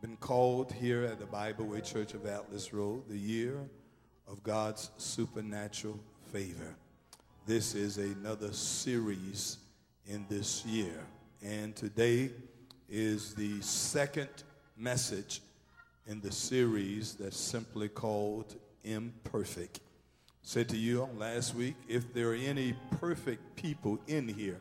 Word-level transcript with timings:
been 0.00 0.16
called 0.16 0.72
here 0.72 1.04
at 1.04 1.18
the 1.18 1.26
Bible 1.26 1.66
Way 1.66 1.82
Church 1.82 2.14
of 2.14 2.24
Atlas 2.24 2.72
Road 2.72 3.02
the 3.06 3.18
year 3.18 3.58
of 4.26 4.42
God's 4.42 4.90
supernatural 4.96 6.00
favor. 6.32 6.74
This 7.46 7.74
is 7.74 7.98
another 7.98 8.50
series 8.54 9.58
in 10.06 10.24
this 10.30 10.64
year. 10.64 11.04
And 11.44 11.76
today 11.76 12.30
is 12.88 13.34
the 13.34 13.60
second 13.60 14.30
message 14.74 15.42
in 16.06 16.22
the 16.22 16.32
series 16.32 17.14
that's 17.14 17.38
simply 17.38 17.90
called 17.90 18.56
Imperfect. 18.84 19.80
said 20.40 20.70
to 20.70 20.78
you 20.78 21.10
last 21.18 21.54
week, 21.54 21.74
if 21.88 22.14
there 22.14 22.30
are 22.30 22.34
any 22.34 22.74
perfect 22.92 23.54
people 23.54 23.98
in 24.06 24.28
here, 24.28 24.60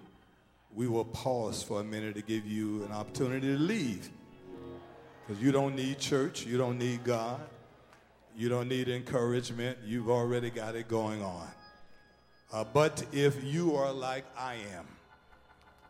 we 0.73 0.89
will 0.89 1.05
pause 1.05 1.63
for 1.63 1.79
a 1.79 1.83
minute 1.83 2.15
to 2.15 2.21
give 2.21 2.45
you 2.45 2.83
an 2.83 2.91
opportunity 2.91 3.47
to 3.47 3.57
leave. 3.57 4.09
Because 5.29 5.43
you 5.43 5.51
don't 5.51 5.75
need 5.75 5.99
church, 5.99 6.43
you 6.43 6.57
don't 6.57 6.79
need 6.79 7.03
God, 7.03 7.39
you 8.35 8.49
don't 8.49 8.67
need 8.67 8.89
encouragement, 8.89 9.77
you've 9.85 10.09
already 10.09 10.49
got 10.49 10.75
it 10.75 10.87
going 10.87 11.21
on. 11.21 11.47
Uh, 12.51 12.63
but 12.63 13.05
if 13.11 13.43
you 13.43 13.75
are 13.75 13.93
like 13.93 14.25
I 14.35 14.55
am, 14.75 14.87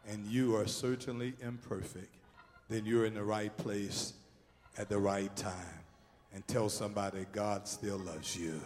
and 0.10 0.26
you 0.26 0.58
are 0.58 0.68
certainly 0.68 1.36
imperfect, 1.42 2.14
then 2.68 2.86
you're 2.86 3.06
in 3.06 3.14
the 3.14 3.24
right 3.24 3.56
place 3.56 4.12
at 4.78 4.90
the 4.90 4.98
right 4.98 5.34
time. 5.38 5.56
And 6.34 6.46
tell 6.46 6.68
somebody 6.68 7.26
God 7.32 7.66
still 7.66 7.98
loves 7.98 8.36
you. 8.36 8.60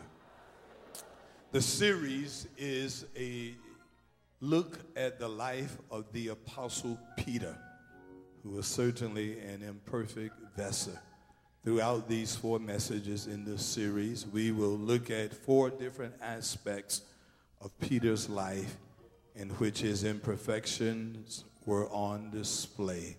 The 1.52 1.62
series 1.62 2.48
is 2.58 3.06
a 3.16 3.54
look 4.42 4.80
at 4.96 5.20
the 5.20 5.30
life 5.30 5.78
of 5.92 6.12
the 6.14 6.30
Apostle 6.30 6.98
Peter, 7.16 7.56
who 8.44 8.50
was 8.50 8.68
certainly 8.68 9.40
an 9.40 9.64
imperfect 9.64 10.36
vessel. 10.56 10.94
Throughout 11.64 12.10
these 12.10 12.36
four 12.36 12.60
messages 12.60 13.26
in 13.26 13.46
this 13.46 13.66
series, 13.66 14.28
we 14.28 14.52
will 14.52 14.78
look 14.78 15.10
at 15.10 15.34
four 15.34 15.70
different 15.70 16.14
aspects 16.22 17.04
of 17.62 17.78
Peter's 17.80 18.30
life 18.30 18.76
in 19.36 19.50
which 19.52 19.80
his 19.80 20.04
imperfections 20.04 21.46
were 21.66 21.88
on 21.90 22.32
display. 22.32 23.16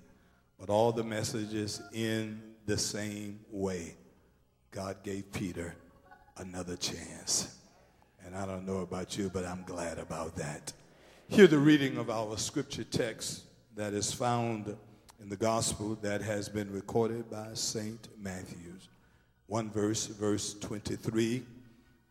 But 0.60 0.68
all 0.68 0.92
the 0.92 1.02
messages 1.02 1.80
in 1.92 2.42
the 2.66 2.76
same 2.76 3.40
way. 3.50 3.94
God 4.70 5.02
gave 5.02 5.32
Peter 5.32 5.74
another 6.36 6.76
chance. 6.76 7.58
And 8.24 8.36
I 8.36 8.46
don't 8.46 8.66
know 8.66 8.78
about 8.78 9.16
you, 9.16 9.30
but 9.32 9.44
I'm 9.44 9.62
glad 9.64 9.98
about 9.98 10.36
that. 10.36 10.72
Hear 11.28 11.46
the 11.46 11.58
reading 11.58 11.96
of 11.96 12.10
our 12.10 12.36
scripture 12.36 12.84
text 12.84 13.42
that 13.76 13.92
is 13.92 14.12
found 14.12 14.76
in 15.24 15.30
the 15.30 15.36
gospel 15.36 15.94
that 16.02 16.20
has 16.20 16.50
been 16.50 16.70
recorded 16.70 17.30
by 17.30 17.48
St. 17.54 18.08
Matthew's. 18.20 18.90
One 19.46 19.70
verse, 19.70 20.04
verse 20.04 20.52
23. 20.52 21.42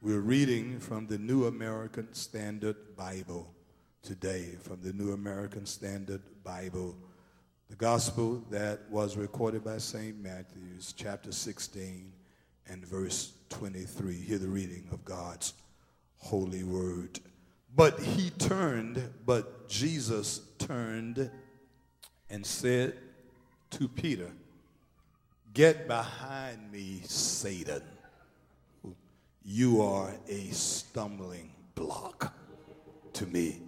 We're 0.02 0.20
reading 0.20 0.80
from 0.80 1.06
the 1.06 1.20
New 1.20 1.46
American 1.46 2.12
Standard 2.16 2.76
Bible 2.98 3.54
today, 4.02 4.56
from 4.64 4.82
the 4.82 4.94
New 4.94 5.12
American 5.12 5.68
Standard 5.68 6.24
Bible. 6.44 6.96
The 7.70 7.76
gospel 7.76 8.44
that 8.50 8.80
was 8.90 9.16
recorded 9.16 9.64
by 9.64 9.78
St. 9.78 10.20
Matthew's, 10.20 10.92
chapter 10.98 11.32
16 11.32 12.12
and 12.66 12.84
verse 12.84 13.34
23. 13.50 14.16
Hear 14.16 14.40
the 14.40 14.48
reading 14.48 14.88
of 14.92 15.06
God's 15.06 15.54
holy 16.18 16.64
word. 16.64 17.20
But 17.76 18.00
he 18.00 18.32
turned, 18.32 19.08
but 19.24 19.70
Jesus 19.70 20.42
turned 20.58 21.30
and 22.34 22.44
said 22.44 22.96
to 23.70 23.88
Peter, 23.88 24.32
Get 25.54 25.88
behind 25.88 26.72
me, 26.72 27.02
Satan. 27.04 27.84
You 29.46 29.84
are 29.84 30.12
a 30.28 30.46
stumbling 30.48 31.52
block 31.76 32.34
to 33.14 33.28
me. 33.28 33.62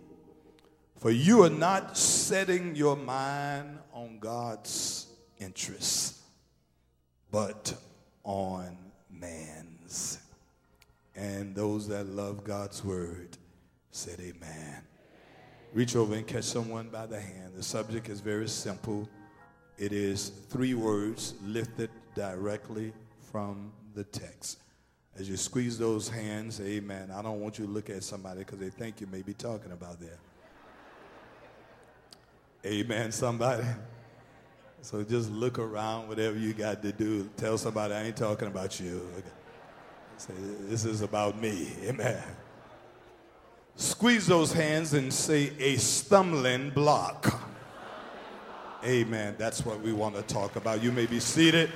For 0.97 1.11
you 1.11 1.43
are 1.43 1.49
not 1.51 1.95
setting 1.95 2.75
your 2.75 2.95
mind 2.95 3.77
on 3.93 4.17
God's 4.17 5.09
interests, 5.37 6.23
but 7.29 7.75
on 8.23 8.75
man's. 9.11 10.17
And 11.15 11.53
those 11.53 11.87
that 11.89 12.07
love 12.07 12.43
God's 12.43 12.83
word 12.83 13.37
said, 13.91 14.19
Amen. 14.19 14.81
Reach 15.75 15.97
over 15.97 16.15
and 16.15 16.25
catch 16.25 16.45
someone 16.45 16.87
by 16.87 17.05
the 17.05 17.19
hand. 17.19 17.51
The 17.53 17.61
subject 17.61 18.07
is 18.07 18.21
very 18.21 18.47
simple. 18.47 19.09
It 19.77 19.91
is 19.91 20.29
three 20.29 20.73
words 20.73 21.33
lifted 21.43 21.89
directly 22.15 22.93
from 23.19 23.73
the 23.93 24.05
text. 24.05 24.59
As 25.19 25.27
you 25.27 25.35
squeeze 25.35 25.77
those 25.77 26.07
hands, 26.07 26.61
amen. 26.61 27.11
I 27.13 27.21
don't 27.21 27.41
want 27.41 27.59
you 27.59 27.65
to 27.65 27.71
look 27.71 27.89
at 27.89 28.05
somebody 28.05 28.39
because 28.39 28.57
they 28.57 28.69
think 28.69 29.01
you 29.01 29.07
may 29.07 29.21
be 29.21 29.33
talking 29.33 29.73
about 29.73 29.99
them. 29.99 30.17
Amen, 32.65 33.11
somebody. 33.11 33.65
So 34.81 35.03
just 35.03 35.29
look 35.29 35.59
around, 35.59 36.07
whatever 36.07 36.37
you 36.37 36.53
got 36.53 36.81
to 36.83 36.93
do. 36.93 37.29
Tell 37.35 37.57
somebody, 37.57 37.95
I 37.95 38.03
ain't 38.03 38.15
talking 38.15 38.47
about 38.47 38.79
you. 38.79 39.05
Say, 40.15 40.33
this 40.69 40.85
is 40.85 41.01
about 41.01 41.37
me. 41.37 41.73
Amen. 41.83 42.23
Squeeze 43.75 44.27
those 44.27 44.53
hands 44.53 44.93
and 44.93 45.13
say, 45.13 45.51
a 45.59 45.75
stumbling 45.75 46.69
block. 46.69 47.41
Amen. 48.83 49.35
That's 49.37 49.65
what 49.65 49.81
we 49.81 49.93
want 49.93 50.15
to 50.15 50.21
talk 50.21 50.55
about. 50.55 50.81
You 50.81 50.91
may 50.91 51.05
be 51.05 51.19
seated 51.19 51.71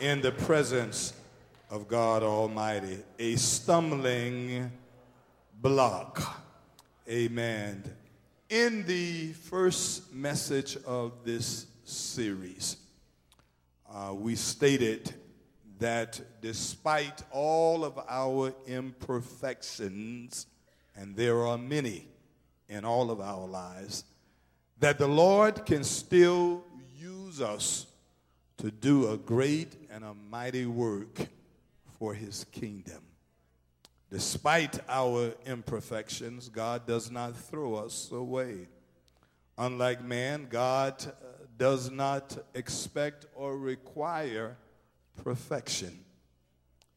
in 0.00 0.20
the 0.20 0.32
presence 0.32 1.14
of 1.70 1.88
God 1.88 2.22
Almighty. 2.22 2.98
A 3.18 3.36
stumbling 3.36 4.70
block. 5.60 6.42
Amen 7.08 7.84
in 8.50 8.84
the 8.84 9.32
first 9.32 10.12
message 10.12 10.76
of 10.84 11.12
this 11.24 11.66
series, 11.84 12.76
uh, 13.88 14.12
we 14.12 14.34
stated 14.34 15.14
that 15.78 16.20
despite 16.42 17.22
all 17.30 17.84
of 17.84 17.98
our 18.08 18.52
imperfections, 18.66 20.46
and 21.00 21.16
there 21.16 21.46
are 21.46 21.56
many 21.56 22.06
in 22.68 22.84
all 22.84 23.10
of 23.10 23.20
our 23.20 23.46
lives, 23.46 24.04
that 24.78 24.98
the 24.98 25.08
Lord 25.08 25.64
can 25.64 25.82
still 25.82 26.62
use 26.94 27.40
us 27.40 27.86
to 28.58 28.70
do 28.70 29.10
a 29.10 29.16
great 29.16 29.74
and 29.90 30.04
a 30.04 30.12
mighty 30.12 30.66
work 30.66 31.18
for 31.98 32.12
his 32.12 32.44
kingdom. 32.52 33.02
Despite 34.10 34.78
our 34.90 35.32
imperfections, 35.46 36.50
God 36.50 36.86
does 36.86 37.10
not 37.10 37.34
throw 37.34 37.76
us 37.76 38.10
away. 38.12 38.68
Unlike 39.56 40.04
man, 40.04 40.48
God 40.50 41.02
uh, 41.06 41.12
does 41.56 41.90
not 41.90 42.36
expect 42.54 43.24
or 43.34 43.56
require 43.56 44.58
perfection. 45.24 46.04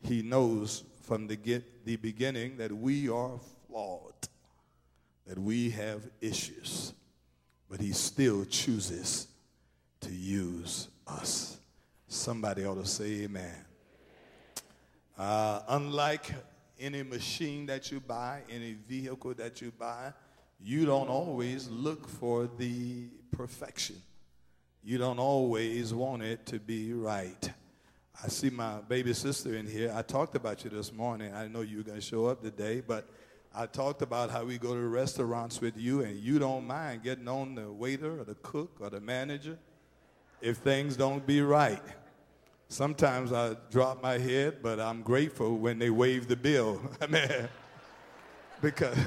He 0.01 0.21
knows 0.21 0.83
from 1.03 1.27
the, 1.27 1.37
get, 1.37 1.85
the 1.85 1.95
beginning 1.95 2.57
that 2.57 2.71
we 2.71 3.07
are 3.07 3.39
flawed, 3.73 4.13
that 5.25 5.39
we 5.39 5.71
have 5.71 6.07
issues, 6.21 6.93
but 7.69 7.79
He 7.79 7.91
still 7.91 8.45
chooses 8.45 9.27
to 10.01 10.11
use 10.11 10.89
us. 11.07 11.57
Somebody 12.07 12.65
ought 12.65 12.75
to 12.75 12.85
say 12.85 13.23
amen. 13.23 13.65
Uh, 15.17 15.61
unlike 15.69 16.31
any 16.79 17.01
machine 17.01 17.65
that 17.65 17.91
you 17.91 17.99
buy, 17.99 18.41
any 18.49 18.73
vehicle 18.87 19.33
that 19.35 19.61
you 19.61 19.71
buy, 19.71 20.13
you 20.61 20.85
don't 20.85 21.09
always 21.09 21.67
look 21.69 22.07
for 22.07 22.47
the 22.57 23.07
perfection. 23.31 23.95
You 24.83 24.97
don't 24.97 25.19
always 25.19 25.93
want 25.93 26.21
it 26.21 26.45
to 26.47 26.59
be 26.59 26.93
right. 26.93 27.49
I 28.23 28.27
see 28.27 28.49
my 28.51 28.81
baby 28.87 29.13
sister 29.13 29.55
in 29.55 29.65
here. 29.65 29.91
I 29.95 30.03
talked 30.03 30.35
about 30.35 30.63
you 30.63 30.69
this 30.69 30.93
morning. 30.93 31.33
I 31.33 31.47
know 31.47 31.61
you 31.61 31.77
were 31.77 31.83
going 31.83 31.99
to 31.99 32.05
show 32.05 32.27
up 32.27 32.43
today, 32.43 32.83
but 32.85 33.07
I 33.55 33.67
talked 33.67 34.01
about 34.01 34.31
how 34.31 34.45
we 34.45 34.57
go 34.57 34.73
to 34.73 34.81
restaurants 34.87 35.61
with 35.61 35.77
you 35.77 36.01
and 36.01 36.19
you 36.19 36.39
don't 36.39 36.65
mind 36.65 37.03
getting 37.03 37.27
on 37.27 37.53
the 37.53 37.71
waiter 37.71 38.19
or 38.19 38.23
the 38.23 38.35
cook 38.35 38.77
or 38.79 38.89
the 38.89 38.99
manager 38.99 39.59
if 40.41 40.57
things 40.57 40.97
don't 40.97 41.25
be 41.25 41.41
right. 41.41 41.81
Sometimes 42.67 43.31
I 43.31 43.55
drop 43.69 44.01
my 44.01 44.17
head, 44.17 44.63
but 44.63 44.79
I'm 44.79 45.03
grateful 45.03 45.57
when 45.57 45.77
they 45.77 45.91
waive 45.91 46.27
the 46.27 46.35
bill. 46.35 46.81
Amen. 47.01 47.47
because 48.59 48.97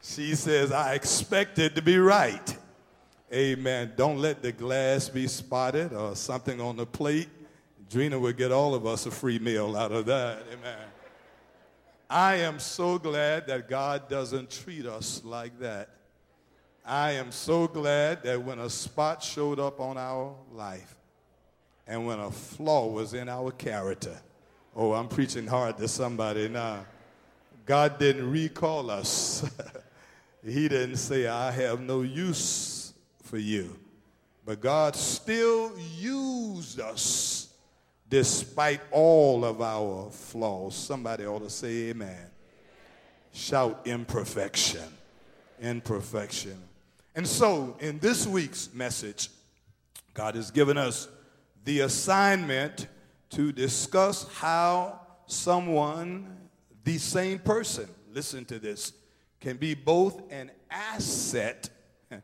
she 0.00 0.36
says, 0.36 0.70
I 0.70 0.94
expect 0.94 1.58
it 1.58 1.74
to 1.74 1.82
be 1.82 1.98
right. 1.98 2.56
Amen. 3.32 3.94
Don't 3.96 4.18
let 4.18 4.42
the 4.42 4.52
glass 4.52 5.08
be 5.08 5.26
spotted 5.26 5.92
or 5.92 6.14
something 6.14 6.60
on 6.60 6.76
the 6.76 6.86
plate. 6.86 7.28
Drina 7.90 8.20
would 8.20 8.36
get 8.36 8.52
all 8.52 8.74
of 8.74 8.86
us 8.86 9.06
a 9.06 9.10
free 9.10 9.40
meal 9.40 9.76
out 9.76 9.90
of 9.90 10.06
that. 10.06 10.44
Amen. 10.52 10.91
I 12.12 12.34
am 12.36 12.58
so 12.58 12.98
glad 12.98 13.46
that 13.46 13.70
God 13.70 14.06
doesn't 14.10 14.50
treat 14.50 14.84
us 14.84 15.22
like 15.24 15.58
that. 15.60 15.88
I 16.84 17.12
am 17.12 17.32
so 17.32 17.66
glad 17.66 18.22
that 18.24 18.42
when 18.42 18.58
a 18.58 18.68
spot 18.68 19.22
showed 19.22 19.58
up 19.58 19.80
on 19.80 19.96
our 19.96 20.34
life, 20.52 20.94
and 21.86 22.06
when 22.06 22.20
a 22.20 22.30
flaw 22.30 22.86
was 22.88 23.14
in 23.14 23.30
our 23.30 23.50
character. 23.50 24.14
Oh, 24.76 24.92
I'm 24.92 25.08
preaching 25.08 25.46
hard 25.46 25.78
to 25.78 25.88
somebody 25.88 26.50
now. 26.50 26.84
God 27.64 27.98
didn't 27.98 28.30
recall 28.30 28.90
us. 28.90 29.50
he 30.44 30.68
didn't 30.68 30.96
say, 30.96 31.26
I 31.26 31.50
have 31.50 31.80
no 31.80 32.02
use 32.02 32.92
for 33.22 33.38
you. 33.38 33.74
But 34.44 34.60
God 34.60 34.96
still 34.96 35.72
used 35.98 36.78
us 36.78 37.41
despite 38.12 38.82
all 38.90 39.42
of 39.42 39.62
our 39.62 40.10
flaws. 40.10 40.74
Somebody 40.74 41.24
ought 41.24 41.38
to 41.38 41.48
say 41.48 41.88
amen. 41.88 42.26
Shout 43.32 43.86
imperfection. 43.86 44.84
Imperfection. 45.62 46.62
And 47.14 47.26
so, 47.26 47.74
in 47.80 47.98
this 48.00 48.26
week's 48.26 48.68
message, 48.74 49.30
God 50.12 50.34
has 50.34 50.50
given 50.50 50.76
us 50.76 51.08
the 51.64 51.80
assignment 51.80 52.86
to 53.30 53.50
discuss 53.50 54.28
how 54.34 55.00
someone, 55.24 56.36
the 56.84 56.98
same 56.98 57.38
person, 57.38 57.88
listen 58.12 58.44
to 58.44 58.58
this, 58.58 58.92
can 59.40 59.56
be 59.56 59.72
both 59.74 60.30
an 60.30 60.50
asset 60.70 61.70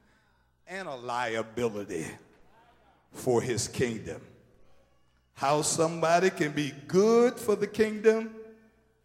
and 0.66 0.86
a 0.86 0.96
liability 0.96 2.08
for 3.10 3.40
his 3.40 3.68
kingdom. 3.68 4.20
How 5.38 5.62
somebody 5.62 6.30
can 6.30 6.50
be 6.50 6.72
good 6.88 7.38
for 7.38 7.54
the 7.54 7.68
kingdom 7.68 8.34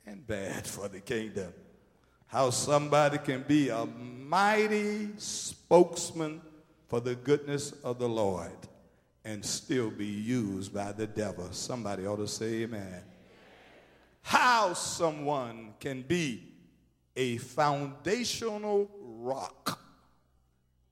and 0.03 0.25
bad 0.25 0.65
for 0.65 0.87
the 0.87 0.99
kingdom. 0.99 1.53
How 2.25 2.49
somebody 2.49 3.19
can 3.19 3.43
be 3.47 3.69
a 3.69 3.85
mighty 3.85 5.09
spokesman 5.17 6.41
for 6.87 6.99
the 6.99 7.13
goodness 7.13 7.73
of 7.83 7.99
the 7.99 8.09
Lord 8.09 8.49
and 9.23 9.45
still 9.45 9.91
be 9.91 10.07
used 10.07 10.73
by 10.73 10.91
the 10.91 11.05
devil. 11.05 11.49
Somebody 11.51 12.07
ought 12.07 12.15
to 12.15 12.27
say 12.27 12.63
amen. 12.63 13.03
How 14.23 14.73
someone 14.73 15.75
can 15.79 16.01
be 16.01 16.51
a 17.15 17.37
foundational 17.37 18.89
rock 18.99 19.79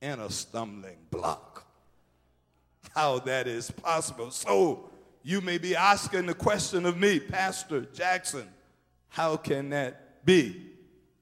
and 0.03 0.21
a 0.21 0.29
stumbling 0.29 0.97
block. 1.09 1.65
How 2.93 3.17
that 3.17 3.47
is 3.47 3.71
possible. 3.71 4.29
So 4.29 4.90
you 5.23 5.41
may 5.41 5.57
be 5.57 5.75
asking 5.75 6.25
the 6.25 6.33
question 6.33 6.85
of 6.85 6.97
me, 6.97 7.19
Pastor 7.19 7.81
Jackson, 7.81 8.47
how 9.09 9.37
can 9.37 9.69
that 9.69 10.25
be? 10.25 10.67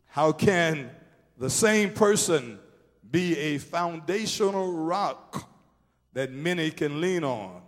How 0.08 0.32
can 0.32 0.90
the 1.38 1.50
same 1.50 1.92
person 1.94 2.60
be 3.10 3.38
a 3.38 3.58
foundational 3.58 4.72
rock 4.74 5.50
that 6.14 6.32
many 6.32 6.72
can 6.72 7.02
lean 7.02 7.24
on 7.24 7.62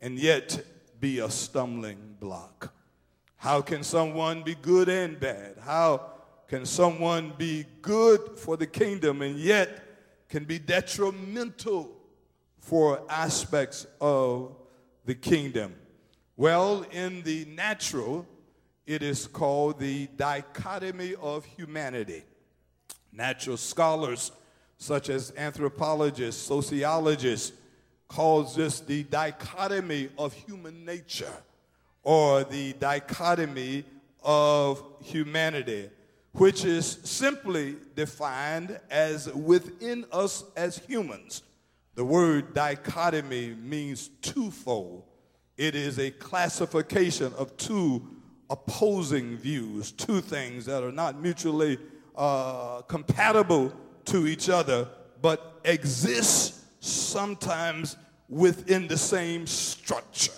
and 0.00 0.18
yet 0.18 0.64
be 0.98 1.18
a 1.18 1.30
stumbling 1.30 2.16
block? 2.18 2.72
How 3.36 3.62
can 3.62 3.82
someone 3.82 4.42
be 4.42 4.54
good 4.54 4.88
and 4.88 5.18
bad? 5.18 5.56
How 5.62 6.10
can 6.48 6.66
someone 6.66 7.32
be 7.38 7.64
good 7.80 8.38
for 8.38 8.56
the 8.56 8.66
kingdom 8.66 9.22
and 9.22 9.36
yet 9.38 10.28
can 10.28 10.44
be 10.44 10.58
detrimental 10.58 11.96
for 12.58 13.02
aspects 13.08 13.86
of 14.00 14.56
the 15.04 15.14
kingdom? 15.14 15.74
Well, 16.36 16.86
in 16.90 17.22
the 17.22 17.44
natural, 17.46 18.26
it 18.86 19.02
is 19.02 19.26
called 19.26 19.78
the 19.78 20.08
dichotomy 20.16 21.14
of 21.20 21.44
humanity. 21.44 22.24
Natural 23.12 23.56
scholars, 23.56 24.32
such 24.78 25.10
as 25.10 25.32
anthropologists, 25.36 26.42
sociologists, 26.42 27.52
calls 28.08 28.56
this 28.56 28.80
the 28.80 29.04
dichotomy 29.04 30.08
of 30.18 30.32
human 30.32 30.84
nature 30.84 31.32
or 32.02 32.44
the 32.44 32.72
dichotomy 32.74 33.84
of 34.22 34.82
humanity, 35.02 35.90
which 36.32 36.64
is 36.64 36.98
simply 37.04 37.76
defined 37.94 38.80
as 38.90 39.32
within 39.32 40.04
us 40.12 40.44
as 40.56 40.78
humans. 40.78 41.42
The 42.00 42.06
word 42.06 42.54
dichotomy 42.54 43.54
means 43.54 44.08
twofold. 44.22 45.04
It 45.58 45.74
is 45.74 45.98
a 45.98 46.10
classification 46.10 47.30
of 47.36 47.54
two 47.58 48.16
opposing 48.48 49.36
views, 49.36 49.92
two 49.92 50.22
things 50.22 50.64
that 50.64 50.82
are 50.82 50.92
not 50.92 51.20
mutually 51.20 51.76
uh, 52.16 52.80
compatible 52.88 53.74
to 54.06 54.26
each 54.26 54.48
other, 54.48 54.88
but 55.20 55.60
exist 55.62 56.82
sometimes 56.82 57.98
within 58.30 58.88
the 58.88 58.96
same 58.96 59.46
structure. 59.46 60.32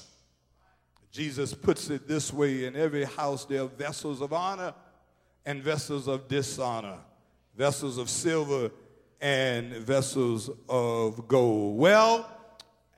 Jesus 1.13 1.55
puts 1.55 1.91
it 1.91 2.09
this 2.09 2.33
way 2.33 2.65
in 2.65 2.75
every 2.75 3.05
house 3.05 3.45
there 3.45 3.63
are 3.63 3.69
vessels 3.69 4.21
of 4.21 4.33
honor 4.33 4.75
and 5.47 5.63
vessels 5.63 6.09
of 6.09 6.27
dishonor, 6.27 6.99
vessels 7.57 7.99
of 7.99 8.11
silver 8.11 8.73
and 9.23 9.73
vessels 9.75 10.51
of 10.69 11.29
gold. 11.29 11.79
Well, 11.79 12.29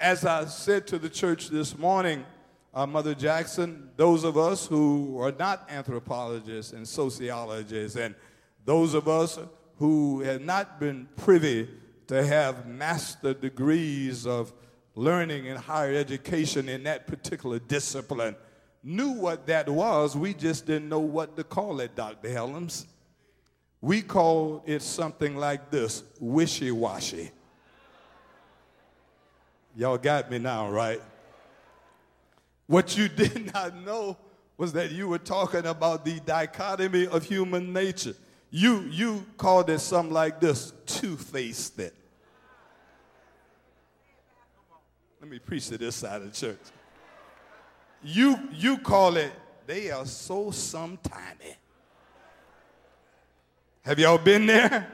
as 0.01 0.25
I 0.25 0.47
said 0.47 0.87
to 0.89 0.99
the 0.99 1.11
church 1.11 1.51
this 1.51 1.77
morning, 1.77 2.25
uh, 2.73 2.87
Mother 2.87 3.15
Jackson, 3.15 3.91
those 3.97 4.25
of 4.25 4.39
us 4.39 4.67
who 4.67 5.21
are 5.21 5.33
not 5.33 5.69
anthropologists 5.71 6.73
and 6.73 6.89
sociologists, 6.89 7.97
and 7.97 8.15
those 8.65 8.95
of 8.95 9.07
us 9.07 9.39
who 9.77 10.23
have 10.23 10.41
not 10.41 10.81
been 10.81 11.07
privy 11.17 11.69
to 12.07 12.25
have 12.25 12.67
master 12.67 13.35
degrees 13.35 14.27
of 14.27 14.53
learning 14.95 15.47
in 15.47 15.57
higher 15.57 15.95
education 15.95 16.71
in 16.71 16.85
that 16.85 17.07
particular 17.07 17.59
discipline 17.59 18.35
knew 18.83 19.11
what 19.11 19.47
that 19.47 19.69
was. 19.69 20.17
We 20.17 20.33
just 20.33 20.67
didn't 20.67 20.89
know 20.89 21.01
what 21.01 21.37
to 21.37 21.45
call 21.45 21.81
it, 21.81 21.95
Dr. 21.95 22.31
Helms. 22.31 22.87
We 23.85 24.01
call 24.01 24.63
it 24.65 24.81
something 24.81 25.37
like 25.37 25.71
this 25.71 26.05
wishy 26.19 26.71
washy. 26.71 27.31
Y'all 29.77 29.99
got 29.99 30.31
me 30.31 30.39
now, 30.39 30.71
right? 30.71 31.03
What 32.67 32.97
you 32.97 33.09
did 33.15 33.53
not 33.53 33.77
know 33.77 34.17
was 34.57 34.73
that 34.73 34.91
you 34.93 35.07
were 35.07 35.19
talking 35.19 35.67
about 35.67 36.03
the 36.03 36.19
dichotomy 36.21 37.09
of 37.09 37.25
human 37.25 37.75
nature. 37.75 38.15
You, 38.51 38.89
you 38.91 39.27
called 39.37 39.69
it 39.69 39.81
something 39.81 40.15
like 40.15 40.41
this 40.41 40.73
two 40.87 41.19
faced 41.19 41.79
it. 41.79 41.95
Let 45.21 45.31
me 45.31 45.39
preach 45.39 45.69
to 45.69 45.77
this 45.77 45.97
side 45.97 46.23
of 46.23 46.33
the 46.33 46.35
church. 46.35 46.61
You, 48.03 48.49
you 48.51 48.79
call 48.79 49.19
it, 49.19 49.33
they 49.67 49.91
are 49.91 50.07
so 50.07 50.47
sometimey. 50.47 51.57
Have 53.85 53.99
y'all 53.99 54.19
been 54.19 54.47
there? 54.47 54.89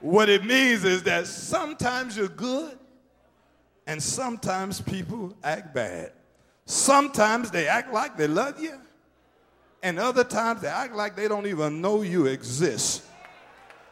What 0.00 0.28
it 0.28 0.44
means 0.44 0.84
is 0.84 1.02
that 1.04 1.26
sometimes 1.26 2.16
you're 2.16 2.28
good 2.28 2.78
and 3.86 4.02
sometimes 4.02 4.80
people 4.80 5.34
act 5.42 5.74
bad. 5.74 6.12
Sometimes 6.64 7.50
they 7.50 7.66
act 7.66 7.92
like 7.92 8.16
they 8.16 8.26
love 8.26 8.58
you, 8.62 8.72
and 9.82 9.98
other 9.98 10.24
times 10.24 10.62
they 10.62 10.68
act 10.68 10.94
like 10.94 11.14
they 11.14 11.28
don't 11.28 11.46
even 11.46 11.80
know 11.82 12.00
you 12.02 12.26
exist. 12.26 13.02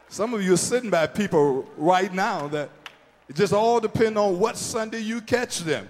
Some 0.08 0.32
of 0.32 0.42
you 0.42 0.54
are 0.54 0.58
sitting 0.58 0.88
by 0.88 1.06
people 1.06 1.68
right 1.76 2.12
now 2.12 2.48
that 2.48 2.70
it 3.28 3.36
just 3.36 3.52
all 3.52 3.80
depends 3.80 4.18
on 4.18 4.38
what 4.38 4.56
Sunday 4.56 5.00
you 5.00 5.20
catch 5.20 5.60
them. 5.60 5.88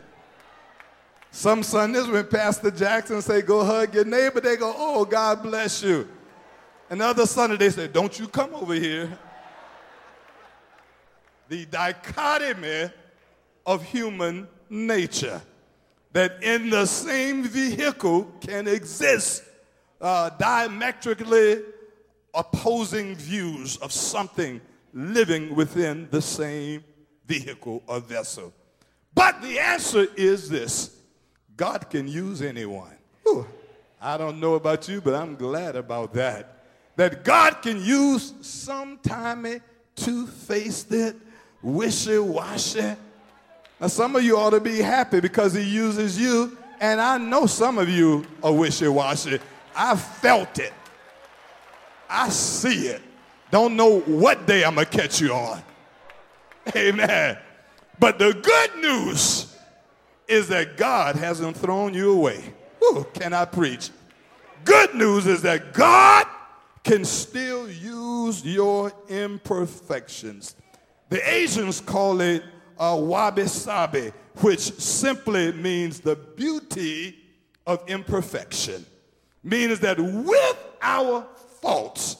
Some 1.30 1.62
Sundays 1.62 2.08
when 2.08 2.26
Pastor 2.26 2.70
Jackson 2.70 3.22
say, 3.22 3.42
go 3.42 3.64
hug 3.64 3.94
your 3.94 4.04
neighbor, 4.04 4.40
they 4.40 4.56
go, 4.56 4.74
oh, 4.76 5.04
God 5.04 5.42
bless 5.42 5.82
you. 5.82 6.08
Another 6.92 7.24
Sunday 7.24 7.56
they 7.56 7.70
say, 7.70 7.88
don't 7.88 8.18
you 8.18 8.28
come 8.28 8.54
over 8.54 8.74
here. 8.74 9.18
The 11.48 11.64
dichotomy 11.64 12.90
of 13.64 13.82
human 13.82 14.46
nature 14.68 15.40
that 16.12 16.42
in 16.42 16.68
the 16.68 16.84
same 16.84 17.44
vehicle 17.44 18.30
can 18.42 18.68
exist 18.68 19.42
uh, 20.02 20.28
diametrically 20.38 21.62
opposing 22.34 23.14
views 23.14 23.78
of 23.78 23.90
something 23.90 24.60
living 24.92 25.54
within 25.54 26.08
the 26.10 26.20
same 26.20 26.84
vehicle 27.26 27.82
or 27.86 28.00
vessel. 28.00 28.52
But 29.14 29.40
the 29.40 29.58
answer 29.58 30.08
is 30.14 30.50
this 30.50 30.94
God 31.56 31.88
can 31.88 32.06
use 32.06 32.42
anyone. 32.42 32.98
I 33.98 34.18
don't 34.18 34.38
know 34.38 34.56
about 34.56 34.90
you, 34.90 35.00
but 35.00 35.14
I'm 35.14 35.36
glad 35.36 35.74
about 35.74 36.12
that. 36.12 36.51
That 36.96 37.24
God 37.24 37.62
can 37.62 37.82
use 37.82 38.34
sometime 38.42 39.60
two 39.94 40.26
faced 40.26 40.92
it, 40.92 41.16
wishy 41.62 42.18
washy 42.18 42.96
now, 43.82 43.88
some 43.88 44.14
of 44.14 44.22
you 44.22 44.38
ought 44.38 44.50
to 44.50 44.60
be 44.60 44.78
happy 44.78 45.18
because 45.18 45.54
he 45.54 45.62
uses 45.64 46.16
you, 46.16 46.56
and 46.80 47.00
I 47.00 47.18
know 47.18 47.46
some 47.46 47.78
of 47.78 47.88
you 47.88 48.24
are 48.40 48.52
wishy 48.52 48.86
washy. 48.86 49.40
I 49.74 49.96
felt 49.96 50.60
it, 50.60 50.72
I 52.08 52.28
see 52.28 52.86
it. 52.86 53.02
Don't 53.50 53.74
know 53.74 53.98
what 54.02 54.46
day 54.46 54.62
I'm 54.62 54.76
going 54.76 54.86
to 54.86 54.98
catch 54.98 55.20
you 55.20 55.34
on. 55.34 55.60
Amen. 56.76 57.36
But 57.98 58.20
the 58.20 58.34
good 58.34 58.76
news 58.76 59.52
is 60.28 60.46
that 60.46 60.76
God 60.76 61.16
hasn't 61.16 61.56
thrown 61.56 61.92
you 61.92 62.12
away. 62.12 62.54
Whew, 62.78 63.04
can 63.14 63.32
I 63.32 63.46
preach? 63.46 63.90
Good 64.64 64.94
news 64.94 65.26
is 65.26 65.42
that 65.42 65.74
God 65.74 66.28
can 66.84 67.04
still 67.04 67.70
use 67.70 68.44
your 68.44 68.92
imperfections. 69.08 70.56
The 71.08 71.28
Asians 71.30 71.80
call 71.80 72.20
it 72.20 72.42
uh, 72.78 72.96
wabi 73.00 73.46
sabi, 73.46 74.12
which 74.38 74.60
simply 74.60 75.52
means 75.52 76.00
the 76.00 76.16
beauty 76.16 77.18
of 77.66 77.88
imperfection. 77.88 78.84
Means 79.44 79.80
that 79.80 79.98
with 79.98 80.56
our 80.80 81.26
faults, 81.60 82.16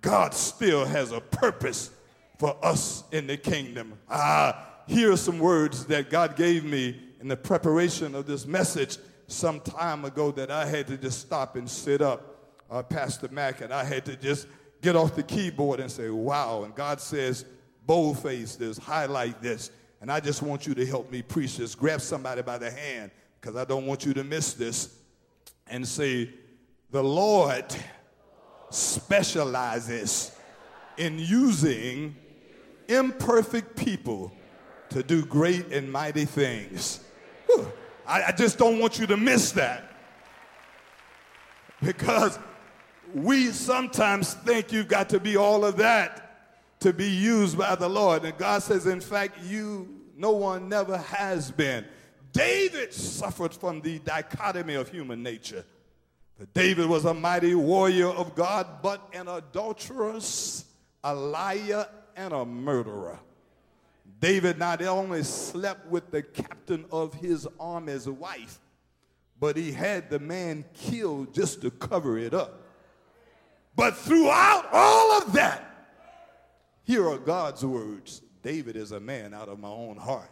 God 0.00 0.34
still 0.34 0.84
has 0.84 1.12
a 1.12 1.20
purpose 1.20 1.90
for 2.38 2.56
us 2.62 3.04
in 3.12 3.26
the 3.26 3.36
kingdom. 3.36 3.98
Ah, 4.10 4.66
here 4.86 5.12
are 5.12 5.16
some 5.16 5.38
words 5.38 5.86
that 5.86 6.10
God 6.10 6.36
gave 6.36 6.64
me 6.64 7.00
in 7.20 7.28
the 7.28 7.36
preparation 7.36 8.14
of 8.14 8.26
this 8.26 8.46
message 8.46 8.98
some 9.28 9.60
time 9.60 10.04
ago 10.04 10.30
that 10.32 10.50
I 10.50 10.66
had 10.66 10.86
to 10.88 10.96
just 10.96 11.20
stop 11.20 11.56
and 11.56 11.68
sit 11.68 12.02
up, 12.02 12.31
uh, 12.72 12.82
Pastor 12.82 13.28
Mack, 13.30 13.60
and 13.60 13.72
I 13.72 13.84
had 13.84 14.06
to 14.06 14.16
just 14.16 14.48
get 14.80 14.96
off 14.96 15.14
the 15.14 15.22
keyboard 15.22 15.78
and 15.78 15.90
say, 15.90 16.08
wow. 16.08 16.64
And 16.64 16.74
God 16.74 17.00
says, 17.00 17.44
boldface 17.86 18.56
this, 18.56 18.78
highlight 18.78 19.42
this. 19.42 19.70
And 20.00 20.10
I 20.10 20.18
just 20.18 20.42
want 20.42 20.66
you 20.66 20.74
to 20.74 20.86
help 20.86 21.12
me 21.12 21.22
preach 21.22 21.58
this. 21.58 21.74
Grab 21.74 22.00
somebody 22.00 22.42
by 22.42 22.58
the 22.58 22.70
hand 22.70 23.10
because 23.40 23.56
I 23.56 23.64
don't 23.64 23.86
want 23.86 24.06
you 24.06 24.14
to 24.14 24.24
miss 24.24 24.54
this 24.54 24.96
and 25.68 25.86
say, 25.86 26.30
the 26.90 27.04
Lord 27.04 27.66
specializes 28.70 30.32
in 30.96 31.18
using 31.18 32.16
imperfect 32.88 33.76
people 33.76 34.32
to 34.88 35.02
do 35.02 35.24
great 35.24 35.72
and 35.72 35.92
mighty 35.92 36.24
things. 36.24 37.00
I, 38.06 38.24
I 38.24 38.32
just 38.32 38.58
don't 38.58 38.78
want 38.78 38.98
you 38.98 39.06
to 39.06 39.16
miss 39.16 39.52
that. 39.52 39.90
Because 41.80 42.38
we 43.14 43.48
sometimes 43.48 44.34
think 44.34 44.72
you've 44.72 44.88
got 44.88 45.08
to 45.10 45.20
be 45.20 45.36
all 45.36 45.64
of 45.64 45.76
that 45.78 46.22
to 46.80 46.92
be 46.92 47.08
used 47.08 47.56
by 47.56 47.74
the 47.74 47.88
Lord. 47.88 48.24
And 48.24 48.36
God 48.36 48.62
says, 48.62 48.86
in 48.86 49.00
fact, 49.00 49.38
you, 49.44 50.00
no 50.16 50.32
one 50.32 50.68
never 50.68 50.98
has 50.98 51.50
been. 51.50 51.84
David 52.32 52.92
suffered 52.92 53.54
from 53.54 53.80
the 53.80 53.98
dichotomy 54.00 54.74
of 54.74 54.88
human 54.88 55.22
nature. 55.22 55.64
David 56.54 56.86
was 56.86 57.04
a 57.04 57.14
mighty 57.14 57.54
warrior 57.54 58.08
of 58.08 58.34
God, 58.34 58.66
but 58.82 59.08
an 59.12 59.28
adulteress, 59.28 60.64
a 61.04 61.14
liar, 61.14 61.86
and 62.16 62.32
a 62.32 62.44
murderer. 62.44 63.18
David 64.18 64.58
not 64.58 64.82
only 64.82 65.22
slept 65.22 65.86
with 65.88 66.10
the 66.10 66.22
captain 66.22 66.84
of 66.90 67.14
his 67.14 67.46
army's 67.60 68.08
wife, 68.08 68.58
but 69.38 69.56
he 69.56 69.72
had 69.72 70.10
the 70.10 70.18
man 70.18 70.64
killed 70.74 71.34
just 71.34 71.60
to 71.62 71.70
cover 71.70 72.18
it 72.18 72.32
up. 72.32 72.61
But 73.74 73.96
throughout 73.96 74.68
all 74.72 75.18
of 75.18 75.32
that, 75.32 75.68
here 76.84 77.08
are 77.08 77.18
God's 77.18 77.64
words 77.64 78.22
David 78.42 78.76
is 78.76 78.92
a 78.92 79.00
man 79.00 79.32
out 79.34 79.48
of 79.48 79.58
my 79.60 79.68
own 79.68 79.96
heart. 79.96 80.30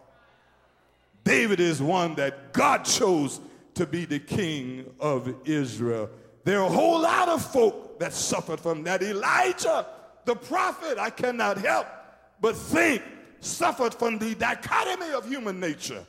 David 1.23 1.61
is 1.61 1.81
one 1.81 2.15
that 2.17 2.53
God 2.53 2.85
chose 2.85 3.41
to 3.75 3.87
be 3.87 4.05
the 4.05 4.19
king 4.19 4.93
of 4.99 5.33
Israel. 5.45 6.11
There 6.45 6.61
are 6.61 6.67
a 6.67 6.73
whole 6.73 7.01
lot 7.01 7.29
of 7.29 7.45
folk 7.45 8.01
that 8.01 8.13
suffered 8.13 8.59
from 8.59 8.83
that. 8.85 9.03
Elijah, 9.03 9.87
the 10.25 10.35
prophet, 10.35 10.99
I 10.99 11.11
cannot 11.11 11.59
help 11.59 11.87
but 12.41 12.57
think 12.57 13.03
suffered 13.41 13.95
from 13.95 14.19
the 14.19 14.35
dichotomy 14.35 15.13
of 15.13 15.29
human 15.29 15.61
nature. 15.61 16.05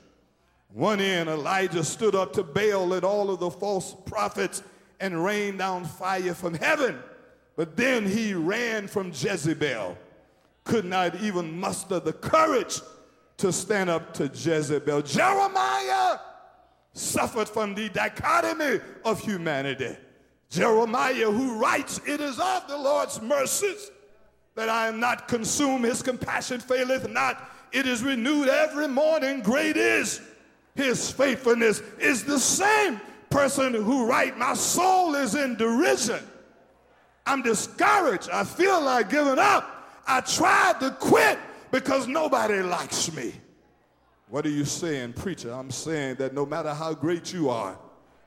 One 0.73 1.01
end, 1.01 1.29
Elijah 1.29 1.83
stood 1.83 2.15
up 2.15 2.33
to 2.33 2.43
Baal 2.43 2.93
and 2.93 3.03
all 3.03 3.29
of 3.29 3.39
the 3.39 3.51
false 3.51 3.95
prophets 4.05 4.63
and 4.99 5.23
rained 5.23 5.59
down 5.59 5.85
fire 5.85 6.33
from 6.33 6.53
heaven. 6.53 6.97
But 7.61 7.77
then 7.77 8.07
he 8.07 8.33
ran 8.33 8.87
from 8.87 9.09
Jezebel, 9.09 9.95
could 10.63 10.83
not 10.83 11.21
even 11.21 11.59
muster 11.59 11.99
the 11.99 12.11
courage 12.11 12.81
to 13.37 13.53
stand 13.53 13.87
up 13.87 14.15
to 14.15 14.23
Jezebel. 14.23 15.03
Jeremiah 15.03 16.17
suffered 16.93 17.47
from 17.47 17.75
the 17.75 17.89
dichotomy 17.89 18.79
of 19.05 19.19
humanity. 19.19 19.95
Jeremiah, 20.49 21.29
who 21.29 21.59
writes, 21.59 22.01
It 22.07 22.19
is 22.19 22.39
of 22.39 22.67
the 22.67 22.79
Lord's 22.79 23.21
mercies 23.21 23.91
that 24.55 24.67
I 24.67 24.87
am 24.87 24.99
not 24.99 25.27
consumed. 25.27 25.85
His 25.85 26.01
compassion 26.01 26.59
faileth 26.59 27.11
not. 27.11 27.47
It 27.71 27.85
is 27.85 28.01
renewed 28.01 28.49
every 28.49 28.87
morning. 28.87 29.41
Great 29.41 29.77
is 29.77 30.19
his 30.73 31.11
faithfulness. 31.11 31.83
Is 31.99 32.23
the 32.23 32.39
same 32.39 32.99
person 33.29 33.75
who 33.75 34.07
write, 34.07 34.35
My 34.35 34.55
soul 34.55 35.13
is 35.13 35.35
in 35.35 35.57
derision. 35.57 36.23
I'm 37.25 37.41
discouraged. 37.41 38.29
I 38.31 38.43
feel 38.43 38.81
like 38.81 39.09
giving 39.09 39.39
up. 39.39 40.03
I 40.07 40.21
tried 40.21 40.79
to 40.79 40.91
quit 40.91 41.39
because 41.71 42.07
nobody 42.07 42.61
likes 42.61 43.13
me. 43.13 43.33
What 44.29 44.45
are 44.45 44.49
you 44.49 44.65
saying, 44.65 45.13
preacher? 45.13 45.51
I'm 45.51 45.71
saying 45.71 46.15
that 46.15 46.33
no 46.33 46.45
matter 46.45 46.73
how 46.73 46.93
great 46.93 47.33
you 47.33 47.49
are, 47.49 47.77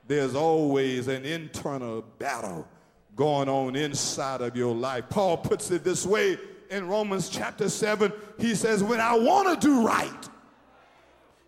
there's 0.07 0.35
always 0.35 1.07
an 1.07 1.25
internal 1.25 2.03
battle 2.19 2.67
going 3.15 3.49
on 3.49 3.75
inside 3.75 4.41
of 4.41 4.55
your 4.55 4.75
life. 4.75 5.05
Paul 5.09 5.37
puts 5.37 5.71
it 5.71 5.83
this 5.83 6.05
way 6.05 6.37
in 6.69 6.87
Romans 6.87 7.29
chapter 7.29 7.69
7. 7.69 8.11
He 8.39 8.55
says, 8.55 8.83
When 8.83 8.99
I 8.99 9.17
want 9.17 9.59
to 9.59 9.67
do 9.67 9.85
right, 9.85 10.29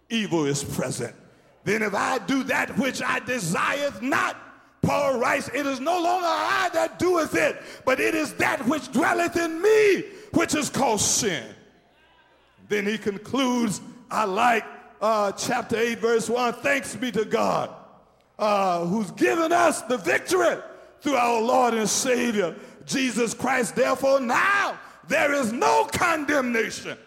evil 0.10 0.46
is 0.46 0.64
present. 0.64 1.16
Then 1.64 1.84
if 1.84 1.94
I 1.94 2.18
do 2.20 2.44
that 2.46 2.78
which 2.78 3.02
I 3.02 3.20
desireth 3.20 4.02
not, 4.02 4.38
Paul 4.82 5.20
writes, 5.20 5.50
It 5.54 5.66
is 5.66 5.80
no 5.80 6.02
longer 6.02 6.28
I 6.28 6.70
that 6.74 7.00
doeth 7.00 7.36
it, 7.36 7.62
but 7.86 8.00
it 8.00 8.16
is 8.16 8.34
that 8.36 8.66
which 8.68 8.92
dwelleth 8.92 9.36
in 9.36 9.62
me, 9.62 10.04
which 10.34 10.56
is 10.56 10.70
called 10.70 11.02
sin. 11.02 11.44
Then 12.70 12.86
he 12.86 12.98
concludes, 12.98 13.82
I 14.10 14.26
like 14.26 14.66
uh, 15.02 15.32
chapter 15.34 15.78
8, 15.78 16.00
verse 16.00 16.30
1 16.30 16.54
Thanks 16.54 16.96
be 16.96 17.12
to 17.12 17.26
God 17.26 17.74
uh, 18.40 18.86
who's 18.86 19.12
given 19.12 19.52
us 19.52 19.82
the 19.84 19.98
victory 19.98 20.58
through 21.02 21.16
our 21.16 21.42
Lord 21.42 21.74
and 21.74 21.90
Savior, 21.90 22.56
Jesus 22.86 23.34
Christ. 23.34 23.76
Therefore, 23.76 24.20
now 24.20 24.80
there 25.08 25.34
is 25.34 25.52
no 25.52 25.88
condemnation. 25.92 26.98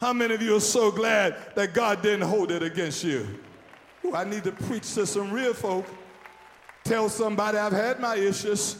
How 0.00 0.12
many 0.12 0.34
of 0.34 0.42
you 0.42 0.56
are 0.56 0.60
so 0.60 0.90
glad 0.90 1.36
that 1.56 1.74
God 1.74 2.02
didn't 2.02 2.28
hold 2.28 2.50
it 2.50 2.62
against 2.62 3.02
you? 3.02 3.26
Ooh, 4.04 4.14
I 4.14 4.24
need 4.24 4.44
to 4.44 4.52
preach 4.52 4.94
to 4.94 5.06
some 5.06 5.30
real 5.32 5.54
folk. 5.54 5.86
Tell 6.88 7.10
somebody 7.10 7.58
I've 7.58 7.70
had 7.70 8.00
my 8.00 8.16
issues. 8.16 8.78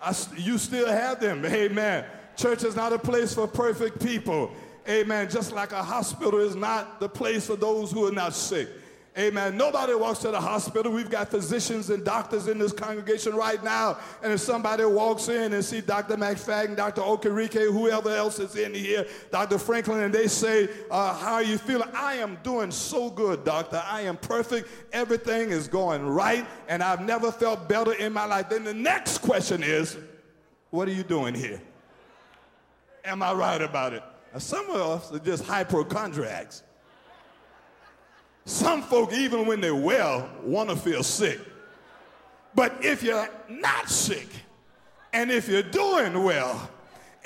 I, 0.00 0.16
you 0.38 0.56
still 0.56 0.88
have 0.88 1.20
them. 1.20 1.44
Amen. 1.44 2.06
Church 2.34 2.64
is 2.64 2.74
not 2.74 2.94
a 2.94 2.98
place 2.98 3.34
for 3.34 3.46
perfect 3.46 4.02
people. 4.02 4.50
Amen. 4.88 5.28
Just 5.28 5.52
like 5.52 5.72
a 5.72 5.82
hospital 5.82 6.40
is 6.40 6.56
not 6.56 6.98
the 6.98 7.10
place 7.10 7.46
for 7.46 7.56
those 7.56 7.92
who 7.92 8.06
are 8.06 8.10
not 8.10 8.32
sick. 8.32 8.70
Amen. 9.20 9.54
Nobody 9.54 9.94
walks 9.94 10.20
to 10.20 10.30
the 10.30 10.40
hospital. 10.40 10.90
We've 10.90 11.10
got 11.10 11.28
physicians 11.28 11.90
and 11.90 12.02
doctors 12.02 12.48
in 12.48 12.58
this 12.58 12.72
congregation 12.72 13.34
right 13.34 13.62
now. 13.62 13.98
And 14.22 14.32
if 14.32 14.40
somebody 14.40 14.82
walks 14.86 15.28
in 15.28 15.52
and 15.52 15.62
see 15.62 15.82
Dr. 15.82 16.16
McFadden, 16.16 16.74
Dr. 16.74 17.02
Okereke, 17.02 17.70
whoever 17.70 18.08
else 18.08 18.38
is 18.38 18.56
in 18.56 18.72
here, 18.72 19.06
Dr. 19.30 19.58
Franklin, 19.58 20.00
and 20.04 20.14
they 20.14 20.26
say, 20.26 20.70
uh, 20.90 21.14
how 21.14 21.34
are 21.34 21.42
you 21.42 21.58
feeling? 21.58 21.90
I 21.92 22.14
am 22.14 22.38
doing 22.42 22.70
so 22.70 23.10
good, 23.10 23.44
doctor. 23.44 23.82
I 23.84 24.00
am 24.02 24.16
perfect. 24.16 24.68
Everything 24.90 25.50
is 25.50 25.68
going 25.68 26.06
right. 26.06 26.46
And 26.66 26.82
I've 26.82 27.02
never 27.02 27.30
felt 27.30 27.68
better 27.68 27.92
in 27.92 28.14
my 28.14 28.24
life. 28.24 28.48
Then 28.48 28.64
the 28.64 28.72
next 28.72 29.18
question 29.18 29.62
is, 29.62 29.98
what 30.70 30.88
are 30.88 30.92
you 30.92 31.02
doing 31.02 31.34
here? 31.34 31.60
Am 33.04 33.22
I 33.22 33.34
right 33.34 33.60
about 33.60 33.92
it? 33.92 34.02
Now, 34.32 34.38
some 34.38 34.70
of 34.70 34.76
us 34.76 35.12
are 35.12 35.18
just 35.18 35.44
hypochondriacs. 35.44 36.62
Some 38.44 38.82
folk, 38.82 39.12
even 39.12 39.46
when 39.46 39.60
they're 39.60 39.74
well, 39.74 40.28
want 40.42 40.70
to 40.70 40.76
feel 40.76 41.02
sick. 41.02 41.40
But 42.54 42.84
if 42.84 43.02
you're 43.02 43.28
not 43.48 43.88
sick 43.88 44.28
and 45.12 45.30
if 45.30 45.48
you're 45.48 45.62
doing 45.62 46.24
well, 46.24 46.68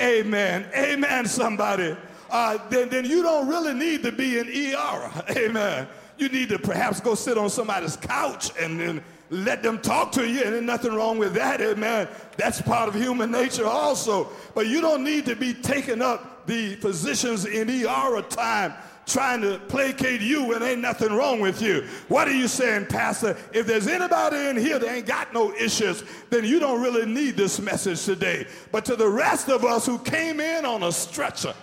amen, 0.00 0.66
amen, 0.76 1.26
somebody, 1.26 1.96
uh, 2.30 2.58
then, 2.68 2.88
then 2.88 3.04
you 3.04 3.22
don't 3.22 3.48
really 3.48 3.74
need 3.74 4.02
to 4.02 4.12
be 4.12 4.38
in 4.38 4.74
ER, 4.74 5.24
amen. 5.36 5.88
You 6.16 6.28
need 6.28 6.48
to 6.50 6.58
perhaps 6.58 7.00
go 7.00 7.14
sit 7.14 7.38
on 7.38 7.50
somebody's 7.50 7.96
couch 7.96 8.50
and 8.60 8.78
then 8.78 9.02
let 9.30 9.62
them 9.62 9.80
talk 9.80 10.12
to 10.12 10.28
you, 10.28 10.42
and 10.42 10.52
there's 10.52 10.62
nothing 10.62 10.94
wrong 10.94 11.18
with 11.18 11.34
that, 11.34 11.60
amen. 11.60 12.08
That's 12.36 12.60
part 12.60 12.88
of 12.88 12.94
human 12.94 13.30
nature 13.30 13.66
also. 13.66 14.28
But 14.54 14.66
you 14.66 14.80
don't 14.80 15.02
need 15.02 15.26
to 15.26 15.34
be 15.34 15.54
taking 15.54 16.02
up 16.02 16.46
the 16.46 16.76
physicians 16.76 17.46
in 17.46 17.68
ER 17.68 18.22
time 18.22 18.74
trying 19.06 19.40
to 19.42 19.58
placate 19.68 20.20
you 20.20 20.54
and 20.54 20.62
ain't 20.64 20.80
nothing 20.80 21.12
wrong 21.12 21.40
with 21.40 21.60
you. 21.60 21.86
What 22.08 22.28
are 22.28 22.34
you 22.34 22.48
saying, 22.48 22.86
Pastor? 22.86 23.36
If 23.52 23.66
there's 23.66 23.86
anybody 23.86 24.36
in 24.36 24.56
here 24.56 24.78
that 24.78 24.88
ain't 24.88 25.06
got 25.06 25.32
no 25.32 25.52
issues, 25.54 26.02
then 26.30 26.44
you 26.44 26.58
don't 26.58 26.80
really 26.80 27.06
need 27.06 27.36
this 27.36 27.60
message 27.60 28.04
today. 28.04 28.46
But 28.72 28.84
to 28.86 28.96
the 28.96 29.08
rest 29.08 29.48
of 29.48 29.64
us 29.64 29.86
who 29.86 29.98
came 29.98 30.40
in 30.40 30.64
on 30.64 30.82
a 30.82 30.92
stretcher, 30.92 31.54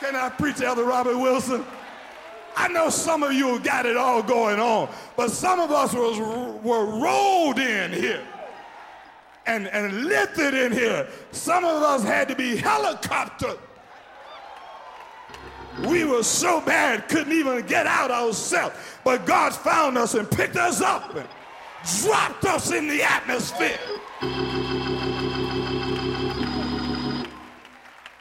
can 0.00 0.16
I 0.16 0.28
preach, 0.28 0.56
to 0.56 0.66
Elder 0.66 0.84
Robert 0.84 1.18
Wilson? 1.18 1.64
I 2.56 2.68
know 2.68 2.88
some 2.88 3.22
of 3.22 3.32
you 3.32 3.58
got 3.60 3.86
it 3.86 3.96
all 3.96 4.22
going 4.22 4.60
on, 4.60 4.88
but 5.16 5.30
some 5.30 5.58
of 5.58 5.72
us 5.72 5.92
was, 5.92 6.18
were 6.62 6.84
rolled 6.84 7.58
in 7.58 7.92
here 7.92 8.24
and, 9.46 9.66
and 9.68 10.04
lifted 10.04 10.54
in 10.54 10.72
here. 10.72 11.08
Some 11.32 11.64
of 11.64 11.82
us 11.82 12.02
had 12.02 12.28
to 12.28 12.34
be 12.34 12.56
helicoptered. 12.56 13.58
We 15.88 16.04
were 16.04 16.22
so 16.22 16.60
bad, 16.60 17.08
couldn't 17.08 17.32
even 17.32 17.66
get 17.66 17.86
out 17.86 18.10
ourselves. 18.10 18.76
But 19.02 19.26
God 19.26 19.52
found 19.52 19.98
us 19.98 20.14
and 20.14 20.30
picked 20.30 20.56
us 20.56 20.80
up 20.80 21.16
and 21.16 21.28
dropped 22.00 22.44
us 22.44 22.72
in 22.72 22.86
the 22.86 23.02
atmosphere. 23.02 23.78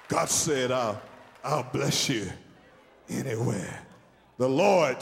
God 0.08 0.30
said, 0.30 0.72
I'll, 0.72 1.02
I'll 1.44 1.64
bless 1.72 2.10
you 2.10 2.28
anywhere. 3.10 3.80
The 4.38 4.50
Lord 4.50 4.98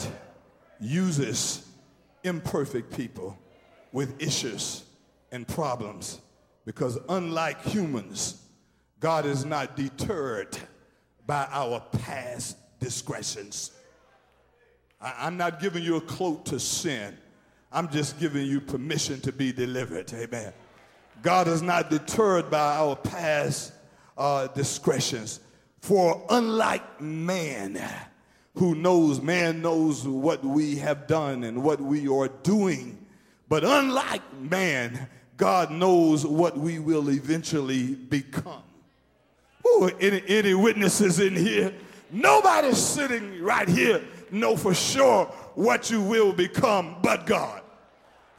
uses 0.79 1.67
imperfect 2.23 2.95
people 2.95 3.37
with 3.91 4.21
issues 4.21 4.83
and 5.31 5.47
problems 5.47 6.21
because 6.65 6.97
unlike 7.09 7.61
humans, 7.63 8.41
God 8.99 9.25
is 9.25 9.45
not 9.45 9.75
deterred 9.75 10.57
by 11.25 11.47
our 11.51 11.79
past 11.79 12.57
discretions. 12.79 13.71
I, 14.99 15.27
am 15.27 15.37
not 15.37 15.59
giving 15.59 15.83
you 15.83 15.95
a 15.95 16.01
cloak 16.01 16.45
to 16.45 16.59
sin. 16.59 17.17
I'm 17.71 17.89
just 17.89 18.19
giving 18.19 18.45
you 18.45 18.61
permission 18.61 19.19
to 19.21 19.31
be 19.31 19.51
delivered. 19.51 20.13
Amen. 20.13 20.53
God 21.21 21.47
is 21.47 21.61
not 21.61 21.89
deterred 21.89 22.51
by 22.51 22.75
our 22.77 22.95
past 22.95 23.73
uh, 24.17 24.47
discretions. 24.47 25.39
For 25.79 26.23
unlike 26.29 27.01
man, 27.01 27.81
who 28.55 28.75
knows, 28.75 29.21
man 29.21 29.61
knows 29.61 30.07
what 30.07 30.43
we 30.43 30.75
have 30.75 31.07
done 31.07 31.43
and 31.43 31.63
what 31.63 31.79
we 31.79 32.07
are 32.07 32.27
doing. 32.27 33.03
But 33.49 33.63
unlike 33.63 34.21
man, 34.39 35.07
God 35.41 35.71
knows 35.71 36.23
what 36.23 36.55
we 36.55 36.77
will 36.77 37.09
eventually 37.09 37.95
become. 37.95 38.61
Ooh, 39.67 39.89
any, 39.99 40.21
any 40.27 40.53
witnesses 40.53 41.19
in 41.19 41.35
here? 41.35 41.73
Nobody 42.11 42.71
sitting 42.73 43.41
right 43.41 43.67
here 43.67 44.03
know 44.29 44.55
for 44.55 44.75
sure 44.75 45.25
what 45.55 45.89
you 45.89 45.99
will 45.99 46.31
become 46.31 46.97
but 47.01 47.25
God. 47.25 47.63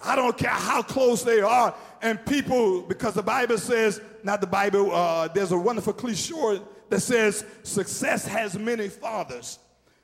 I 0.04 0.14
don't 0.14 0.38
care 0.38 0.50
how 0.50 0.80
close 0.80 1.24
they 1.24 1.40
are. 1.40 1.74
And 2.02 2.24
people, 2.24 2.82
because 2.82 3.14
the 3.14 3.22
Bible 3.24 3.58
says, 3.58 4.00
not 4.22 4.40
the 4.40 4.46
Bible, 4.46 4.94
uh, 4.94 5.26
there's 5.26 5.50
a 5.50 5.58
wonderful 5.58 5.94
cliche 5.94 6.60
that 6.88 7.00
says 7.00 7.44
success 7.64 8.28
has 8.28 8.56
many 8.56 8.88
fathers, 8.88 9.58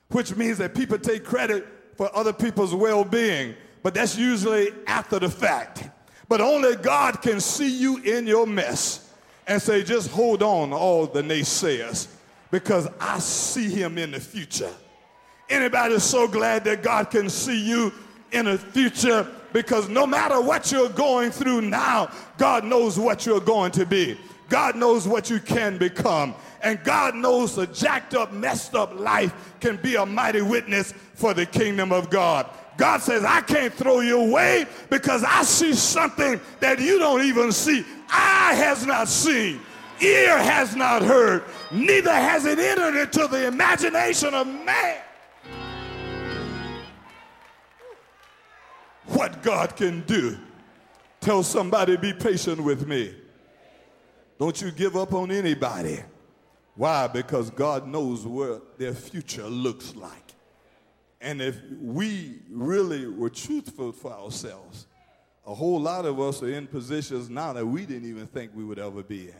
which 0.09 0.35
means 0.35 0.57
that 0.57 0.75
people 0.75 0.99
take 0.99 1.23
credit 1.23 1.65
for 1.95 2.13
other 2.13 2.33
people's 2.33 2.75
well 2.75 3.05
being. 3.05 3.55
But 3.83 3.93
that's 3.93 4.17
usually 4.17 4.73
after 4.85 5.17
the 5.17 5.29
fact. 5.29 5.91
But 6.29 6.41
only 6.41 6.75
God 6.75 7.21
can 7.21 7.41
see 7.41 7.75
you 7.75 7.97
in 7.97 8.27
your 8.27 8.45
mess 8.47 9.11
and 9.47 9.59
say, 9.59 9.83
just 9.83 10.11
hold 10.11 10.43
on, 10.43 10.71
all 10.71 11.07
the 11.07 11.23
naysayers, 11.23 12.07
because 12.51 12.87
I 13.01 13.17
see 13.17 13.67
him 13.67 13.97
in 13.97 14.11
the 14.11 14.19
future. 14.19 14.71
Anybody 15.49 15.97
so 15.99 16.27
glad 16.27 16.63
that 16.65 16.83
God 16.83 17.09
can 17.09 17.29
see 17.29 17.59
you 17.59 17.91
in 18.31 18.45
the 18.45 18.59
future 18.59 19.27
because 19.51 19.89
no 19.89 20.05
matter 20.05 20.39
what 20.39 20.71
you're 20.71 20.89
going 20.89 21.31
through 21.31 21.61
now, 21.61 22.11
God 22.37 22.63
knows 22.63 22.99
what 22.99 23.25
you're 23.25 23.39
going 23.39 23.71
to 23.71 23.85
be. 23.85 24.15
God 24.47 24.75
knows 24.75 25.07
what 25.07 25.31
you 25.31 25.39
can 25.39 25.79
become. 25.79 26.35
And 26.61 26.83
God 26.83 27.15
knows 27.15 27.57
a 27.57 27.65
jacked 27.65 28.13
up, 28.13 28.33
messed 28.33 28.75
up 28.75 28.93
life 28.99 29.33
can 29.59 29.77
be 29.77 29.95
a 29.95 30.05
mighty 30.05 30.41
witness 30.41 30.93
for 31.13 31.33
the 31.33 31.45
kingdom 31.45 31.91
of 31.91 32.09
God. 32.09 32.47
God 32.79 33.01
says, 33.01 33.25
I 33.25 33.41
can't 33.41 33.73
throw 33.73 33.99
you 33.99 34.21
away 34.21 34.65
because 34.89 35.25
I 35.25 35.43
see 35.43 35.73
something 35.73 36.39
that 36.61 36.79
you 36.79 36.97
don't 36.97 37.23
even 37.25 37.51
see. 37.51 37.83
Eye 38.09 38.53
has 38.55 38.85
not 38.85 39.09
seen, 39.09 39.59
ear 39.99 40.37
has 40.37 40.77
not 40.77 41.01
heard, 41.01 41.43
neither 41.71 42.13
has 42.13 42.45
it 42.45 42.57
entered 42.57 42.95
into 43.01 43.27
the 43.27 43.47
imagination 43.47 44.33
of 44.33 44.47
man. 44.47 44.97
What 49.07 49.43
God 49.43 49.75
can 49.75 49.99
do. 50.03 50.37
Tell 51.19 51.43
somebody, 51.43 51.97
be 51.97 52.13
patient 52.13 52.63
with 52.63 52.87
me. 52.87 53.13
Don't 54.39 54.61
you 54.61 54.71
give 54.71 54.95
up 54.95 55.13
on 55.13 55.31
anybody. 55.31 55.99
Why? 56.75 57.07
Because 57.07 57.49
God 57.49 57.89
knows 57.89 58.25
what 58.25 58.79
their 58.79 58.93
future 58.93 59.49
looks 59.49 59.97
like. 59.97 60.29
And 61.21 61.41
if 61.41 61.57
we 61.81 62.39
really 62.49 63.07
were 63.07 63.29
truthful 63.29 63.91
for 63.91 64.11
ourselves, 64.13 64.87
a 65.45 65.53
whole 65.53 65.79
lot 65.79 66.05
of 66.05 66.19
us 66.19 66.41
are 66.41 66.49
in 66.49 66.67
positions 66.67 67.29
now 67.29 67.53
that 67.53 67.65
we 67.65 67.85
didn't 67.85 68.09
even 68.09 68.27
think 68.27 68.51
we 68.53 68.63
would 68.63 68.79
ever 68.79 69.03
be 69.03 69.29
in. 69.29 69.35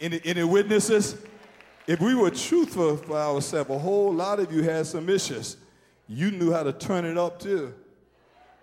Any, 0.00 0.20
any 0.24 0.44
witnesses? 0.44 1.16
If 1.86 2.00
we 2.00 2.14
were 2.14 2.30
truthful 2.30 2.96
for 2.96 3.16
ourselves, 3.16 3.70
a 3.70 3.78
whole 3.78 4.12
lot 4.12 4.40
of 4.40 4.52
you 4.52 4.62
had 4.62 4.86
some 4.86 5.08
issues. 5.08 5.56
You 6.08 6.32
knew 6.32 6.52
how 6.52 6.64
to 6.64 6.72
turn 6.72 7.04
it 7.04 7.16
up 7.16 7.38
too. 7.38 7.72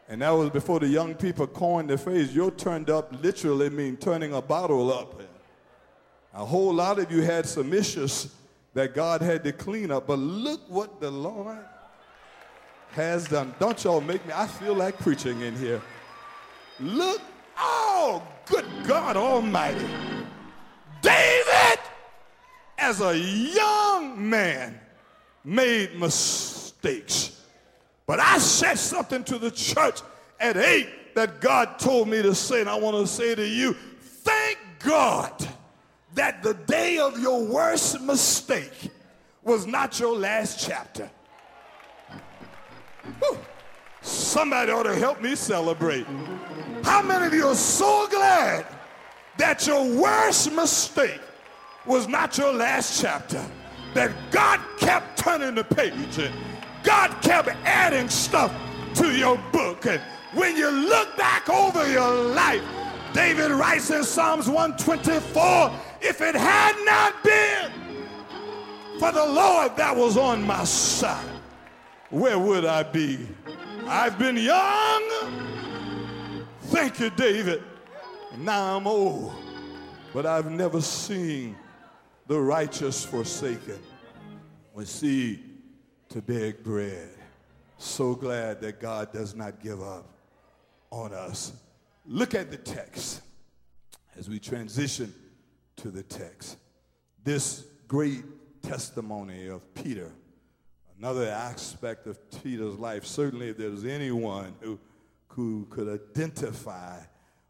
And 0.09 0.21
that 0.21 0.31
was 0.31 0.49
before 0.49 0.79
the 0.79 0.87
young 0.87 1.15
people 1.15 1.47
coined 1.47 1.89
the 1.89 1.97
phrase, 1.97 2.35
you're 2.35 2.51
turned 2.51 2.89
up 2.89 3.13
literally 3.23 3.69
mean 3.69 3.95
turning 3.95 4.33
a 4.33 4.41
bottle 4.41 4.91
up. 4.91 5.21
A 6.33 6.43
whole 6.43 6.73
lot 6.73 6.99
of 6.99 7.11
you 7.11 7.21
had 7.21 7.45
some 7.45 7.73
issues 7.73 8.33
that 8.73 8.93
God 8.93 9.21
had 9.21 9.43
to 9.43 9.51
clean 9.51 9.91
up. 9.91 10.07
But 10.07 10.19
look 10.19 10.61
what 10.69 10.99
the 10.99 11.11
Lord 11.11 11.59
has 12.91 13.27
done. 13.27 13.53
Don't 13.59 13.83
y'all 13.83 14.01
make 14.01 14.25
me, 14.25 14.33
I 14.35 14.47
feel 14.47 14.73
like 14.73 14.97
preaching 14.99 15.41
in 15.41 15.55
here. 15.55 15.81
Look, 16.79 17.21
oh, 17.57 18.23
good 18.45 18.65
God 18.85 19.17
Almighty. 19.17 19.87
David, 21.01 21.79
as 22.77 23.01
a 23.01 23.17
young 23.17 24.29
man, 24.29 24.79
made 25.43 25.95
mistakes. 25.99 27.41
But 28.05 28.19
I 28.19 28.37
said 28.37 28.75
something 28.75 29.23
to 29.25 29.37
the 29.37 29.51
church 29.51 30.01
at 30.39 30.57
eight 30.57 31.15
that 31.15 31.41
God 31.41 31.79
told 31.79 32.07
me 32.07 32.21
to 32.21 32.33
say, 32.33 32.61
and 32.61 32.69
I 32.69 32.75
want 32.75 32.97
to 32.97 33.07
say 33.07 33.35
to 33.35 33.47
you, 33.47 33.73
thank 33.99 34.57
God 34.79 35.47
that 36.15 36.43
the 36.43 36.53
day 36.53 36.97
of 36.97 37.19
your 37.19 37.43
worst 37.43 38.01
mistake 38.01 38.91
was 39.43 39.65
not 39.65 39.99
your 39.99 40.15
last 40.15 40.65
chapter. 40.65 41.09
Whew. 43.19 43.37
Somebody 44.01 44.71
ought 44.71 44.83
to 44.83 44.95
help 44.95 45.21
me 45.21 45.35
celebrate. 45.35 46.05
How 46.83 47.01
many 47.01 47.25
of 47.25 47.33
you 47.33 47.47
are 47.47 47.55
so 47.55 48.07
glad 48.09 48.65
that 49.37 49.65
your 49.65 49.83
worst 49.95 50.51
mistake 50.51 51.21
was 51.85 52.07
not 52.07 52.37
your 52.37 52.53
last 52.53 53.01
chapter? 53.01 53.43
That 53.93 54.11
God 54.31 54.59
kept 54.77 55.19
turning 55.19 55.55
the 55.55 55.63
page 55.63 56.17
and 56.17 56.33
God 56.83 57.09
kept 57.21 57.49
adding 57.63 58.09
stuff 58.09 58.53
to 58.95 59.15
your 59.15 59.37
book. 59.51 59.85
And 59.85 60.01
when 60.33 60.57
you 60.57 60.69
look 60.69 61.15
back 61.15 61.49
over 61.49 61.89
your 61.89 62.11
life, 62.11 62.63
David 63.13 63.51
writes 63.51 63.91
in 63.91 64.03
Psalms 64.03 64.47
124 64.47 65.71
if 66.03 66.19
it 66.21 66.35
had 66.35 66.75
not 66.85 67.23
been 67.23 67.71
for 68.99 69.11
the 69.11 69.25
Lord 69.25 69.75
that 69.77 69.95
was 69.95 70.17
on 70.17 70.43
my 70.43 70.63
side, 70.65 71.25
where 72.09 72.37
would 72.37 72.65
I 72.65 72.83
be? 72.83 73.27
I've 73.87 74.19
been 74.19 74.37
young. 74.37 75.09
Thank 76.63 76.99
you, 76.99 77.09
David. 77.09 77.63
Now 78.37 78.77
I'm 78.77 78.85
old, 78.85 79.33
but 80.13 80.25
I've 80.25 80.51
never 80.51 80.81
seen 80.81 81.55
the 82.27 82.39
righteous 82.39 83.05
forsaken 83.05 83.79
or 84.73 84.85
seed 84.85 85.41
to 86.09 86.21
beg 86.21 86.63
bread. 86.63 87.09
So 87.77 88.13
glad 88.15 88.61
that 88.61 88.79
God 88.79 89.11
does 89.11 89.35
not 89.35 89.61
give 89.61 89.81
up 89.81 90.07
on 90.91 91.13
us. 91.13 91.53
Look 92.05 92.35
at 92.35 92.51
the 92.51 92.57
text 92.57 93.21
as 94.17 94.29
we 94.29 94.39
transition 94.39 95.13
to 95.77 95.91
the 95.91 96.03
text. 96.03 96.57
This 97.23 97.65
great 97.87 98.23
testimony 98.61 99.47
of 99.47 99.73
Peter, 99.73 100.11
another 100.97 101.27
aspect 101.27 102.07
of 102.07 102.17
Peter's 102.43 102.77
life, 102.77 103.05
certainly 103.05 103.49
if 103.49 103.57
there 103.57 103.69
was 103.69 103.85
anyone 103.85 104.55
who, 104.61 104.79
who 105.27 105.67
could 105.69 105.87
identify 105.87 106.99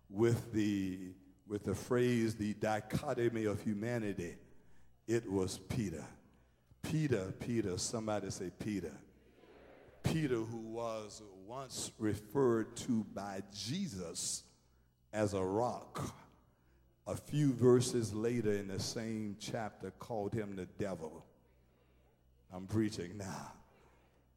with 0.09 0.51
the, 0.53 0.99
with 1.47 1.63
the 1.63 1.75
phrase, 1.75 2.35
the 2.35 2.53
dichotomy 2.55 3.45
of 3.45 3.61
humanity, 3.61 4.35
it 5.07 5.29
was 5.29 5.57
Peter. 5.57 6.05
Peter, 6.81 7.33
Peter, 7.39 7.77
somebody 7.77 8.29
say 8.29 8.51
Peter. 8.59 8.93
Peter, 10.03 10.35
who 10.35 10.57
was 10.57 11.21
once 11.47 11.91
referred 11.97 12.75
to 12.75 13.05
by 13.13 13.41
Jesus 13.53 14.43
as 15.13 15.33
a 15.33 15.43
rock 15.43 16.13
a 17.05 17.15
few 17.15 17.53
verses 17.53 18.13
later 18.13 18.53
in 18.53 18.67
the 18.67 18.79
same 18.79 19.35
chapter 19.39 19.91
called 19.99 20.33
him 20.33 20.55
the 20.55 20.65
devil. 20.65 21.25
I'm 22.53 22.67
preaching 22.67 23.17
now. 23.17 23.53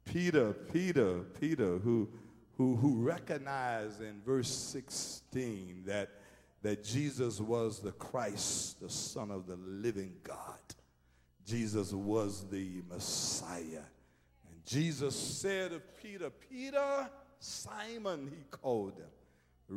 Peter, 0.05 0.53
Peter, 0.53 1.19
Peter, 1.39 1.77
who, 1.77 2.09
who, 2.57 2.75
who 2.75 2.95
recognized 3.01 4.01
in 4.01 4.21
verse 4.25 4.49
16 4.49 5.83
that, 5.85 6.09
that 6.61 6.83
Jesus 6.83 7.39
was 7.39 7.79
the 7.79 7.91
Christ, 7.91 8.81
the 8.81 8.89
Son 8.89 9.31
of 9.31 9.47
the 9.47 9.57
living 9.57 10.13
God. 10.23 10.59
Jesus 11.45 11.93
was 11.93 12.49
the 12.49 12.81
Messiah. 12.89 13.83
And 14.49 14.65
Jesus 14.65 15.15
said 15.15 15.71
of 15.71 15.81
Peter, 16.01 16.29
Peter, 16.29 17.09
Simon, 17.39 18.29
he 18.29 18.43
called 18.49 18.93
him. 18.93 19.07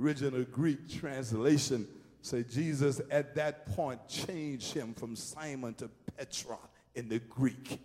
Original 0.00 0.44
Greek 0.44 0.88
translation 0.88 1.86
say 2.22 2.42
Jesus 2.42 3.00
at 3.10 3.34
that 3.36 3.66
point 3.74 4.06
changed 4.08 4.74
him 4.74 4.94
from 4.94 5.16
Simon 5.16 5.74
to 5.74 5.90
Petra 6.16 6.58
in 6.94 7.08
the 7.08 7.18
Greek, 7.18 7.80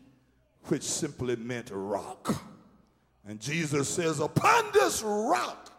which 0.66 0.84
simply 0.84 1.36
meant 1.36 1.70
rock. 1.72 2.44
And 3.28 3.40
Jesus 3.40 3.90
says, 3.90 4.20
Upon 4.20 4.66
this 4.74 5.02
rock, 5.04 5.72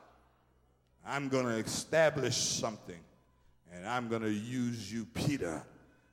I'm 1.06 1.28
going 1.28 1.46
to 1.46 1.56
establish 1.56 2.36
something, 2.36 2.98
and 3.72 3.86
I'm 3.86 4.08
going 4.08 4.22
to 4.22 4.32
use 4.32 4.92
you, 4.92 5.06
Peter, 5.06 5.62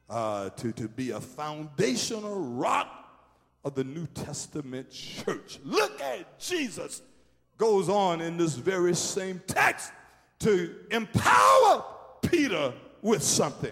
uh, 0.10 0.50
to, 0.52 0.72
to 0.74 0.88
be 0.88 1.12
a 1.12 1.20
foundational 1.20 2.40
rock 2.40 3.00
of 3.64 3.76
the 3.76 3.84
New 3.84 4.06
Testament 4.08 4.92
church. 4.92 5.60
Look 5.64 6.00
at 6.02 6.40
Jesus 6.40 7.02
goes 7.58 7.90
on 7.90 8.22
in 8.22 8.38
this 8.38 8.56
very 8.56 8.96
same 8.96 9.42
text 9.48 9.92
to 10.40 10.76
empower 10.92 11.86
Peter 12.34 12.74
with 13.04 13.22
something. 13.22 13.72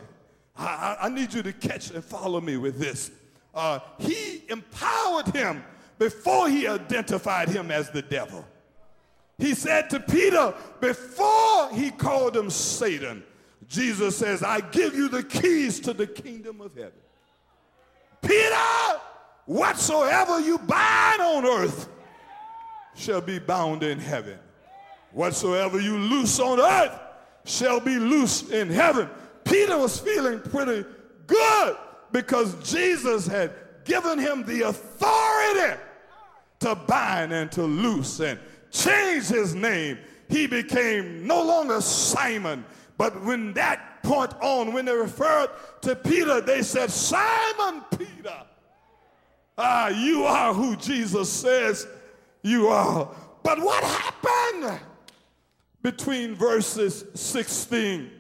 I, 0.55 0.97
I, 1.01 1.09
need 1.09 1.33
you 1.33 1.41
to 1.41 1.51
catch 1.51 1.89
and 1.89 2.03
follow 2.03 2.39
me 2.39 2.57
with 2.57 2.77
this. 2.77 3.09
Uh, 3.55 3.79
he 3.97 4.43
empowered 4.49 5.29
him 5.29 5.63
before 5.97 6.47
he 6.47 6.67
identified 6.67 7.49
him 7.49 7.71
as 7.71 7.89
the 7.89 8.03
devil. 8.03 8.45
He 9.39 9.55
said 9.55 9.89
to 9.89 9.99
Peter, 9.99 10.53
before 10.79 11.71
he 11.71 11.89
called 11.89 12.37
him 12.37 12.51
Satan, 12.51 13.23
Jesus 13.67 14.15
says, 14.17 14.43
I 14.43 14.59
give 14.59 14.93
you 14.93 15.09
the 15.09 15.23
keys 15.23 15.79
to 15.79 15.93
the 15.93 16.05
kingdom 16.05 16.61
of 16.61 16.75
heaven. 16.75 16.91
Peter, 18.21 18.99
whatsoever 19.45 20.39
you 20.39 20.59
bind 20.59 21.21
on 21.21 21.45
earth 21.45 21.89
shall 22.93 23.21
be 23.21 23.39
bound 23.39 23.81
in 23.81 23.97
heaven. 23.97 24.37
Whatsoever 25.13 25.79
you 25.79 25.97
loose 25.97 26.39
on 26.39 26.59
earth 26.59 26.99
shall 27.45 27.79
be 27.79 27.97
loose 27.97 28.49
in 28.49 28.69
heaven. 28.69 29.09
Peter 29.43 29.77
was 29.77 29.99
feeling 29.99 30.39
pretty 30.39 30.85
good 31.27 31.77
because 32.11 32.55
Jesus 32.69 33.27
had 33.27 33.51
given 33.85 34.19
him 34.19 34.43
the 34.45 34.61
authority 34.61 35.79
to 36.59 36.75
bind 36.75 37.33
and 37.33 37.51
to 37.51 37.63
loose 37.63 38.19
and 38.19 38.39
change 38.69 39.25
his 39.25 39.55
name. 39.55 39.97
He 40.29 40.47
became 40.47 41.25
no 41.25 41.43
longer 41.43 41.81
Simon, 41.81 42.63
but 42.97 43.21
when 43.23 43.53
that 43.53 44.03
point 44.03 44.33
on, 44.41 44.73
when 44.73 44.85
they 44.85 44.95
referred 44.95 45.49
to 45.81 45.95
Peter, 45.95 46.41
they 46.41 46.61
said, 46.61 46.89
Simon 46.89 47.83
Peter, 47.97 48.43
ah, 49.57 49.89
you 49.89 50.23
are 50.23 50.53
who 50.53 50.75
Jesus 50.75 51.29
says 51.29 51.87
you 52.43 52.67
are. 52.67 53.13
But 53.43 53.59
what 53.59 53.83
happened 53.83 54.79
between 55.81 56.35
verses 56.35 57.05
16 57.13 58.11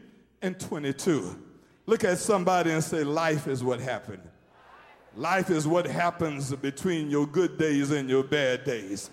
and 0.41 0.59
22? 0.59 1.37
Look 1.85 2.03
at 2.03 2.17
somebody 2.17 2.71
and 2.71 2.83
say, 2.83 3.03
Life 3.03 3.47
is 3.47 3.63
what 3.63 3.79
happened. 3.79 4.23
Life 5.15 5.49
is 5.49 5.67
what 5.67 5.85
happens 5.85 6.53
between 6.55 7.09
your 7.09 7.27
good 7.27 7.57
days 7.57 7.91
and 7.91 8.09
your 8.09 8.23
bad 8.23 8.63
days. 8.63 9.09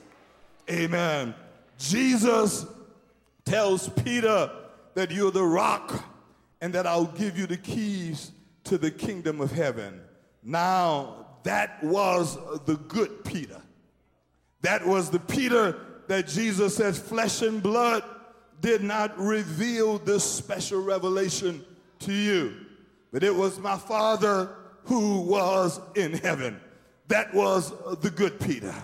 Amen. 0.70 1.34
Jesus 1.78 2.66
tells 3.44 3.88
Peter 3.88 4.50
that 4.94 5.10
you're 5.10 5.30
the 5.30 5.42
rock 5.44 6.04
and 6.60 6.72
that 6.74 6.86
I'll 6.86 7.06
give 7.06 7.38
you 7.38 7.46
the 7.46 7.56
keys 7.56 8.32
to 8.64 8.78
the 8.78 8.90
kingdom 8.90 9.40
of 9.40 9.50
heaven. 9.50 10.00
Now, 10.42 11.26
that 11.42 11.82
was 11.82 12.36
the 12.66 12.76
good 12.76 13.24
Peter. 13.24 13.60
That 14.62 14.86
was 14.86 15.10
the 15.10 15.20
Peter 15.20 15.76
that 16.08 16.28
Jesus 16.28 16.76
says, 16.76 16.98
flesh 16.98 17.42
and 17.42 17.62
blood 17.62 18.04
did 18.60 18.82
not 18.82 19.18
reveal 19.18 19.98
this 19.98 20.24
special 20.24 20.82
revelation 20.82 21.64
to 22.00 22.12
you, 22.12 22.54
but 23.12 23.22
it 23.22 23.34
was 23.34 23.58
my 23.58 23.76
Father 23.76 24.50
who 24.84 25.20
was 25.20 25.80
in 25.94 26.12
heaven. 26.12 26.60
That 27.08 27.32
was 27.34 27.72
the 28.00 28.10
good 28.10 28.40
Peter. 28.40 28.74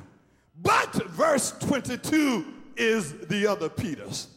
But 0.63 0.95
verse 1.11 1.53
22 1.61 2.45
is 2.77 3.13
the 3.27 3.47
other 3.47 3.69
Peters. 3.69 4.29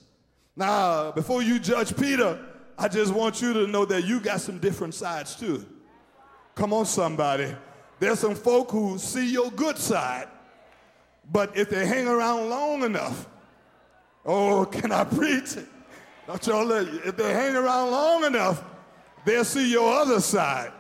Now, 0.56 1.12
before 1.12 1.42
you 1.42 1.60
judge 1.60 1.96
Peter, 1.96 2.40
I 2.78 2.88
just 2.88 3.14
want 3.14 3.42
you 3.42 3.54
to 3.54 3.68
know 3.68 3.86
that 3.86 4.06
you 4.06 4.20
got 4.20 4.42
some 4.42 4.60
different 4.60 4.94
sides 4.94 5.36
too. 5.36 5.66
Come 6.56 6.74
on, 6.74 6.86
somebody. 6.86 7.54
There's 8.00 8.20
some 8.20 8.36
folk 8.36 8.72
who 8.72 8.98
see 8.98 9.32
your 9.32 9.52
good 9.52 9.78
side, 9.78 10.28
but 11.32 11.56
if 11.56 11.70
they 11.70 11.86
hang 11.86 12.08
around 12.08 12.50
long 12.50 12.84
enough, 12.84 13.28
oh, 14.28 14.66
can 14.66 14.92
I 14.92 15.06
preach? 15.06 15.56
Don't 16.28 16.46
y'all 16.46 16.72
if 16.72 17.16
they 17.16 17.34
hang 17.34 17.56
around 17.56 17.92
long 17.92 18.26
enough, 18.26 18.62
they'll 19.26 19.46
see 19.46 19.72
your 19.72 19.94
other 19.94 20.20
side. 20.20 20.74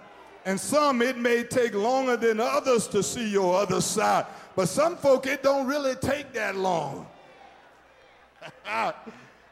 And 0.46 0.60
some, 0.60 1.02
it 1.02 1.18
may 1.18 1.44
take 1.44 1.74
longer 1.74 2.16
than 2.16 2.40
others 2.40 2.88
to 2.90 3.02
see 3.02 3.30
your 3.30 3.56
other 3.56 3.82
side. 3.82 4.26
But 4.56 4.70
some 4.70 4.98
folk, 4.98 5.26
it 5.26 5.44
don't 5.44 5.68
really 5.68 5.96
take 5.96 6.34
that 6.34 6.56
long. 6.56 7.08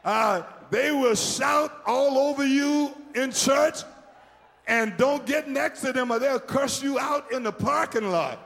uh, 0.04 0.42
they 0.70 0.92
will 0.92 1.14
shout 1.14 1.82
all 1.86 2.18
over 2.18 2.46
you 2.46 2.94
in 3.14 3.32
church 3.32 3.80
and 4.66 4.96
don't 4.96 5.24
get 5.26 5.48
next 5.48 5.80
to 5.82 5.92
them 5.92 6.10
or 6.10 6.18
they'll 6.18 6.40
curse 6.40 6.82
you 6.82 6.98
out 6.98 7.30
in 7.32 7.42
the 7.42 7.52
parking 7.52 8.10
lot. 8.10 8.38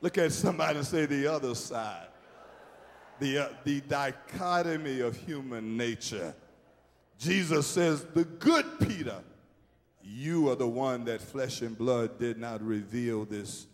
Look 0.00 0.18
at 0.18 0.32
somebody 0.32 0.78
and 0.78 0.86
say 0.86 1.06
the 1.06 1.26
other 1.26 1.54
side. 1.54 2.08
The, 3.24 3.38
uh, 3.38 3.48
the 3.64 3.80
dichotomy 3.80 5.00
of 5.00 5.16
human 5.16 5.78
nature. 5.78 6.34
Jesus 7.18 7.66
says, 7.66 8.04
the 8.12 8.24
good 8.24 8.66
Peter 8.80 9.22
you 10.06 10.50
are 10.50 10.56
the 10.56 10.68
one 10.68 11.04
that 11.06 11.22
flesh 11.22 11.62
and 11.62 11.76
blood 11.76 12.18
did 12.18 12.38
not 12.38 12.62
reveal 12.62 13.24
this 13.24 13.66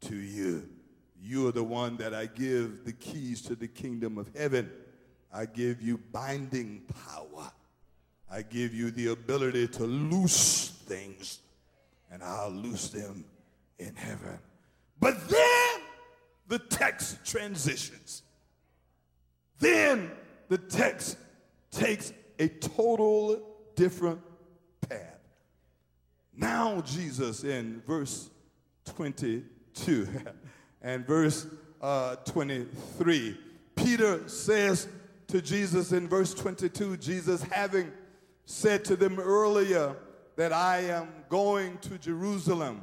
to 0.00 0.16
you. 0.16 0.68
You 1.22 1.46
are 1.46 1.52
the 1.52 1.62
one 1.62 1.96
that 1.98 2.12
I 2.12 2.26
give 2.26 2.84
the 2.84 2.92
keys 2.92 3.42
to 3.42 3.54
the 3.54 3.68
kingdom 3.68 4.18
of 4.18 4.28
heaven. 4.36 4.68
I 5.32 5.46
give 5.46 5.80
you 5.80 5.98
binding 6.10 6.82
power. 7.06 7.52
I 8.28 8.42
give 8.42 8.74
you 8.74 8.90
the 8.90 9.12
ability 9.12 9.68
to 9.68 9.84
loose 9.84 10.70
things, 10.86 11.38
and 12.10 12.24
I'll 12.24 12.50
loose 12.50 12.88
them 12.88 13.24
in 13.78 13.94
heaven. 13.94 14.40
But 14.98 15.28
then 15.28 15.80
the 16.48 16.58
text 16.58 17.24
transitions. 17.24 18.22
Then 19.58 20.10
the 20.48 20.58
text 20.58 21.16
takes 21.70 22.12
a 22.38 22.48
total 22.48 23.42
different 23.74 24.20
path. 24.88 25.18
now, 26.36 26.80
Jesus 26.82 27.44
in 27.44 27.82
verse 27.86 28.30
22 28.84 30.08
and 30.82 31.06
verse 31.06 31.46
uh, 31.80 32.16
23, 32.16 33.38
Peter 33.74 34.28
says 34.28 34.88
to 35.28 35.42
Jesus 35.42 35.92
in 35.92 36.08
verse 36.08 36.34
22, 36.34 36.96
Jesus 36.98 37.42
having 37.42 37.92
said 38.44 38.84
to 38.84 38.96
them 38.96 39.18
earlier 39.18 39.96
that 40.36 40.52
I 40.52 40.80
am 40.80 41.08
going 41.28 41.78
to 41.78 41.98
Jerusalem 41.98 42.82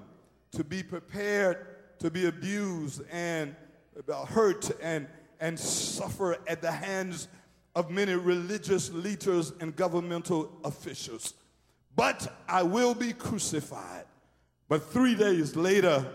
to 0.52 0.64
be 0.64 0.84
prepared 0.84 1.68
to 2.00 2.12
be 2.12 2.26
abused 2.26 3.02
and 3.12 3.56
hurt 4.28 4.70
and, 4.82 5.08
and 5.44 5.60
suffer 5.60 6.38
at 6.48 6.62
the 6.62 6.72
hands 6.72 7.28
of 7.76 7.92
many 7.92 8.14
religious 8.14 8.90
leaders 8.92 9.52
and 9.60 9.76
governmental 9.76 10.50
officials. 10.64 11.34
But 11.98 12.34
I 12.48 12.64
will 12.64 12.94
be 12.94 13.12
crucified. 13.12 14.06
But 14.70 14.90
three 14.90 15.16
days 15.16 15.58
later, 15.58 16.10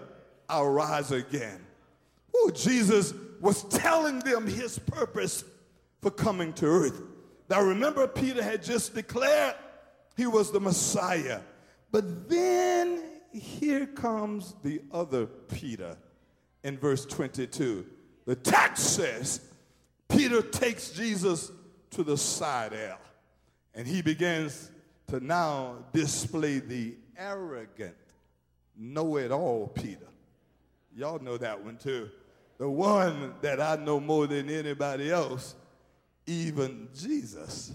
I'll 0.49 0.71
rise 0.71 1.13
again. 1.13 1.61
Oh, 2.35 2.51
Jesus 2.55 3.13
was 3.39 3.65
telling 3.65 4.21
them 4.21 4.47
his 4.47 4.79
purpose 4.79 5.45
for 6.01 6.11
coming 6.11 6.55
to 6.55 6.65
earth. 6.65 7.03
Now, 7.51 7.61
remember, 7.61 8.07
Peter 8.09 8.43
had 8.43 8.63
just 8.63 8.95
declared 8.95 9.55
he 10.17 10.27
was 10.27 10.51
the 10.51 10.61
Messiah. 10.61 11.41
But 11.93 12.31
then 12.31 13.03
here 13.31 13.85
comes 13.89 14.55
the 14.63 14.81
other 14.91 15.27
Peter 15.27 15.99
in 16.65 16.79
verse 16.79 17.05
22. 17.05 17.85
The 18.29 18.37
text 18.37 18.95
says 18.95 19.41
Peter 20.07 20.43
takes 20.43 20.91
Jesus 20.91 21.51
to 21.93 22.03
the 22.03 22.19
side 22.19 22.75
aisle 22.75 23.01
And 23.75 23.87
he 23.87 24.03
begins 24.03 24.71
to 25.07 25.19
now 25.19 25.77
display 25.95 26.59
the 26.59 26.95
arrogant, 27.17 27.97
know 28.77 29.17
it 29.17 29.33
all 29.33 29.69
Peter. 29.69 30.09
Y'all 30.95 31.19
know 31.21 31.39
that 31.39 31.65
one 31.65 31.79
too. 31.79 32.11
The 32.59 32.69
one 32.69 33.33
that 33.41 33.63
I 33.63 33.77
know 33.77 33.99
more 33.99 34.27
than 34.27 34.51
anybody 34.51 35.11
else, 35.11 35.55
even 36.27 36.89
Jesus. 36.95 37.73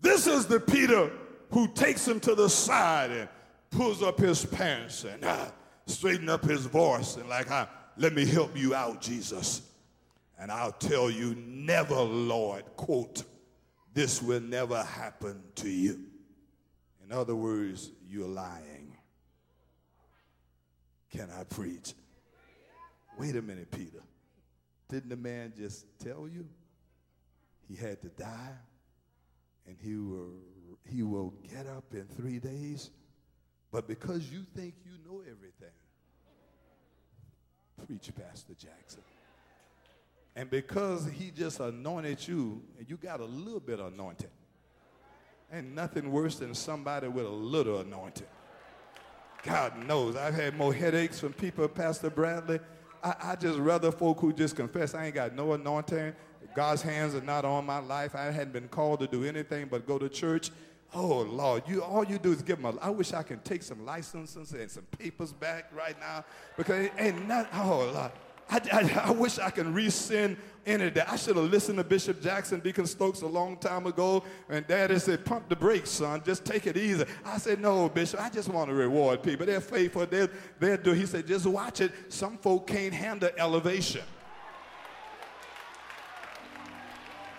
This 0.00 0.26
is 0.26 0.46
the 0.46 0.58
Peter 0.58 1.12
who 1.50 1.68
takes 1.68 2.08
him 2.08 2.18
to 2.20 2.34
the 2.34 2.48
side 2.48 3.10
and 3.10 3.28
pulls 3.70 4.02
up 4.02 4.18
his 4.18 4.42
pants 4.42 5.04
and 5.04 5.22
uh, 5.22 5.50
straighten 5.84 6.30
up 6.30 6.44
his 6.46 6.64
voice 6.64 7.16
and 7.16 7.28
like, 7.28 7.50
uh, 7.50 7.66
let 7.98 8.14
me 8.14 8.24
help 8.24 8.56
you 8.56 8.74
out, 8.74 9.02
Jesus. 9.02 9.68
And 10.42 10.50
I'll 10.50 10.72
tell 10.72 11.08
you, 11.08 11.36
never, 11.36 11.94
Lord, 11.94 12.64
quote, 12.74 13.22
this 13.94 14.20
will 14.20 14.40
never 14.40 14.82
happen 14.82 15.40
to 15.54 15.68
you. 15.68 16.00
In 17.04 17.12
other 17.12 17.36
words, 17.36 17.92
you're 18.08 18.26
lying. 18.26 18.96
Can 21.12 21.28
I 21.30 21.44
preach? 21.44 21.94
Wait 23.20 23.36
a 23.36 23.42
minute, 23.42 23.70
Peter. 23.70 24.02
Didn't 24.88 25.10
the 25.10 25.16
man 25.16 25.52
just 25.56 25.86
tell 26.00 26.26
you 26.28 26.48
he 27.68 27.76
had 27.76 28.02
to 28.02 28.08
die 28.08 28.56
and 29.68 29.76
he 29.80 29.94
will, 29.94 30.40
he 30.90 31.04
will 31.04 31.34
get 31.54 31.68
up 31.68 31.84
in 31.92 32.08
three 32.16 32.40
days? 32.40 32.90
But 33.70 33.86
because 33.86 34.28
you 34.28 34.44
think 34.56 34.74
you 34.84 35.08
know 35.08 35.20
everything, 35.20 35.76
preach, 37.86 38.10
Pastor 38.16 38.54
Jackson. 38.54 39.02
And 40.34 40.48
because 40.48 41.06
he 41.06 41.30
just 41.30 41.60
anointed 41.60 42.26
you, 42.26 42.62
and 42.78 42.88
you 42.88 42.96
got 42.96 43.20
a 43.20 43.24
little 43.24 43.60
bit 43.60 43.80
of 43.80 43.92
anointing, 43.92 44.30
and 45.50 45.74
nothing 45.74 46.10
worse 46.10 46.36
than 46.36 46.54
somebody 46.54 47.08
with 47.08 47.26
a 47.26 47.30
little 47.30 47.80
anointing. 47.80 48.26
God 49.42 49.86
knows, 49.86 50.16
I've 50.16 50.34
had 50.34 50.56
more 50.56 50.72
headaches 50.72 51.20
from 51.20 51.32
people, 51.32 51.68
Pastor 51.68 52.08
Bradley. 52.08 52.60
I, 53.02 53.14
I 53.22 53.36
just 53.36 53.58
rather 53.58 53.92
folk 53.92 54.20
who 54.20 54.32
just 54.32 54.56
confess 54.56 54.94
I 54.94 55.06
ain't 55.06 55.14
got 55.14 55.34
no 55.34 55.52
anointing. 55.52 56.14
God's 56.54 56.82
hands 56.82 57.14
are 57.14 57.22
not 57.22 57.44
on 57.44 57.66
my 57.66 57.78
life. 57.78 58.14
I 58.14 58.24
hadn't 58.24 58.52
been 58.52 58.68
called 58.68 59.00
to 59.00 59.06
do 59.06 59.24
anything 59.24 59.68
but 59.70 59.86
go 59.86 59.98
to 59.98 60.08
church. 60.08 60.50
Oh 60.94 61.20
Lord, 61.22 61.62
you 61.66 61.82
all 61.82 62.04
you 62.04 62.18
do 62.18 62.32
is 62.32 62.42
give 62.42 62.60
them 62.60 62.76
a. 62.76 62.78
I 62.80 62.90
wish 62.90 63.14
I 63.14 63.22
can 63.22 63.38
take 63.40 63.62
some 63.62 63.84
licenses 63.86 64.52
and 64.52 64.70
some 64.70 64.84
papers 64.98 65.32
back 65.32 65.70
right 65.74 65.98
now 65.98 66.24
because 66.56 66.86
it 66.86 66.92
ain't 66.98 67.26
not. 67.26 67.48
Oh 67.54 67.90
Lord, 67.94 68.12
I, 68.52 68.60
I, 68.70 69.02
I 69.06 69.10
wish 69.12 69.38
I 69.38 69.48
can 69.48 69.72
rescind 69.72 70.36
any 70.66 70.84
of 70.84 70.94
that. 70.94 71.10
I 71.10 71.16
should 71.16 71.36
have 71.36 71.46
listened 71.46 71.78
to 71.78 71.84
Bishop 71.84 72.20
Jackson, 72.20 72.60
Deacon 72.60 72.86
Stokes 72.86 73.22
a 73.22 73.26
long 73.26 73.56
time 73.56 73.86
ago, 73.86 74.22
and 74.50 74.66
Daddy 74.66 74.98
said, 74.98 75.24
"Pump 75.24 75.48
the 75.48 75.56
brakes, 75.56 75.88
son. 75.88 76.22
Just 76.24 76.44
take 76.44 76.66
it 76.66 76.76
easy." 76.76 77.06
I 77.24 77.38
said, 77.38 77.60
"No, 77.60 77.88
Bishop. 77.88 78.20
I 78.20 78.28
just 78.28 78.50
want 78.50 78.68
to 78.68 78.74
reward 78.74 79.22
people. 79.22 79.46
They're 79.46 79.62
faithful. 79.62 80.04
They're, 80.04 80.28
they're 80.60 80.76
do." 80.76 80.92
He 80.92 81.06
said, 81.06 81.26
"Just 81.26 81.46
watch 81.46 81.80
it. 81.80 81.92
Some 82.12 82.36
folk 82.36 82.66
can't 82.66 82.92
handle 82.92 83.30
elevation." 83.38 84.02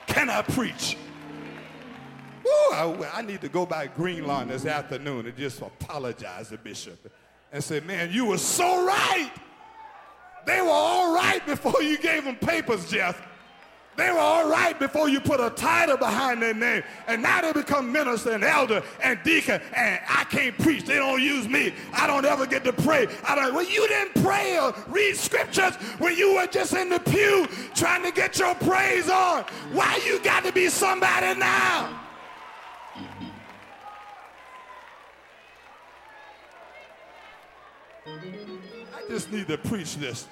Can 0.07 0.31
I 0.31 0.41
preach? 0.41 0.97
Woo, 2.43 2.51
I, 2.73 3.11
I, 3.13 3.21
need 3.21 3.41
to 3.41 3.49
go 3.49 3.65
by 3.65 3.87
Green 3.87 4.27
Lawn 4.27 4.49
this 4.49 4.65
afternoon 4.65 5.25
and 5.25 5.35
just 5.35 5.61
apologize 5.61 6.49
to 6.49 6.57
Bishop 6.57 7.11
and 7.51 7.63
say, 7.63 7.79
man, 7.79 8.11
you 8.11 8.25
were 8.25 8.37
so 8.37 8.85
right. 8.85 9.31
They 10.45 10.61
were 10.61 10.69
all 10.69 11.15
right 11.15 11.45
before 11.45 11.81
you 11.81 11.97
gave 11.97 12.25
them 12.25 12.35
papers, 12.35 12.89
Jeff. 12.89 13.21
They 13.95 14.09
were 14.09 14.17
all 14.17 14.49
right 14.49 14.77
before 14.77 15.07
you 15.07 15.19
put 15.19 15.39
a 15.39 15.51
title 15.51 15.97
behind 15.97 16.41
their 16.41 16.53
name. 16.53 16.83
And 17.07 17.21
now 17.21 17.41
they 17.41 17.53
become 17.53 17.91
minister 17.91 18.31
and 18.31 18.43
elder 18.43 18.81
and 19.03 19.19
deacon. 19.23 19.61
And 19.75 19.99
I 20.09 20.23
can't 20.25 20.57
preach. 20.57 20.85
They 20.85 20.95
don't 20.95 21.21
use 21.21 21.47
me. 21.47 21.73
I 21.93 22.07
don't 22.07 22.25
ever 22.25 22.47
get 22.47 22.63
to 22.63 22.73
pray. 22.73 23.07
I 23.23 23.35
don't. 23.35 23.53
Well, 23.53 23.65
you 23.65 23.87
didn't 23.87 24.23
pray 24.23 24.57
or 24.57 24.73
read 24.87 25.15
scriptures 25.15 25.75
when 25.99 26.17
you 26.17 26.35
were 26.35 26.47
just 26.47 26.73
in 26.73 26.89
the 26.89 26.99
pew 26.99 27.47
trying 27.75 28.03
to 28.03 28.11
get 28.11 28.39
your 28.39 28.55
praise 28.55 29.09
on. 29.09 29.43
Why 29.71 30.01
you 30.05 30.19
got 30.23 30.43
to 30.45 30.51
be 30.51 30.69
somebody 30.69 31.39
now? 31.39 31.99
I 38.05 38.52
just 39.13 39.31
need 39.31 39.47
to 39.47 39.59
preach 39.59 39.97
this. 39.97 40.27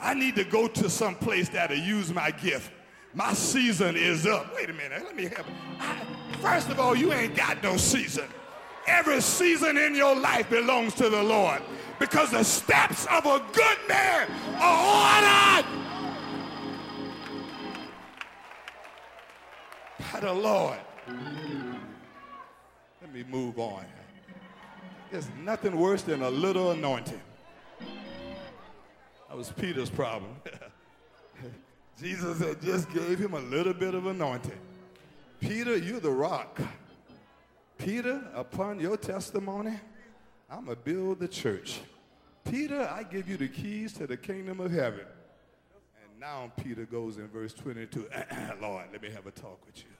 I 0.00 0.14
need 0.14 0.36
to 0.36 0.44
go 0.44 0.68
to 0.68 0.88
some 0.88 1.16
place 1.16 1.50
that'll 1.50 1.76
use 1.76 2.10
my 2.10 2.30
gift. 2.30 2.72
My 3.12 3.34
season 3.34 3.94
is 3.94 4.26
up. 4.26 4.54
Wait 4.54 4.70
a 4.70 4.72
minute. 4.72 5.02
Let 5.04 5.14
me 5.14 5.24
have. 5.24 5.44
I, 5.78 6.00
first 6.40 6.70
of 6.70 6.80
all, 6.80 6.96
you 6.96 7.12
ain't 7.12 7.36
got 7.36 7.62
no 7.62 7.76
season. 7.76 8.24
Every 8.86 9.20
season 9.20 9.76
in 9.76 9.94
your 9.94 10.16
life 10.16 10.48
belongs 10.48 10.94
to 10.94 11.10
the 11.10 11.22
Lord 11.22 11.60
because 11.98 12.30
the 12.30 12.42
steps 12.42 13.04
of 13.10 13.26
a 13.26 13.44
good 13.52 13.78
man 13.86 14.28
are 14.60 15.58
ordered 15.58 15.66
by 20.10 20.20
the 20.20 20.32
Lord. 20.32 20.78
Let 23.02 23.12
me 23.12 23.24
move 23.28 23.58
on. 23.58 23.84
There's 25.10 25.28
nothing 25.44 25.78
worse 25.78 26.00
than 26.00 26.22
a 26.22 26.30
little 26.30 26.70
anointing. 26.70 27.20
That 29.28 29.36
was 29.36 29.50
Peter's 29.50 29.90
problem. 29.90 30.36
Jesus 32.00 32.38
had 32.40 32.60
just 32.60 32.92
gave 32.92 33.18
him 33.18 33.34
a 33.34 33.40
little 33.40 33.74
bit 33.74 33.94
of 33.94 34.06
anointing. 34.06 34.58
Peter, 35.40 35.76
you're 35.76 36.00
the 36.00 36.10
rock. 36.10 36.60
Peter, 37.78 38.22
upon 38.34 38.80
your 38.80 38.96
testimony, 38.96 39.78
I'm 40.50 40.66
going 40.66 40.76
to 40.76 40.82
build 40.82 41.20
the 41.20 41.28
church. 41.28 41.80
Peter, 42.48 42.88
I 42.88 43.02
give 43.02 43.28
you 43.28 43.36
the 43.36 43.48
keys 43.48 43.92
to 43.94 44.06
the 44.06 44.16
kingdom 44.16 44.60
of 44.60 44.70
heaven. 44.70 45.04
And 46.02 46.20
now 46.20 46.52
Peter 46.62 46.84
goes 46.84 47.16
in 47.16 47.28
verse 47.28 47.52
22, 47.52 48.08
Lord, 48.62 48.84
let 48.92 49.02
me 49.02 49.10
have 49.10 49.26
a 49.26 49.30
talk 49.30 49.58
with 49.66 49.78
you. 49.78 49.90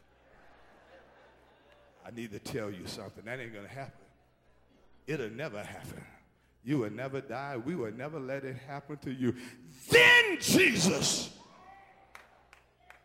I 2.06 2.14
need 2.14 2.30
to 2.30 2.38
tell 2.38 2.70
you 2.70 2.86
something. 2.86 3.24
That 3.24 3.40
ain't 3.40 3.52
going 3.52 3.66
to 3.66 3.72
happen. 3.72 4.04
It'll 5.06 5.30
never 5.30 5.62
happen. 5.62 6.04
You 6.66 6.78
will 6.78 6.90
never 6.90 7.20
die. 7.20 7.56
We 7.56 7.76
will 7.76 7.92
never 7.92 8.18
let 8.18 8.44
it 8.44 8.56
happen 8.66 8.96
to 8.98 9.12
you. 9.12 9.36
Then 9.88 10.36
Jesus 10.40 11.30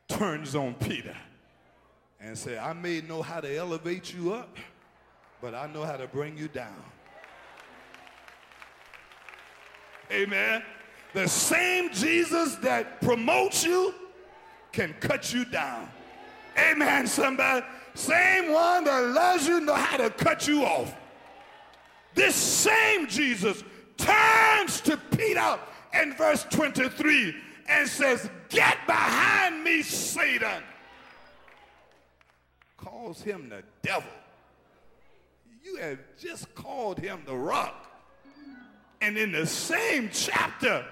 turns 0.07 0.55
on 0.55 0.73
Peter 0.73 1.15
and 2.19 2.35
said, 2.35 2.57
I 2.57 2.73
may 2.73 3.01
know 3.01 3.21
how 3.21 3.39
to 3.39 3.55
elevate 3.55 4.15
you 4.15 4.33
up, 4.33 4.57
but 5.39 5.53
I 5.53 5.67
know 5.67 5.83
how 5.83 5.95
to 5.95 6.07
bring 6.07 6.35
you 6.39 6.47
down. 6.47 6.83
Amen. 10.11 10.63
The 11.13 11.27
same 11.27 11.91
Jesus 11.91 12.55
that 12.55 12.99
promotes 12.99 13.63
you 13.63 13.93
can 14.71 14.95
cut 14.99 15.31
you 15.31 15.45
down. 15.45 15.87
Amen, 16.57 17.05
somebody. 17.05 17.63
Same 17.93 18.51
one 18.51 18.85
that 18.85 19.03
loves 19.03 19.47
you 19.47 19.61
know 19.61 19.75
how 19.75 19.97
to 19.97 20.09
cut 20.09 20.47
you 20.47 20.63
off. 20.65 20.95
This 22.13 22.35
same 22.35 23.07
Jesus 23.07 23.63
turns 23.97 24.81
to 24.81 24.97
Peter 24.97 25.59
in 26.01 26.13
verse 26.13 26.45
23 26.49 27.35
and 27.67 27.87
says, 27.87 28.29
Get 28.49 28.77
behind 28.85 29.63
me, 29.63 29.81
Satan. 29.81 30.63
Calls 32.77 33.21
him 33.21 33.49
the 33.49 33.63
devil. 33.81 34.09
You 35.63 35.77
have 35.77 35.99
just 36.19 36.53
called 36.55 36.99
him 36.99 37.21
the 37.25 37.35
rock. 37.35 37.87
And 39.01 39.17
in 39.17 39.31
the 39.31 39.45
same 39.45 40.09
chapter, 40.11 40.85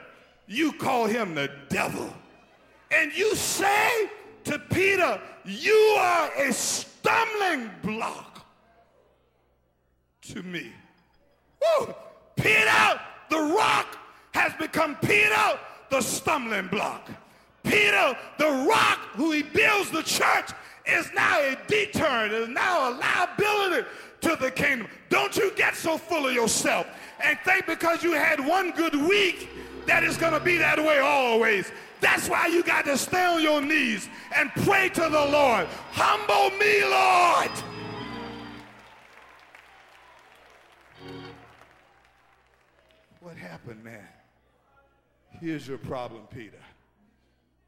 you 0.48 0.72
call 0.74 1.08
him 1.08 1.36
the 1.36 1.52
devil. 1.70 2.14
And 2.92 3.12
you 3.14 3.36
say 3.36 4.10
to 4.46 4.58
Peter, 4.58 5.22
You 5.46 5.96
are 6.00 6.32
a 6.38 6.54
stumbling 6.54 7.70
block 7.84 8.46
to 10.22 10.42
me. 10.44 10.72
Woo! 11.62 11.94
Peter, 12.36 13.00
the 13.30 13.40
rock, 13.56 13.98
has 14.34 14.54
become 14.54 14.96
Peter, 14.98 15.60
the 15.90 16.02
stumbling 16.02 16.68
block. 16.68 17.10
Peter, 17.64 18.18
the 18.38 18.66
rock 18.70 19.00
who 19.14 19.32
he 19.32 19.44
builds 19.44 19.92
the 19.92 20.04
church, 20.04 20.52
is 20.86 21.10
now 21.14 21.40
a 21.40 21.58
deterrent, 21.68 22.34
is 22.34 22.50
now 22.50 22.90
a 22.90 22.92
liability 22.92 23.88
to 24.22 24.36
the 24.36 24.52
kingdom. 24.52 24.88
Don't 25.10 25.36
you 25.36 25.52
get 25.56 25.76
so 25.76 25.98
full 25.98 26.28
of 26.28 26.34
yourself 26.34 26.88
and 27.24 27.38
think 27.46 27.66
because 27.66 28.04
you 28.04 28.14
had 28.14 28.46
one 28.46 28.72
good 28.72 28.96
week 28.96 29.50
that 29.86 30.04
it's 30.04 30.18
going 30.18 30.34
to 30.34 30.40
be 30.40 30.58
that 30.58 30.78
way 30.78 31.00
always. 31.00 31.72
That's 32.02 32.30
why 32.30 32.48
you 32.48 32.64
got 32.64 32.86
to 32.86 32.98
stay 32.98 33.26
on 33.26 33.42
your 33.42 33.62
knees 33.62 34.10
and 34.36 34.52
pray 34.64 34.90
to 34.90 35.02
the 35.02 35.10
Lord. 35.10 35.68
Humble 35.92 36.58
me, 36.58 36.84
Lord. 36.84 37.39
Happened, 43.60 43.84
man? 43.84 44.08
Here's 45.40 45.68
your 45.68 45.78
problem, 45.78 46.22
Peter. 46.34 46.62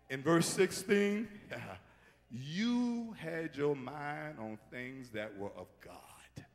In 0.10 0.22
verse 0.22 0.46
16, 0.48 1.28
you 2.32 3.16
had 3.18 3.56
your 3.56 3.76
mind 3.76 4.38
on 4.40 4.58
things 4.72 5.10
that 5.10 5.38
were 5.38 5.52
of 5.58 5.68
God. 5.84 6.46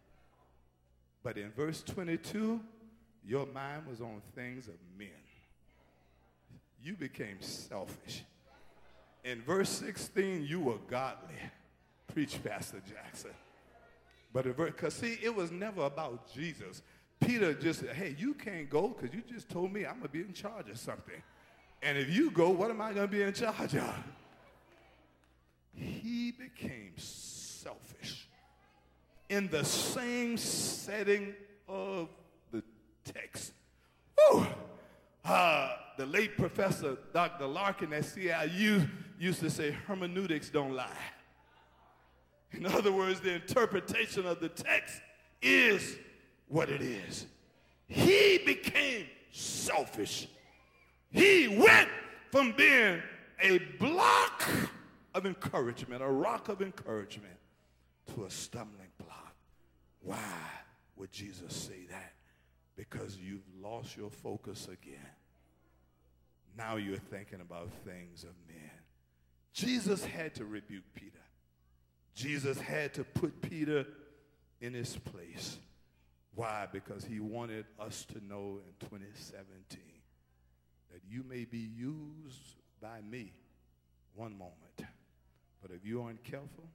But 1.23 1.37
in 1.37 1.51
verse 1.51 1.83
22, 1.83 2.61
your 3.27 3.47
mind 3.47 3.87
was 3.89 4.01
on 4.01 4.23
things 4.35 4.69
of 4.69 4.75
men. 4.99 5.09
You 6.83 6.95
became 6.95 7.41
selfish. 7.41 8.23
In 9.25 9.43
verse 9.43 9.69
16, 9.71 10.45
you 10.45 10.61
were 10.61 10.79
godly. 10.89 11.35
Preach, 12.15 12.43
Pastor 12.43 12.81
Jackson. 12.89 13.33
But 14.33 14.57
because 14.57 14.95
see, 14.95 15.19
it 15.23 15.35
was 15.35 15.51
never 15.51 15.83
about 15.83 16.33
Jesus. 16.33 16.83
Peter 17.21 17.55
just 17.55 17.81
said, 17.81 17.95
hey, 17.95 18.15
you 18.19 18.35
can't 18.35 18.69
go 18.69 18.89
because 18.89 19.15
you 19.15 19.23
just 19.33 19.49
told 19.49 19.73
me 19.73 19.87
I'm 19.87 19.99
going 19.99 20.03
to 20.03 20.09
be 20.09 20.21
in 20.21 20.33
charge 20.33 20.69
of 20.69 20.79
something. 20.79 21.23
And 21.83 21.97
if 21.97 22.11
you 22.11 22.31
go, 22.31 22.51
what 22.51 22.71
am 22.71 22.81
I 22.81 22.93
going 22.93 23.09
to 23.09 23.13
be 23.13 23.23
in 23.23 23.33
charge 23.33 23.75
of? 23.75 23.95
He 25.73 26.33
became 26.33 26.93
selfish 26.97 28.29
in 29.29 29.49
the 29.49 29.65
same 29.65 30.37
setting 30.37 31.35
of 31.69 32.09
the 32.53 32.63
text. 33.05 33.53
Uh, 35.25 35.71
the 35.97 36.07
late 36.07 36.37
professor, 36.37 36.97
Dr. 37.13 37.47
Larkin 37.47 37.93
at 37.93 38.05
CIU, 38.05 38.89
used 39.19 39.41
to 39.41 39.51
say 39.51 39.73
hermeneutics 39.73 40.51
don't 40.51 40.75
lie. 40.75 40.89
In 42.53 42.65
other 42.65 42.93
words, 42.93 43.21
the 43.21 43.35
interpretation 43.35 44.25
of 44.27 44.41
the 44.41 44.49
text 44.49 45.01
is 45.43 45.97
what 46.49 46.69
it 46.69 46.83
is. 46.83 47.27
He 47.87 48.39
became 48.45 49.07
selfish. 49.33 50.29
He 51.11 51.49
went 51.49 51.89
from 52.31 52.53
being 52.53 53.03
a 53.43 53.59
block 53.79 54.45
of 55.15 55.27
encouragement, 55.27 56.03
a 56.03 56.09
rock 56.09 56.49
of 56.49 56.61
encouragement, 56.61 57.37
to 58.15 58.25
a 58.25 58.31
stumbling 58.31 58.89
block. 58.99 59.35
Why 60.01 60.17
would 60.97 61.11
Jesus 61.11 61.55
say 61.55 61.87
that? 61.91 62.13
Because 62.77 63.17
you've 63.17 63.47
lost 63.63 63.97
your 63.97 64.11
focus 64.11 64.67
again. 64.67 65.11
Now 66.57 66.77
you're 66.77 66.97
thinking 66.97 67.41
about 67.41 67.71
things 67.85 68.23
of 68.25 68.31
men. 68.49 68.71
Jesus 69.53 70.05
had 70.05 70.35
to 70.37 70.45
rebuke 70.45 70.85
Peter. 70.95 71.13
Jesus 72.15 72.59
had 72.59 72.95
to 72.95 73.05
put 73.05 73.43
Peter 73.43 73.87
in 74.61 74.73
his 74.73 74.97
place. 74.97 75.59
Why? 76.37 76.69
Because 76.71 77.05
he 77.05 77.19
wanted 77.19 77.65
us 77.81 78.05
to 78.13 78.25
know 78.25 78.61
in 78.67 78.89
2017 78.89 79.81
that 80.93 81.01
you 81.11 81.25
may 81.29 81.47
be 81.47 81.71
used 81.77 82.57
by 82.81 83.01
me 83.01 83.33
one 84.15 84.37
moment. 84.37 84.55
But 85.63 85.71
if 85.75 85.85
you 85.85 86.03
aren't 86.03 86.23
careful, 86.23 86.69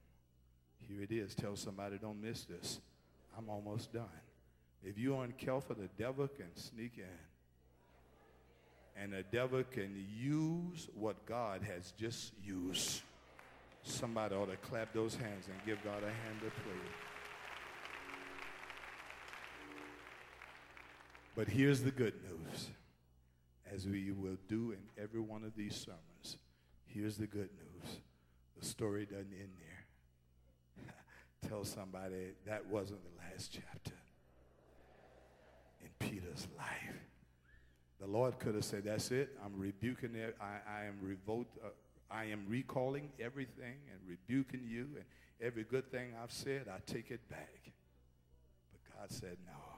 here 0.88 1.00
it 1.00 1.12
is. 1.12 1.36
Tell 1.36 1.54
somebody, 1.54 1.96
don't 1.96 2.20
miss 2.20 2.42
this. 2.44 2.80
I'm 3.38 3.48
almost 3.48 3.92
done. 3.92 4.04
If 4.84 4.98
you 4.98 5.14
aren't 5.14 5.38
careful, 5.38 5.76
the 5.76 5.88
devil 5.96 6.26
can 6.26 6.54
sneak 6.56 6.98
in. 6.98 7.04
And 9.00 9.12
the 9.12 9.22
devil 9.22 9.62
can 9.62 9.94
use 10.18 10.88
what 10.94 11.24
God 11.24 11.62
has 11.62 11.92
just 11.96 12.32
used. 12.44 13.02
Somebody 13.84 14.34
ought 14.34 14.50
to 14.50 14.56
clap 14.56 14.92
those 14.92 15.14
hands 15.14 15.46
and 15.46 15.56
give 15.64 15.82
God 15.84 16.02
a 16.02 16.06
hand 16.06 16.42
of 16.44 16.52
praise. 16.64 17.11
But 21.34 21.48
here's 21.48 21.82
the 21.82 21.90
good 21.90 22.14
news, 22.22 22.68
as 23.72 23.86
we 23.86 24.10
will 24.12 24.36
do 24.48 24.72
in 24.72 25.02
every 25.02 25.20
one 25.20 25.44
of 25.44 25.56
these 25.56 25.74
sermons. 25.74 26.36
Here's 26.84 27.16
the 27.16 27.26
good 27.26 27.48
news. 27.56 28.00
The 28.58 28.66
story 28.66 29.06
doesn't 29.06 29.32
end 29.32 29.52
there. 30.76 30.94
Tell 31.48 31.64
somebody 31.64 32.32
that 32.46 32.66
wasn't 32.66 33.00
the 33.02 33.22
last 33.24 33.50
chapter 33.50 33.94
in 35.80 35.88
Peter's 35.98 36.48
life. 36.58 36.96
The 37.98 38.06
Lord 38.06 38.38
could 38.38 38.54
have 38.54 38.64
said, 38.64 38.84
That's 38.84 39.10
it. 39.10 39.30
I'm 39.42 39.58
rebuking 39.58 40.14
it. 40.14 40.36
I, 40.40 40.80
I 40.80 40.84
am 40.84 40.98
revolt. 41.00 41.46
Uh, 41.64 41.68
I 42.10 42.24
am 42.24 42.44
recalling 42.46 43.10
everything 43.18 43.76
and 43.90 44.00
rebuking 44.06 44.66
you, 44.68 44.88
and 44.96 45.04
every 45.40 45.64
good 45.64 45.90
thing 45.90 46.12
I've 46.22 46.32
said, 46.32 46.66
I 46.68 46.78
take 46.84 47.10
it 47.10 47.26
back. 47.30 47.72
But 48.70 48.98
God 48.98 49.10
said, 49.10 49.38
No, 49.46 49.71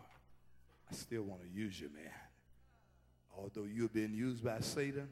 I 0.95 0.97
still 0.97 1.23
want 1.23 1.43
to 1.43 1.49
use 1.49 1.81
you, 1.81 1.91
man. 1.93 2.13
Although 3.37 3.65
you've 3.65 3.93
been 3.93 4.15
used 4.15 4.45
by 4.45 4.61
Satan 4.61 5.09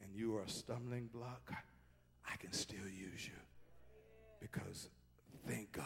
and 0.00 0.14
you 0.14 0.36
are 0.36 0.42
a 0.42 0.48
stumbling 0.48 1.10
block, 1.12 1.50
I 2.30 2.36
can 2.36 2.52
still 2.52 2.86
use 2.86 3.26
you. 3.26 3.34
Because 4.40 4.88
thank 5.48 5.72
God, 5.72 5.84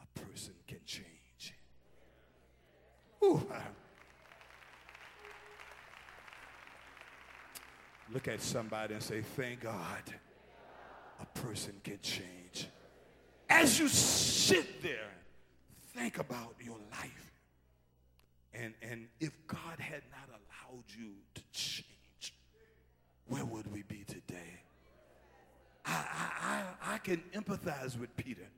a 0.00 0.18
person 0.18 0.54
can 0.66 0.78
change. 0.86 1.54
Ooh, 3.22 3.46
Look 8.14 8.28
at 8.28 8.40
somebody 8.40 8.94
and 8.94 9.02
say, 9.02 9.20
Thank 9.20 9.60
God 9.60 10.02
a 11.20 11.26
person 11.38 11.74
can 11.84 11.98
change. 12.00 12.66
As 13.50 13.78
you 13.78 13.88
sit 13.88 14.82
there, 14.82 15.19
think 15.94 16.18
about 16.18 16.54
your 16.60 16.78
life. 16.90 17.32
And, 18.52 18.74
and 18.82 19.08
if 19.20 19.30
God 19.46 19.78
had 19.78 20.02
not 20.10 20.28
allowed 20.28 20.84
you 20.88 21.12
to 21.34 21.42
change, 21.52 22.34
where 23.26 23.44
would 23.44 23.72
we 23.72 23.82
be 23.82 24.04
today? 24.06 24.62
I, 25.86 25.92
I, 25.92 26.30
I, 26.90 26.94
I 26.94 26.98
can 26.98 27.22
empathize 27.34 27.98
with 27.98 28.14
Peter 28.16 28.48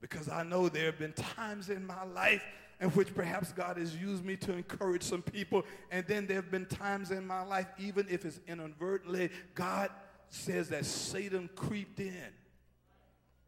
because 0.00 0.28
I 0.28 0.42
know 0.42 0.68
there 0.68 0.86
have 0.86 0.98
been 0.98 1.14
times 1.14 1.70
in 1.70 1.86
my 1.86 2.04
life 2.04 2.42
in 2.80 2.90
which 2.90 3.14
perhaps 3.14 3.52
God 3.52 3.78
has 3.78 3.96
used 3.96 4.24
me 4.24 4.36
to 4.36 4.52
encourage 4.52 5.02
some 5.02 5.22
people. 5.22 5.64
And 5.90 6.06
then 6.06 6.26
there 6.26 6.36
have 6.36 6.50
been 6.50 6.66
times 6.66 7.10
in 7.10 7.26
my 7.26 7.42
life, 7.42 7.66
even 7.78 8.06
if 8.10 8.24
it's 8.24 8.40
inadvertently, 8.46 9.30
God 9.54 9.90
says 10.28 10.68
that 10.68 10.84
Satan 10.84 11.48
creeped 11.54 12.00
in 12.00 12.32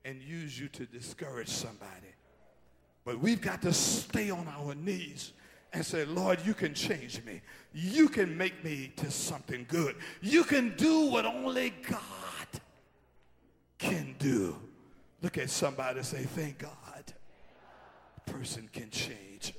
and 0.05 0.23
used 0.23 0.59
you 0.59 0.69
to 0.69 0.87
discourage 0.87 1.49
somebody. 1.49 2.15
But 3.09 3.21
we've 3.21 3.41
got 3.41 3.63
to 3.63 3.73
stay 3.73 4.29
on 4.29 4.47
our 4.49 4.75
knees 4.75 5.33
and 5.73 5.83
say, 5.83 6.05
Lord, 6.05 6.41
you 6.45 6.53
can 6.53 6.75
change 6.75 7.25
me. 7.25 7.41
You 7.73 8.07
can 8.07 8.37
make 8.37 8.63
me 8.63 8.93
to 8.97 9.11
something 9.11 9.65
good. 9.67 9.97
You 10.21 10.45
can 10.45 10.75
do 10.77 11.07
what 11.07 11.25
only 11.25 11.73
God 11.89 12.61
can 13.79 14.15
do. 14.19 14.59
Look 15.23 15.39
at 15.39 15.49
somebody 15.49 16.01
and 16.01 16.07
say, 16.07 16.25
thank 16.25 16.59
God 16.59 17.15
A 18.27 18.31
person 18.31 18.69
can 18.75 18.91
change. 18.91 19.55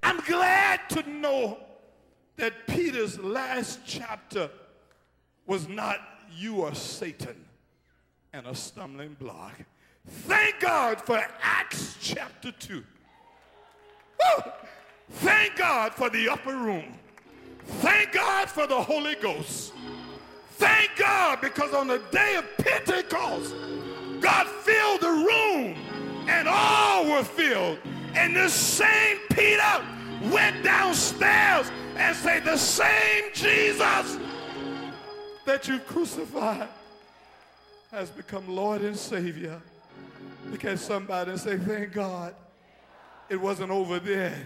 I'm 0.00 0.20
glad 0.20 0.88
to 0.90 1.10
know 1.10 1.58
that 2.36 2.68
Peter's 2.68 3.18
last 3.18 3.80
chapter 3.84 4.48
was 5.46 5.68
not 5.68 5.98
you 6.32 6.58
or 6.58 6.76
Satan 6.76 7.44
and 8.32 8.46
a 8.46 8.54
stumbling 8.54 9.16
block. 9.18 9.54
Thank 10.06 10.60
God 10.60 11.00
for 11.00 11.24
Acts 11.42 11.96
chapter 12.00 12.52
2. 12.52 12.74
Woo! 12.74 14.52
Thank 15.10 15.56
God 15.56 15.94
for 15.94 16.10
the 16.10 16.28
upper 16.28 16.56
room. 16.56 16.94
Thank 17.80 18.12
God 18.12 18.48
for 18.48 18.66
the 18.66 18.80
Holy 18.80 19.14
Ghost. 19.16 19.72
Thank 20.52 20.90
God 20.96 21.40
because 21.40 21.72
on 21.74 21.88
the 21.88 22.00
day 22.10 22.36
of 22.36 22.44
Pentecost, 22.58 23.54
God 24.20 24.46
filled 24.46 25.00
the 25.00 25.08
room 25.08 25.76
and 26.28 26.48
all 26.48 27.10
were 27.10 27.24
filled 27.24 27.78
and 28.14 28.36
the 28.36 28.48
same 28.48 29.18
Peter 29.30 29.84
went 30.30 30.62
downstairs 30.62 31.70
and 31.96 32.16
said, 32.16 32.44
the 32.44 32.56
same 32.56 33.24
Jesus 33.32 34.18
that 35.44 35.66
you 35.68 35.78
crucified 35.80 36.68
has 37.90 38.10
become 38.10 38.48
Lord 38.48 38.82
and 38.82 38.96
Savior. 38.96 39.60
Look 40.54 40.66
at 40.66 40.78
somebody 40.78 41.32
and 41.32 41.40
say, 41.40 41.58
thank 41.58 41.94
God 41.94 42.32
it 43.28 43.34
wasn't 43.34 43.72
over 43.72 43.98
there. 43.98 44.40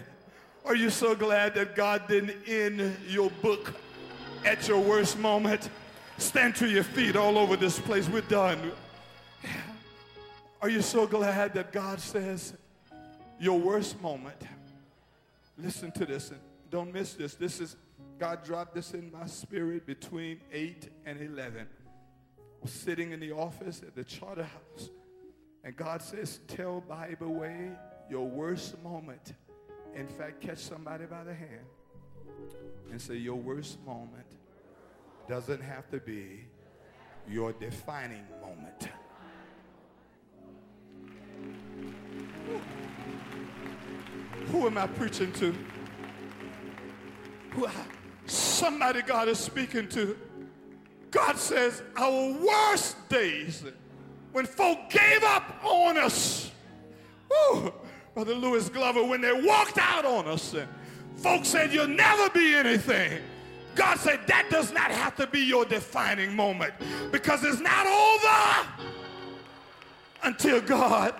Are 0.65 0.73
you 0.75 0.89
so 0.89 1.13
glad 1.13 1.53
that 1.53 1.75
God 1.75 2.07
didn't 2.07 2.35
end 2.47 2.97
your 3.07 3.29
book 3.43 3.75
at 4.43 4.67
your 4.67 4.79
worst 4.79 5.19
moment? 5.19 5.69
Stand 6.17 6.55
to 6.55 6.67
your 6.67 6.81
feet 6.83 7.15
all 7.15 7.37
over 7.37 7.55
this 7.55 7.77
place. 7.77 8.09
We're 8.09 8.21
done. 8.21 8.71
Are 10.63 10.69
you 10.69 10.81
so 10.81 11.05
glad 11.05 11.53
that 11.53 11.71
God 11.71 11.99
says, 11.99 12.55
your 13.39 13.59
worst 13.59 14.01
moment. 14.01 14.41
Listen 15.59 15.91
to 15.91 16.07
this 16.07 16.31
and 16.31 16.39
don't 16.71 16.91
miss 16.91 17.13
this. 17.13 17.35
This 17.35 17.61
is, 17.61 17.75
God 18.17 18.43
dropped 18.43 18.73
this 18.73 18.95
in 18.95 19.11
my 19.11 19.27
spirit 19.27 19.85
between 19.85 20.41
8 20.51 20.89
and 21.05 21.21
11. 21.21 21.67
I 21.67 22.41
was 22.63 22.71
sitting 22.71 23.11
in 23.11 23.19
the 23.19 23.31
office 23.31 23.83
at 23.85 23.95
the 23.95 24.03
charter 24.03 24.41
house, 24.41 24.89
and 25.63 25.75
God 25.75 26.01
says, 26.01 26.39
Tell 26.47 26.81
Bible 26.81 27.33
Way 27.33 27.71
your 28.09 28.27
worst 28.27 28.81
moment. 28.83 29.33
In 29.95 30.07
fact, 30.07 30.41
catch 30.41 30.59
somebody 30.59 31.05
by 31.05 31.23
the 31.23 31.33
hand 31.33 31.65
and 32.91 33.01
say, 33.01 33.15
Your 33.15 33.35
worst 33.35 33.79
moment 33.85 34.25
doesn't 35.27 35.61
have 35.61 35.89
to 35.91 35.99
be 35.99 36.45
your 37.27 37.53
defining 37.53 38.25
moment. 38.41 38.89
Who 44.47 44.65
am 44.65 44.77
I 44.77 44.87
preaching 44.87 45.31
to? 45.33 45.55
Who 47.51 47.67
somebody 48.25 49.01
God 49.01 49.27
is 49.27 49.39
speaking 49.39 49.87
to. 49.89 50.17
God 51.11 51.37
says 51.37 51.81
our 51.95 52.33
worst 52.33 53.09
days 53.09 53.63
when 54.31 54.45
folk 54.45 54.89
gave 54.89 55.23
up 55.23 55.63
on 55.63 55.97
us. 55.97 56.51
Woo, 57.29 57.73
Brother 58.13 58.35
Lewis 58.35 58.69
Glover, 58.69 59.03
when 59.03 59.21
they 59.21 59.33
walked 59.33 59.77
out 59.77 60.05
on 60.05 60.27
us 60.27 60.53
and 60.53 60.67
folks 61.17 61.47
said 61.47 61.73
you'll 61.73 61.87
never 61.87 62.29
be 62.29 62.55
anything. 62.55 63.21
God 63.75 63.97
said 63.97 64.19
that 64.27 64.47
does 64.49 64.73
not 64.73 64.91
have 64.91 65.15
to 65.17 65.27
be 65.27 65.39
your 65.39 65.63
defining 65.65 66.35
moment 66.35 66.73
because 67.11 67.43
it's 67.43 67.61
not 67.61 67.85
over 67.87 68.67
until 70.23 70.59
God 70.61 71.13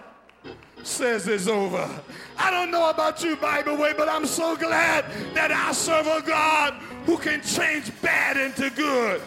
says 0.84 1.28
it's 1.28 1.48
over. 1.48 1.90
I 2.38 2.52
don't 2.52 2.72
know 2.72 2.90
about 2.90 3.24
you, 3.24 3.36
Bible 3.36 3.78
Way, 3.78 3.94
but 3.96 4.10
I'm 4.10 4.26
so 4.26 4.56
glad 4.56 5.06
that 5.34 5.52
I 5.52 5.72
serve 5.72 6.08
a 6.08 6.22
God 6.22 6.74
who 7.06 7.18
can 7.18 7.42
change 7.42 7.92
bad 8.02 8.38
into 8.38 8.70
good, 8.72 9.22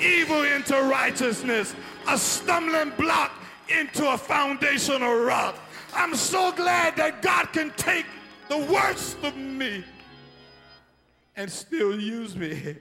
evil 0.00 0.42
into 0.44 0.80
righteousness, 0.82 1.74
a 2.08 2.18
stumbling 2.18 2.92
block 2.96 3.32
into 3.68 4.10
a 4.10 4.18
foundational 4.18 5.14
rock. 5.24 5.58
I'm 5.94 6.14
so 6.14 6.52
glad 6.52 6.96
that 6.96 7.22
God 7.22 7.52
can 7.52 7.70
take 7.76 8.06
the 8.48 8.58
worst 8.58 9.16
of 9.22 9.36
me 9.36 9.84
and 11.36 11.50
still 11.50 11.98
use 11.98 12.36
me 12.36 12.76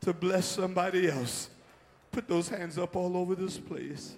to 0.00 0.12
bless 0.12 0.46
somebody 0.46 1.10
else. 1.10 1.50
Put 2.10 2.28
those 2.28 2.48
hands 2.48 2.78
up 2.78 2.96
all 2.96 3.16
over 3.16 3.34
this 3.34 3.58
place 3.58 4.16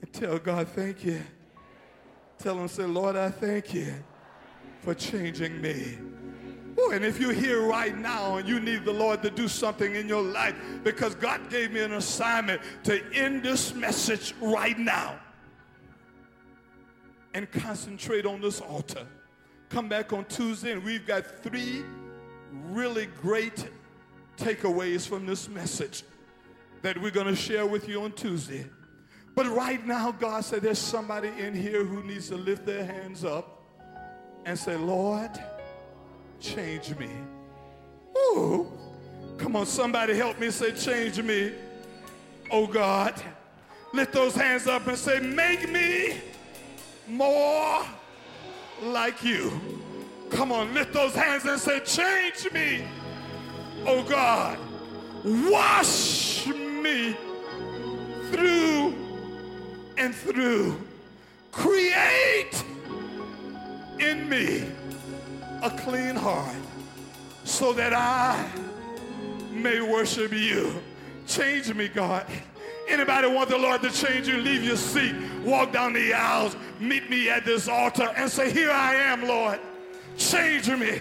and 0.00 0.12
tell 0.12 0.38
God, 0.38 0.68
thank 0.68 1.04
you. 1.04 1.22
Tell 2.38 2.58
him, 2.58 2.68
say, 2.68 2.84
Lord, 2.84 3.16
I 3.16 3.30
thank 3.30 3.74
you 3.74 3.94
for 4.82 4.94
changing 4.94 5.60
me. 5.60 5.98
Ooh, 6.78 6.90
and 6.92 7.04
if 7.04 7.18
you're 7.18 7.32
here 7.32 7.62
right 7.62 7.96
now 7.96 8.36
and 8.36 8.48
you 8.48 8.60
need 8.60 8.84
the 8.84 8.92
Lord 8.92 9.22
to 9.22 9.30
do 9.30 9.48
something 9.48 9.96
in 9.96 10.06
your 10.06 10.22
life 10.22 10.54
because 10.84 11.14
God 11.14 11.50
gave 11.50 11.72
me 11.72 11.80
an 11.80 11.94
assignment 11.94 12.60
to 12.84 13.02
end 13.12 13.42
this 13.42 13.74
message 13.74 14.34
right 14.40 14.78
now 14.78 15.18
and 17.34 17.50
concentrate 17.50 18.26
on 18.26 18.40
this 18.40 18.60
altar. 18.60 19.06
Come 19.70 19.88
back 19.88 20.12
on 20.12 20.24
Tuesday 20.26 20.72
and 20.72 20.84
we've 20.84 21.06
got 21.06 21.26
three 21.42 21.82
really 22.52 23.06
great 23.06 23.68
takeaways 24.36 25.06
from 25.06 25.26
this 25.26 25.48
message 25.48 26.04
that 26.82 27.00
we're 27.00 27.10
going 27.10 27.26
to 27.26 27.36
share 27.36 27.66
with 27.66 27.88
you 27.88 28.02
on 28.02 28.12
Tuesday. 28.12 28.64
But 29.34 29.46
right 29.46 29.84
now, 29.84 30.12
God 30.12 30.44
said 30.44 30.62
there's 30.62 30.78
somebody 30.78 31.28
in 31.38 31.54
here 31.54 31.84
who 31.84 32.02
needs 32.02 32.28
to 32.28 32.36
lift 32.36 32.66
their 32.66 32.84
hands 32.84 33.24
up 33.24 33.62
and 34.44 34.58
say, 34.58 34.76
Lord, 34.76 35.30
change 36.40 36.96
me. 36.98 37.10
Ooh. 38.16 38.66
Come 39.38 39.56
on, 39.56 39.66
somebody 39.66 40.14
help 40.14 40.38
me 40.38 40.50
say, 40.50 40.72
change 40.72 41.22
me. 41.22 41.52
Oh 42.50 42.66
God. 42.66 43.14
Lift 43.92 44.12
those 44.12 44.34
hands 44.34 44.66
up 44.66 44.86
and 44.86 44.98
say, 44.98 45.20
make 45.20 45.70
me 45.70 46.20
more 47.06 47.84
like 48.82 49.24
you. 49.24 49.52
Come 50.30 50.52
on, 50.52 50.74
lift 50.74 50.92
those 50.92 51.14
hands 51.14 51.44
and 51.46 51.58
say, 51.58 51.80
change 51.80 52.52
me. 52.52 52.84
Oh 53.86 54.02
God. 54.02 54.58
Wash 55.24 56.46
me 56.46 57.16
through 58.30 58.94
and 59.96 60.14
through. 60.14 60.76
Create 61.50 62.62
in 63.98 64.28
me 64.28 64.64
a 65.62 65.70
clean 65.70 66.14
heart 66.14 66.56
so 67.44 67.72
that 67.72 67.92
I 67.92 68.48
may 69.50 69.80
worship 69.80 70.32
you. 70.32 70.74
Change 71.26 71.74
me, 71.74 71.88
God. 71.88 72.26
Anybody 72.88 73.28
want 73.28 73.50
the 73.50 73.58
Lord 73.58 73.82
to 73.82 73.90
change 73.90 74.28
you? 74.28 74.38
Leave 74.38 74.64
your 74.64 74.76
seat, 74.76 75.14
walk 75.44 75.72
down 75.72 75.92
the 75.92 76.14
aisles, 76.14 76.56
meet 76.80 77.10
me 77.10 77.28
at 77.28 77.44
this 77.44 77.68
altar, 77.68 78.10
and 78.16 78.30
say, 78.30 78.50
Here 78.50 78.70
I 78.70 78.94
am, 78.94 79.26
Lord. 79.26 79.60
Change 80.16 80.70
me. 80.70 81.00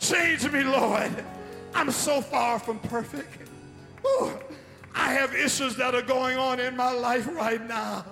Change 0.00 0.50
me, 0.50 0.64
Lord. 0.64 1.24
I'm 1.74 1.90
so 1.90 2.20
far 2.20 2.58
from 2.58 2.78
perfect. 2.80 3.48
Ooh, 4.04 4.32
I 4.94 5.12
have 5.12 5.34
issues 5.34 5.76
that 5.76 5.94
are 5.94 6.02
going 6.02 6.36
on 6.36 6.58
in 6.58 6.76
my 6.76 6.92
life 6.92 7.28
right 7.28 7.64
now. 7.66 8.04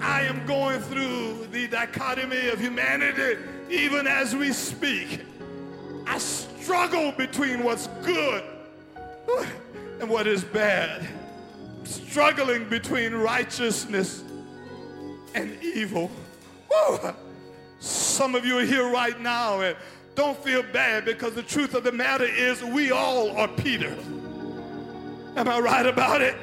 I 0.00 0.22
am 0.22 0.44
going 0.46 0.80
through 0.80 1.46
the 1.52 1.68
dichotomy 1.68 2.48
of 2.48 2.60
humanity 2.60 3.38
even 3.70 4.06
as 4.06 4.34
we 4.34 4.52
speak. 4.52 5.20
I 6.06 6.18
struggle 6.18 7.12
between 7.12 7.62
what's 7.64 7.88
good 8.02 8.44
and 10.00 10.08
what 10.08 10.26
is 10.26 10.44
bad. 10.44 11.06
Struggling 11.84 12.68
between 12.68 13.14
righteousness 13.14 14.24
and 15.34 15.62
evil. 15.62 16.10
Woo. 16.70 17.14
Some 17.78 18.34
of 18.34 18.44
you 18.44 18.58
are 18.58 18.64
here 18.64 18.90
right 18.90 19.20
now 19.20 19.60
and 19.60 19.76
don't 20.14 20.36
feel 20.42 20.62
bad 20.72 21.04
because 21.04 21.34
the 21.34 21.42
truth 21.42 21.74
of 21.74 21.84
the 21.84 21.92
matter 21.92 22.24
is 22.24 22.62
we 22.64 22.90
all 22.90 23.36
are 23.36 23.48
Peter. 23.48 23.94
Am 25.36 25.48
I 25.48 25.60
right 25.60 25.86
about 25.86 26.22
it? 26.22 26.34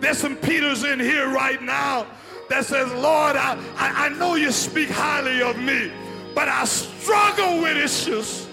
There's 0.00 0.18
some 0.18 0.36
Peters 0.36 0.82
in 0.82 0.98
here 0.98 1.28
right 1.28 1.62
now 1.62 2.08
that 2.48 2.64
says, 2.64 2.92
Lord, 2.94 3.36
I, 3.36 3.56
I, 3.76 4.06
I 4.06 4.08
know 4.08 4.34
you 4.34 4.50
speak 4.50 4.90
highly 4.90 5.40
of 5.40 5.56
me, 5.56 5.92
but 6.34 6.48
I 6.48 6.64
struggle 6.64 7.62
with 7.62 7.76
issues. 7.76 8.46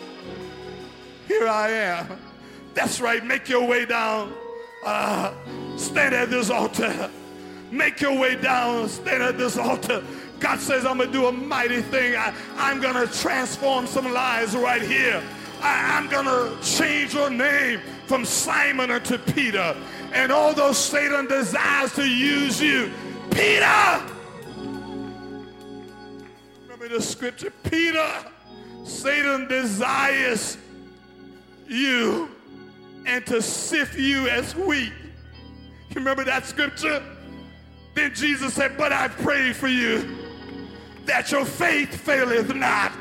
Here 1.28 1.48
I 1.48 1.70
am. 1.70 2.20
That's 2.74 3.00
right. 3.02 3.24
Make 3.24 3.50
your 3.50 3.68
way 3.68 3.86
down. 3.86 4.34
Uh, 4.86 5.34
stand 5.78 6.16
at 6.16 6.30
this 6.30 6.50
altar. 6.50 7.10
Make 7.72 8.02
your 8.02 8.18
way 8.18 8.36
down. 8.36 8.88
Stand 8.88 9.22
at 9.22 9.38
this 9.38 9.58
altar. 9.58 10.04
God 10.40 10.60
says, 10.60 10.86
I'm 10.86 10.98
going 10.98 11.12
to 11.12 11.14
do 11.14 11.28
a 11.28 11.32
mighty 11.32 11.82
thing. 11.82 12.16
I, 12.16 12.34
I'm 12.56 12.82
going 12.82 12.96
to 12.96 13.14
transform 13.20 13.86
some 13.88 14.12
lives 14.12 14.56
right 14.56 14.82
here. 14.82 15.22
I, 15.62 15.98
I'm 15.98 16.10
going 16.10 16.26
to 16.26 16.58
change 16.64 17.14
your 17.14 17.30
name 17.30 17.82
from 18.08 18.26
Simon 18.26 18.90
unto 18.90 19.18
Peter. 19.18 19.76
And 20.14 20.32
although 20.32 20.72
Satan 20.72 21.28
desires 21.28 21.94
to 21.96 22.06
use 22.08 22.62
you, 22.62 22.92
Peter, 23.32 24.02
remember 26.90 27.06
the 27.06 27.12
scripture, 27.12 27.54
Peter, 27.70 28.10
Satan 28.84 29.48
desires 29.48 30.58
you 31.68 32.30
and 33.06 33.26
to 33.28 33.42
sift 33.42 33.98
you 33.98 34.28
as 34.28 34.56
wheat. 34.56 34.92
You 35.90 35.96
remember 35.96 36.24
that 36.24 36.46
scripture? 36.46 37.04
Then 37.94 38.14
Jesus 38.16 38.54
said, 38.54 38.78
But 38.78 38.92
I 38.92 39.08
pray 39.08 39.54
for 39.54 39.68
you 39.68 40.18
that 41.06 41.32
your 41.32 41.46
faith 41.46 41.96
faileth 41.96 42.56
not. 42.56 42.92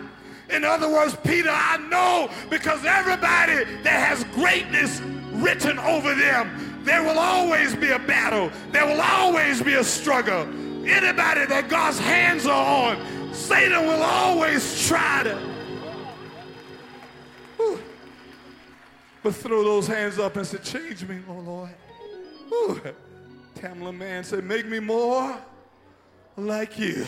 In 0.50 0.64
other 0.64 0.88
words, 0.88 1.16
Peter, 1.24 1.50
I 1.50 1.76
know 1.88 2.30
because 2.50 2.84
everybody 2.84 3.64
that 3.82 4.08
has 4.08 4.24
greatness 4.34 5.00
written 5.32 5.78
over 5.78 6.14
them, 6.14 6.82
there 6.84 7.02
will 7.02 7.18
always 7.18 7.74
be 7.74 7.90
a 7.90 7.98
battle. 7.98 8.50
There 8.70 8.86
will 8.86 9.00
always 9.00 9.62
be 9.62 9.74
a 9.74 9.84
struggle. 9.84 10.42
Anybody 10.86 11.44
that 11.46 11.68
God's 11.68 11.98
hands 11.98 12.46
are 12.46 12.96
on, 12.96 13.17
Satan 13.38 13.86
will 13.86 14.02
always 14.02 14.86
try 14.86 15.22
to. 15.22 15.36
Whew. 17.56 17.80
But 19.22 19.34
throw 19.36 19.62
those 19.62 19.86
hands 19.86 20.18
up 20.18 20.36
and 20.36 20.46
say, 20.46 20.58
change 20.58 21.06
me, 21.06 21.20
oh 21.28 21.34
Lord. 21.34 21.70
Whew. 22.48 22.82
Tamla 23.54 23.96
man 23.96 24.24
said, 24.24 24.44
make 24.44 24.66
me 24.66 24.80
more 24.80 25.36
like 26.36 26.78
you. 26.78 27.06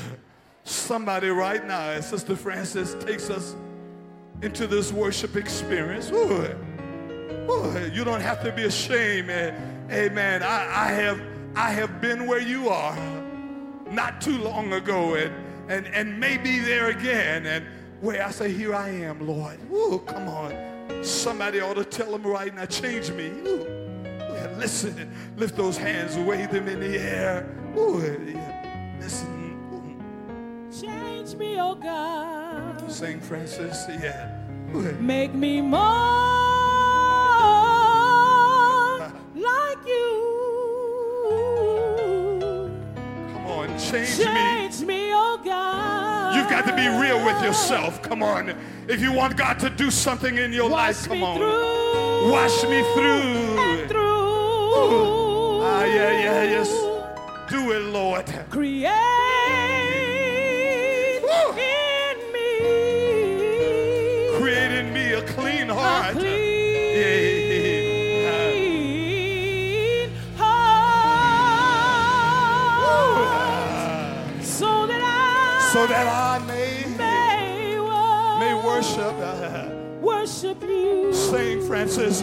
Somebody 0.65 1.29
right 1.29 1.67
now, 1.67 1.91
as 1.91 2.09
Sister 2.09 2.37
Francis 2.37 2.95
takes 3.01 3.29
us 3.29 3.57
into 4.41 4.67
this 4.67 4.93
worship 4.93 5.37
experience, 5.37 6.11
ooh, 6.11 6.49
you 7.93 8.05
don't 8.05 8.21
have 8.21 8.43
to 8.45 8.53
be 8.53 8.65
ashamed. 8.65 9.31
Amen. 9.91 10.43
I, 10.43 10.87
I, 10.87 10.93
have, 10.93 11.21
I 11.57 11.71
have 11.71 12.01
been 12.01 12.27
where 12.27 12.41
you 12.41 12.69
are 12.69 12.97
not 13.91 14.21
too 14.21 14.39
long 14.39 14.73
ago 14.73 15.15
and, 15.15 15.50
and, 15.71 15.87
and 15.87 16.19
maybe 16.19 16.59
there 16.59 16.89
again. 16.89 17.47
And 17.47 17.65
where 18.01 18.25
I 18.25 18.31
say, 18.31 18.53
Here 18.53 18.75
I 18.75 18.89
am, 18.89 19.27
Lord. 19.27 19.59
Ooh, 19.73 20.03
come 20.07 20.29
on. 20.29 21.05
Somebody 21.05 21.61
ought 21.61 21.75
to 21.75 21.85
tell 21.85 22.11
them 22.11 22.25
right 22.25 22.55
now, 22.55 22.67
change 22.67 23.11
me. 23.11 23.29
Ooh, 23.29 23.67
yeah, 24.05 24.55
listen, 24.59 25.15
lift 25.37 25.57
those 25.57 25.77
hands, 25.77 26.17
wave 26.17 26.51
them 26.51 26.69
in 26.69 26.81
the 26.81 26.99
air. 26.99 27.49
Ooh, 27.77 28.01
yeah, 28.27 28.97
listen 29.01 29.41
Change 30.81 31.35
me, 31.35 31.61
oh 31.61 31.75
God. 31.75 32.91
Sing, 32.91 33.21
Francis. 33.21 33.85
Yeah. 33.89 34.37
Make 35.01 35.35
me 35.35 35.61
more 35.61 35.81
like 39.35 39.87
you. 39.87 40.20
Change 43.91 44.19
me. 44.19 44.25
Change 44.25 44.81
me, 44.83 45.11
oh 45.13 45.41
God. 45.45 46.35
You've 46.37 46.49
got 46.51 46.67
to 46.67 46.75
be 46.75 46.87
real 46.87 47.25
with 47.25 47.43
yourself. 47.43 48.01
Come 48.03 48.23
on. 48.23 48.55
If 48.89 49.01
you 49.01 49.13
want 49.13 49.37
God 49.37 49.59
to 49.61 49.71
do 49.71 49.91
something 49.91 50.37
in 50.39 50.53
your 50.53 50.69
Wash 50.69 51.07
life, 51.07 51.09
come 51.09 51.19
me 51.21 51.25
on. 51.25 51.37
through. 51.37 52.33
Wash 52.33 52.63
me 52.65 52.83
through. 52.95 53.89
Through. 53.89 55.63
Ah, 55.63 55.85
yeah, 55.85 56.11
yeah, 56.11 56.43
yes. 56.45 56.71
Do 57.51 57.73
it, 57.73 57.83
Lord. 57.93 58.27
Create 58.51 59.10
that 75.91 76.07
I 76.07 76.39
may, 76.47 76.85
may, 76.97 77.77
may 78.39 78.55
worship, 78.55 79.13
worship. 79.15 79.15
Uh, 79.19 79.69
worship 80.01 80.63
you. 80.63 81.13
Sing, 81.13 81.67
Francis. 81.67 82.23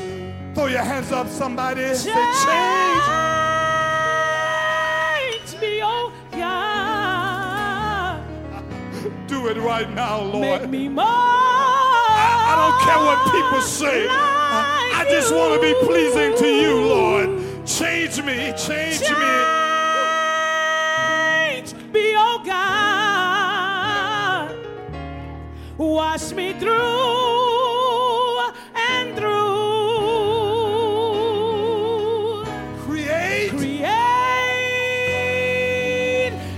Throw 0.56 0.68
your 0.68 0.84
hands 0.84 1.12
up, 1.12 1.28
somebody. 1.28 1.94
Say, 1.94 2.14
change. 2.14 3.04
Change 5.52 5.62
me, 5.62 5.82
oh 5.84 6.14
God. 6.32 8.24
Do 9.28 9.48
it 9.48 9.58
right 9.58 9.94
now, 9.94 10.22
Lord. 10.22 10.62
Make 10.62 10.70
me 10.70 10.88
more. 10.88 11.04
I, 11.06 12.30
I 12.50 12.56
don't 12.56 12.80
care 12.88 13.00
what 13.06 13.20
people 13.34 13.62
say. 13.62 14.08
I, 14.10 15.04
I 15.04 15.10
just 15.10 15.34
want 15.36 15.54
to 15.56 15.60
be 15.62 15.74
pleasing 15.86 16.38
to 16.38 16.48
you, 16.48 16.86
Lord. 16.86 17.30
Change 17.68 18.24
me, 18.24 18.54
change 18.58 19.02
me. 19.02 19.68
Change 21.68 21.74
me, 21.94 22.16
oh 22.16 22.42
God. 22.46 22.77
Wash 25.78 26.32
me 26.32 26.54
through 26.54 26.74
and 28.74 29.16
through. 29.16 29.54
Create. 32.84 33.52
Create 33.52 33.86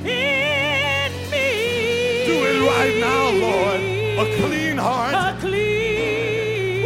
in 0.05 1.11
me. 1.31 2.23
Do 2.27 2.35
it 2.47 2.59
right 2.65 2.95
now, 3.01 3.29
Lord. 3.43 3.81
A 4.23 4.25
clean 4.37 4.77
heart. 4.77 5.13
A 5.13 5.35
clean 5.41 6.81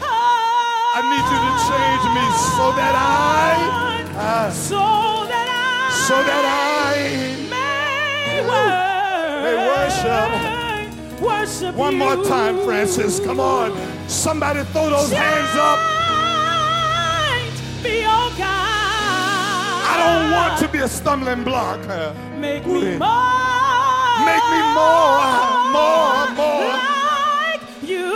heart. 0.00 0.40
I 0.96 1.00
need 1.04 1.26
you 1.32 1.38
to 1.44 1.52
change 1.68 2.04
me 2.16 2.24
so 2.56 2.72
that 2.72 2.94
I, 2.96 3.60
ah, 4.16 4.48
so 4.50 4.80
that 5.28 5.48
I, 5.52 5.92
so 6.08 6.16
that 6.24 6.44
I. 6.48 6.96
may 7.50 8.40
worship, 8.40 9.44
May 9.44 9.56
worship. 9.68 10.45
One 11.76 11.94
more 11.98 12.16
time, 12.24 12.58
Francis. 12.64 13.20
Come 13.20 13.38
on. 13.38 13.70
Somebody 14.08 14.64
throw 14.72 14.88
those 14.88 15.12
hands 15.12 15.56
up. 15.56 15.78
I 19.88 19.94
don't 19.98 20.30
want 20.32 20.58
to 20.60 20.68
be 20.68 20.78
a 20.78 20.88
stumbling 20.88 21.44
block. 21.44 21.80
make 22.38 22.66
Ooh. 22.66 22.80
me 22.80 22.96
more, 22.96 24.18
Make 24.24 24.44
me 24.54 24.60
more, 24.74 25.20
more, 25.76 26.30
more. 26.34 26.72
like 26.72 27.62
you. 27.82 28.12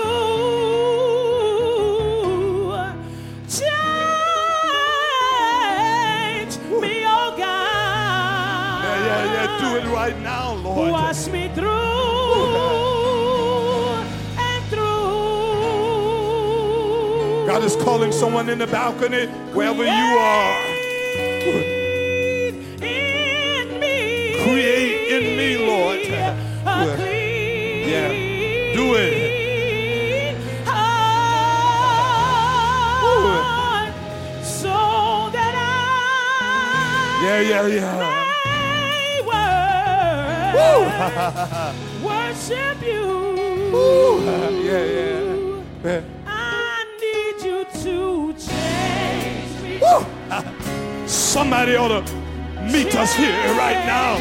Change 5.20 6.56
me, 6.80 7.04
oh 7.06 7.34
God. 7.36 8.84
Yeah, 8.84 9.06
yeah, 9.06 9.24
yeah. 9.34 9.60
Do 9.60 9.68
it 9.76 9.86
right 9.94 10.18
now, 10.22 10.54
Lord. 10.54 10.90
Wash 10.92 11.26
me 11.28 11.50
through 11.54 12.79
God 17.50 17.64
is 17.64 17.74
calling 17.74 18.12
someone 18.12 18.48
in 18.48 18.58
the 18.58 18.66
balcony, 18.68 19.26
wherever 19.52 19.82
you 19.82 19.90
are. 19.90 20.54
Create 21.42 22.54
in 22.80 23.80
me. 23.80 24.40
Create 24.44 25.10
in 25.10 25.36
me, 25.36 25.66
Lord. 25.66 25.98
Yeah. 25.98 26.36
Do 28.72 28.94
it. 28.94 29.30
So 34.44 34.74
that 35.34 35.54
I 35.56 35.66
Yeah, 37.24 37.40
yeah, 37.40 37.66
yeah. 37.66 37.98
Woo. 40.54 42.06
worship 42.06 42.78
you. 42.86 43.02
Yeah, 44.70 44.84
yeah. 44.84 45.64
Yeah. 45.82 46.19
Somebody 51.30 51.76
ought 51.76 51.88
to 51.88 52.02
meet 52.72 52.92
us 52.96 53.14
here 53.14 53.54
right 53.54 53.86
now. 53.86 54.18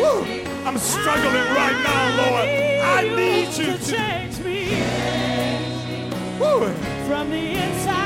Woo. 0.00 0.24
I'm 0.64 0.78
struggling 0.78 1.48
right 1.54 1.78
now, 1.84 2.16
Lord. 2.16 2.48
I 2.82 3.02
need 3.14 3.48
you 3.58 3.76
to. 3.76 3.78
change 3.78 4.38
me 4.40 4.56
from 7.06 7.30
the 7.30 7.36
inside 7.36 8.05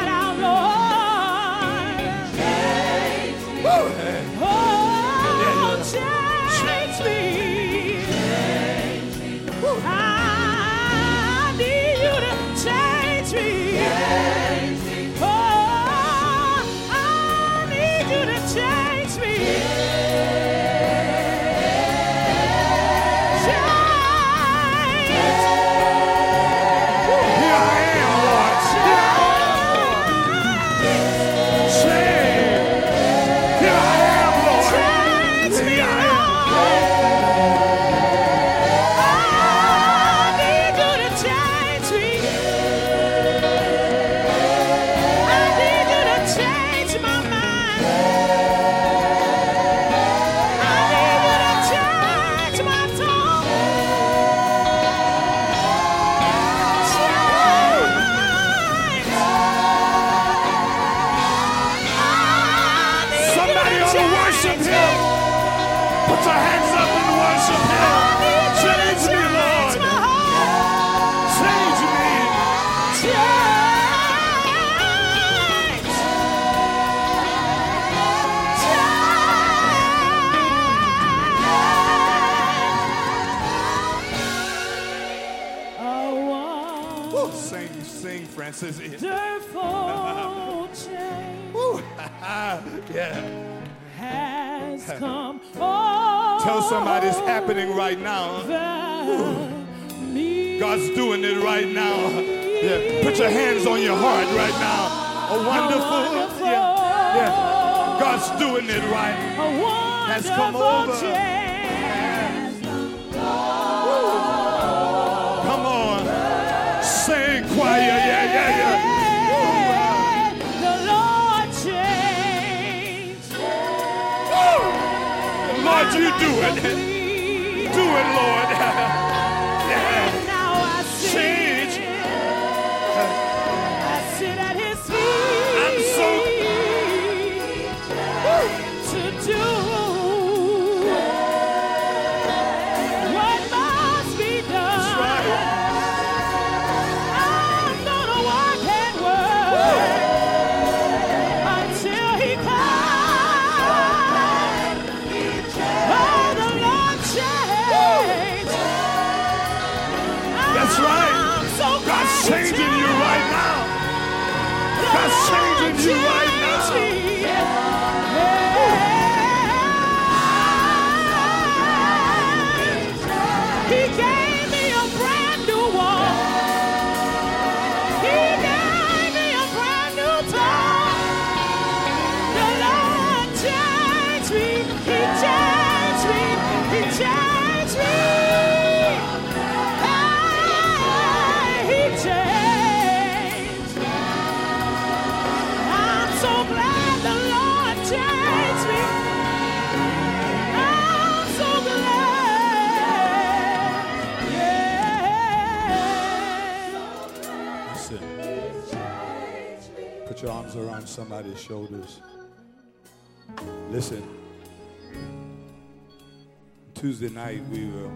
Tuesday 217.01 217.18
night, 217.18 217.42
we 217.51 217.64
will 217.64 217.90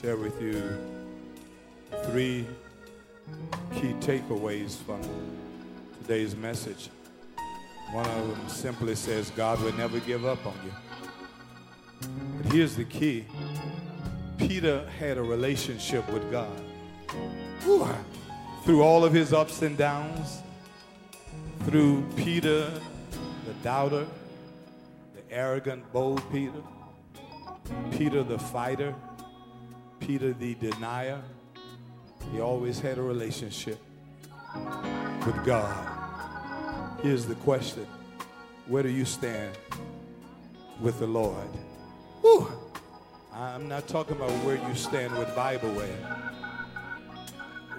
share 0.00 0.16
with 0.16 0.40
you 0.40 0.78
three 2.04 2.46
key 3.74 3.92
takeaways 3.94 4.76
from 4.76 5.00
today's 6.02 6.36
message. 6.36 6.90
One 7.90 8.06
of 8.06 8.28
them 8.28 8.48
simply 8.48 8.94
says, 8.94 9.30
God 9.30 9.60
will 9.62 9.72
never 9.72 9.98
give 9.98 10.24
up 10.24 10.46
on 10.46 10.54
you. 10.64 12.08
But 12.36 12.52
here's 12.52 12.76
the 12.76 12.84
key 12.84 13.24
Peter 14.36 14.88
had 15.00 15.18
a 15.18 15.22
relationship 15.22 16.08
with 16.12 16.30
God. 16.30 16.56
Whew. 17.64 17.88
Through 18.62 18.84
all 18.84 19.04
of 19.04 19.12
his 19.12 19.32
ups 19.32 19.62
and 19.62 19.76
downs, 19.76 20.42
through 21.64 22.06
Peter, 22.14 22.70
the 23.44 23.54
doubter, 23.64 24.06
the 25.16 25.34
arrogant, 25.34 25.92
bold 25.92 26.22
Peter, 26.30 26.62
Peter 27.90 28.22
the 28.22 28.38
fighter, 28.38 28.94
Peter 30.00 30.32
the 30.32 30.54
denier, 30.54 31.22
he 32.32 32.40
always 32.40 32.78
had 32.80 32.98
a 32.98 33.02
relationship 33.02 33.80
with 35.26 35.44
God. 35.44 37.00
Here's 37.02 37.26
the 37.26 37.34
question 37.36 37.86
Where 38.66 38.82
do 38.82 38.88
you 38.88 39.04
stand 39.04 39.56
with 40.80 40.98
the 40.98 41.06
Lord? 41.06 41.48
Whew. 42.20 42.50
I'm 43.32 43.68
not 43.68 43.86
talking 43.86 44.16
about 44.16 44.30
where 44.44 44.56
you 44.56 44.74
stand 44.74 45.16
with 45.16 45.34
Bible 45.36 45.72
way. 45.72 45.94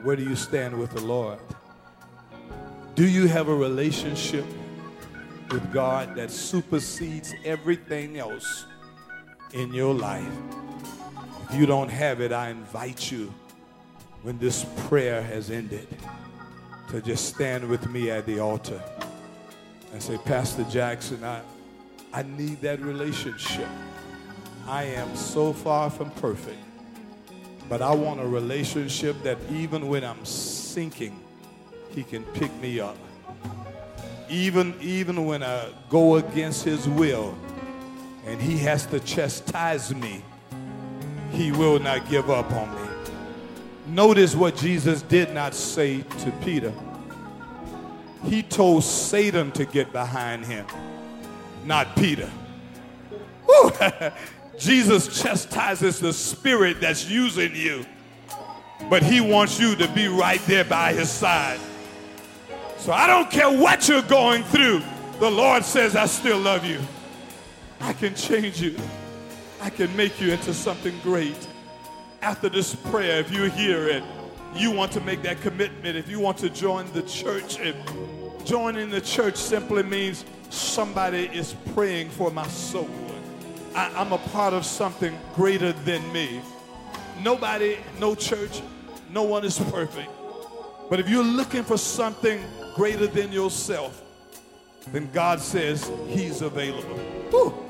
Where 0.03 0.15
do 0.15 0.23
you 0.23 0.35
stand 0.35 0.79
with 0.79 0.91
the 0.91 1.01
Lord? 1.01 1.39
Do 2.95 3.07
you 3.07 3.27
have 3.27 3.49
a 3.49 3.55
relationship 3.55 4.45
with 5.51 5.71
God 5.73 6.15
that 6.15 6.31
supersedes 6.31 7.33
everything 7.43 8.17
else 8.17 8.65
in 9.54 9.74
your 9.74 9.93
life? 9.93 10.32
If 11.50 11.56
you 11.56 11.66
don't 11.66 11.89
have 11.89 12.22
it, 12.22 12.32
I 12.32 12.50
invite 12.50 13.12
you 13.12 13.34
when 14.22 14.38
this 14.38 14.66
prayer 14.88 15.22
has 15.22 15.50
ended 15.50 15.88
to 16.89 17.02
just 17.02 17.34
stand 17.34 17.68
with 17.68 17.89
me 17.89 18.12
at 18.12 18.26
the 18.26 18.39
altar 18.39 18.82
and 19.91 20.02
say, 20.02 20.18
Pastor 20.26 20.64
Jackson, 20.66 21.24
I, 21.24 21.41
I 22.14 22.24
need 22.24 22.62
that 22.62 22.80
relationship. 22.82 23.68
I 24.68 24.84
am 24.84 25.16
so 25.16 25.54
far 25.54 25.89
from 25.89 26.12
perfect. 26.12 26.60
But 27.68 27.82
I 27.82 27.93
want 27.93 28.20
a 28.20 28.28
relationship 28.28 29.22
that 29.24 29.38
even 29.52 29.88
when 29.88 30.04
I'm 30.04 30.24
sinking, 30.26 31.20
he 31.89 32.04
can 32.04 32.24
pick 32.24 32.54
me 32.62 32.80
up. 32.80 32.97
Even, 34.30 34.76
even 34.82 35.26
when 35.26 35.41
I 35.41 35.70
go 35.89 36.18
against 36.18 36.64
his 36.64 36.88
will 36.88 37.36
and 38.26 38.41
he 38.41 38.57
has 38.59 38.86
to 38.88 38.99
chastise 38.99 39.93
me, 39.93 40.24
he 41.32 41.51
will 41.51 41.80
not 41.80 42.09
give 42.09 42.30
up 42.30 42.51
on 42.51 42.74
me. 42.76 42.89
Notice 43.88 44.36
what 44.36 44.55
Jesus 44.55 45.01
did 45.01 45.34
not 45.34 45.53
say 45.53 46.01
to 46.01 46.32
Peter. 46.43 46.74
He 48.26 48.43
told 48.43 48.84
Satan 48.84 49.51
to 49.53 49.65
get 49.65 49.91
behind 49.91 50.45
him, 50.45 50.65
not 51.65 51.95
Peter. 51.95 52.30
Jesus 54.59 55.22
chastises 55.22 55.99
the 55.99 56.13
spirit 56.13 56.82
that's 56.82 57.09
using 57.09 57.55
you, 57.55 57.86
but 58.89 59.01
he 59.01 59.22
wants 59.22 59.59
you 59.59 59.76
to 59.76 59.88
be 59.89 60.07
right 60.07 60.41
there 60.45 60.65
by 60.65 60.93
his 60.93 61.09
side. 61.09 61.59
So 62.78 62.91
I 62.91 63.07
don't 63.07 63.32
care 63.32 63.49
what 63.49 63.88
you're 63.88 64.01
going 64.03 64.43
through, 64.43 64.82
the 65.20 65.30
Lord 65.30 65.65
says, 65.65 65.95
I 65.95 66.05
still 66.05 66.39
love 66.39 66.65
you. 66.65 66.80
I 67.80 67.93
can 67.93 68.15
change 68.15 68.61
you, 68.61 68.75
I 69.61 69.69
can 69.69 69.95
make 69.95 70.19
you 70.19 70.32
into 70.32 70.53
something 70.53 70.97
great. 71.01 71.47
After 72.21 72.49
this 72.49 72.75
prayer, 72.75 73.19
if 73.19 73.32
you 73.32 73.45
hear 73.45 73.88
it, 73.88 74.03
you 74.55 74.71
want 74.71 74.91
to 74.93 75.01
make 75.01 75.21
that 75.23 75.39
commitment, 75.41 75.95
if 75.95 76.09
you 76.09 76.19
want 76.19 76.38
to 76.39 76.49
join 76.49 76.91
the 76.93 77.03
church, 77.03 77.59
if 77.59 77.75
joining 78.45 78.89
the 78.89 79.01
church 79.01 79.36
simply 79.36 79.84
means 79.84 80.25
somebody 80.49 81.30
is 81.34 81.53
praying 81.73 82.09
for 82.09 82.32
my 82.32 82.47
soul. 82.47 82.89
I, 83.75 83.91
I'm 83.95 84.11
a 84.11 84.17
part 84.17 84.53
of 84.53 84.65
something 84.65 85.17
greater 85.36 85.71
than 85.71 86.11
me. 86.11 86.41
Nobody, 87.21 87.77
no 87.99 88.15
church, 88.15 88.61
no 89.11 89.23
one 89.23 89.45
is 89.45 89.59
perfect. 89.59 90.09
But 90.89 90.99
if 90.99 91.07
you're 91.07 91.23
looking 91.23 91.63
for 91.63 91.77
something 91.77 92.41
greater 92.75 93.07
than 93.07 93.32
yourself, 93.32 94.01
then 94.91 95.09
God 95.13 95.39
says 95.39 95.91
He's 96.07 96.41
available. 96.41 96.97
Whew. 97.30 97.68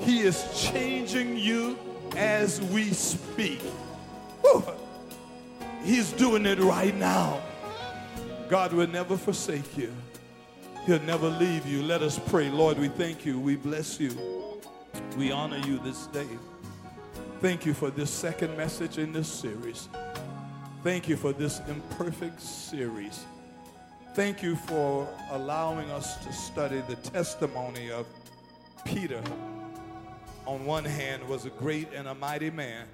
He 0.00 0.20
is 0.20 0.44
changing 0.54 1.36
you 1.36 1.78
as 2.16 2.60
we 2.62 2.92
speak. 2.92 3.60
He's 5.84 6.12
doing 6.12 6.44
it 6.46 6.58
right 6.58 6.94
now. 6.94 7.40
God 8.48 8.72
will 8.72 8.86
never 8.86 9.16
forsake 9.16 9.76
you. 9.76 9.92
He'll 10.86 11.02
never 11.02 11.28
leave 11.28 11.66
you. 11.66 11.82
Let 11.82 12.02
us 12.02 12.18
pray. 12.18 12.50
Lord, 12.50 12.78
we 12.78 12.88
thank 12.88 13.24
you. 13.24 13.38
We 13.38 13.56
bless 13.56 14.00
you. 14.00 14.16
We 15.16 15.30
honor 15.32 15.58
you 15.58 15.78
this 15.78 16.06
day. 16.06 16.26
Thank 17.40 17.64
you 17.64 17.72
for 17.72 17.90
this 17.90 18.10
second 18.10 18.56
message 18.56 18.98
in 18.98 19.12
this 19.12 19.28
series. 19.28 19.88
Thank 20.82 21.08
you 21.08 21.16
for 21.16 21.32
this 21.32 21.60
imperfect 21.68 22.40
series. 22.40 23.24
Thank 24.14 24.42
you 24.42 24.56
for 24.56 25.08
allowing 25.30 25.90
us 25.90 26.16
to 26.24 26.32
study 26.32 26.82
the 26.88 26.96
testimony 26.96 27.90
of 27.90 28.06
Peter. 28.84 29.22
On 30.46 30.64
one 30.64 30.84
hand, 30.84 31.26
was 31.28 31.46
a 31.46 31.50
great 31.50 31.92
and 31.94 32.08
a 32.08 32.14
mighty 32.14 32.50
man, 32.50 32.86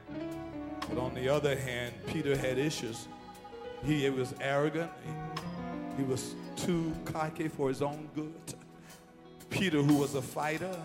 but 0.89 0.99
on 0.99 1.15
the 1.15 1.29
other 1.29 1.57
hand, 1.57 1.95
Peter 2.07 2.37
had 2.37 2.59
issues. 2.59 3.09
He 3.85 4.09
was 4.11 4.35
arrogant. 4.41 4.91
He, 5.05 6.03
he 6.03 6.03
was 6.03 6.35
too 6.57 6.95
cocky 7.05 7.49
for 7.49 7.69
his 7.69 7.83
own 7.83 8.09
good. 8.15 8.55
Peter, 9.49 9.83
who 9.83 9.97
was 9.97 10.15
a 10.15 10.23
fighter, 10.23 10.77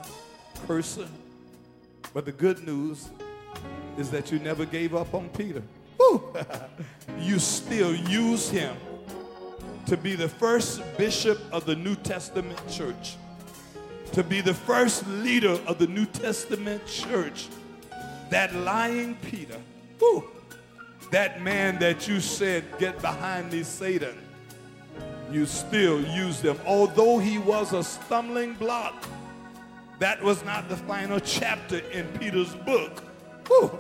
person. 0.67 1.09
But 2.13 2.25
the 2.25 2.31
good 2.31 2.65
news, 2.65 3.09
is 3.97 4.09
that 4.11 4.31
you 4.31 4.39
never 4.39 4.65
gave 4.65 4.95
up 4.95 5.13
on 5.13 5.29
Peter. 5.29 5.63
You 7.19 7.37
still 7.37 7.93
use 7.93 8.49
him 8.49 8.75
to 9.85 9.95
be 9.95 10.15
the 10.15 10.27
first 10.27 10.81
bishop 10.97 11.39
of 11.51 11.65
the 11.65 11.75
New 11.75 11.95
Testament 11.95 12.59
church, 12.67 13.15
to 14.13 14.23
be 14.23 14.41
the 14.41 14.53
first 14.53 15.07
leader 15.07 15.59
of 15.65 15.77
the 15.77 15.87
New 15.87 16.05
Testament 16.05 16.85
church. 16.85 17.47
That 18.29 18.53
lying 18.55 19.15
Peter, 19.15 19.57
woo, 19.99 20.29
that 21.11 21.41
man 21.41 21.79
that 21.79 22.07
you 22.07 22.19
said, 22.19 22.63
Get 22.79 23.01
behind 23.01 23.51
me, 23.51 23.63
Satan, 23.63 24.15
you 25.31 25.45
still 25.45 26.01
use 26.01 26.41
them. 26.41 26.59
Although 26.65 27.19
he 27.19 27.37
was 27.37 27.73
a 27.73 27.83
stumbling 27.83 28.53
block, 28.53 29.03
that 29.99 30.21
was 30.21 30.43
not 30.43 30.67
the 30.67 30.77
final 30.77 31.19
chapter 31.19 31.77
in 31.91 32.07
Peter's 32.19 32.55
book. 32.55 33.03
Woo. 33.49 33.79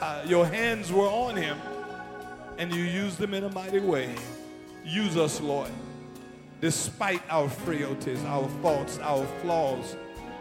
Uh, 0.00 0.22
your 0.26 0.46
hands 0.46 0.90
were 0.92 1.06
on 1.06 1.36
him 1.36 1.58
and 2.58 2.72
you 2.74 2.82
used 2.82 3.18
them 3.18 3.34
in 3.34 3.44
a 3.44 3.50
mighty 3.50 3.80
way. 3.80 4.14
Use 4.84 5.16
us, 5.16 5.40
Lord, 5.40 5.70
despite 6.62 7.20
our 7.28 7.48
frailties, 7.48 8.24
our 8.24 8.48
faults, 8.62 8.98
our 9.00 9.26
flaws, 9.42 9.96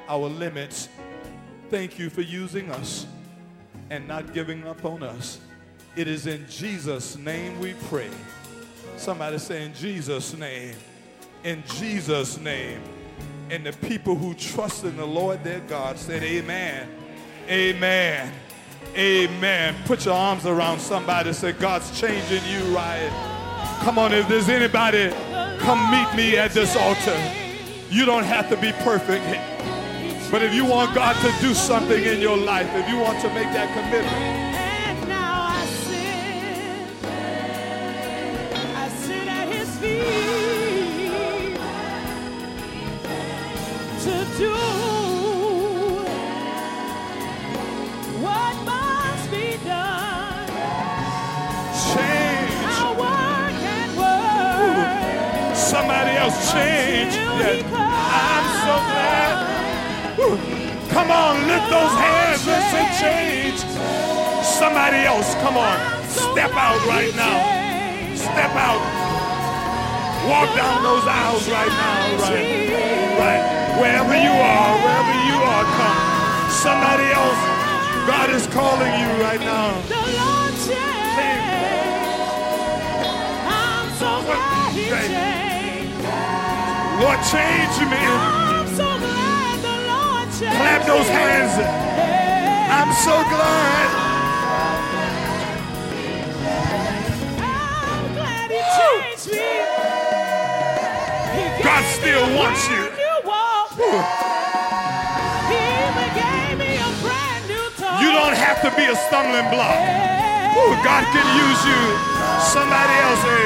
our 0.08 0.30
limits. 0.30 0.88
Thank 1.70 1.98
you 1.98 2.10
for 2.12 2.22
using 2.22 2.70
us 2.72 3.08
and 3.90 4.08
not 4.08 4.32
giving 4.32 4.66
up 4.68 4.86
on 4.86 5.02
us. 5.02 5.40
It 5.96 6.08
is 6.08 6.28
in 6.28 6.46
Jesus' 6.48 7.18
name 7.18 7.60
we 7.60 7.74
pray. 7.90 8.12
Somebody 8.98 9.40
say, 9.40 9.66
in 9.66 9.74
Jesus' 9.74 10.38
name. 10.38 10.76
In 11.44 11.64
Jesus' 11.76 12.38
name. 12.40 12.82
And 13.50 13.66
the 13.66 13.74
people 13.74 14.16
who 14.16 14.36
trust 14.36 14.84
in 14.86 14.96
the 14.98 15.06
Lord 15.06 15.44
their 15.44 15.60
God 15.62 15.98
said, 15.98 16.24
Amen. 16.24 16.88
Amen. 17.50 18.32
Amen. 18.96 19.76
Put 19.86 20.06
your 20.06 20.14
arms 20.14 20.46
around 20.46 20.80
somebody 20.80 21.34
say, 21.34 21.52
God's 21.52 22.00
changing 22.00 22.44
you, 22.46 22.64
right. 22.76 23.10
Come 23.82 23.98
on, 23.98 24.14
if 24.14 24.28
there's 24.28 24.50
anybody, 24.50 25.12
come 25.62 25.92
meet 25.92 26.14
me 26.16 26.38
at 26.38 26.52
this 26.52 26.76
altar. 26.76 27.18
You 27.90 28.06
don't 28.06 28.24
have 28.24 28.50
to 28.50 28.58
be 28.58 28.72
perfect. 28.84 29.26
But 30.32 30.42
if 30.42 30.54
you 30.54 30.66
want 30.66 30.96
God 30.96 31.16
to 31.22 31.42
do 31.42 31.54
something 31.54 32.04
in 32.04 32.20
your 32.20 32.38
life, 32.38 32.70
if 32.74 32.90
you 32.90 32.98
want 32.98 33.22
to 33.22 33.28
make 33.34 33.52
that 33.54 33.70
commitment, 33.76 34.41
so 58.62 58.76
glad. 58.94 59.34
Woo. 60.18 60.38
Come 60.94 61.10
on, 61.10 61.34
lift 61.48 61.68
those 61.70 61.96
hands 61.98 62.46
and 62.46 62.64
say 62.70 62.86
change. 63.02 63.60
Somebody 64.46 65.02
else, 65.08 65.34
come 65.42 65.58
on. 65.58 65.78
Step 66.10 66.52
out 66.54 66.78
right 66.86 67.14
now. 67.16 67.38
Step 68.14 68.54
out. 68.54 68.82
Walk 70.30 70.50
down 70.54 70.84
those 70.84 71.06
aisles 71.08 71.50
right 71.50 71.74
now. 71.74 71.98
Right. 72.22 72.70
Right. 73.18 73.44
Wherever 73.82 74.14
you 74.14 74.30
are, 74.30 74.72
wherever 74.86 75.16
you 75.26 75.38
are, 75.42 75.66
come. 75.80 76.00
Somebody 76.52 77.08
else, 77.18 77.42
God 78.06 78.30
is 78.30 78.46
calling 78.48 78.94
you 79.02 79.10
right 79.26 79.40
now. 79.40 79.82
The 79.90 80.02
Lord 80.18 80.42
change 87.32 87.72
I'm 87.84 88.41
Clap 90.42 90.88
those 90.88 91.08
hands. 91.08 91.54
I'm 91.54 92.92
so 93.06 93.14
glad. 93.30 93.90
I'm 97.38 98.14
glad 98.16 98.50
he 98.50 98.58
changed 98.74 99.28
me. 99.38 99.38
He 101.30 101.44
gave 101.46 101.64
God 101.64 101.84
still 101.94 102.26
wants 102.36 102.68
you. 102.70 102.90
brand 102.90 102.98
new 102.98 103.30
walk. 103.30 103.70
He 105.46 105.62
even 105.62 106.10
gave 106.18 106.58
me 106.58 106.74
a 106.74 106.90
brand 107.06 107.46
new 107.46 107.66
talk. 107.78 108.02
You 108.02 108.10
don't 108.12 108.34
have 108.34 108.66
to 108.66 108.74
be 108.76 108.86
a 108.90 108.96
stumbling 108.96 109.46
block. 109.54 109.78
Ooh, 110.58 110.74
God 110.82 111.06
can 111.14 111.28
use 111.38 111.62
you. 111.70 111.82
Somebody 112.50 112.94
else. 113.06 113.22
Hey, 113.22 113.46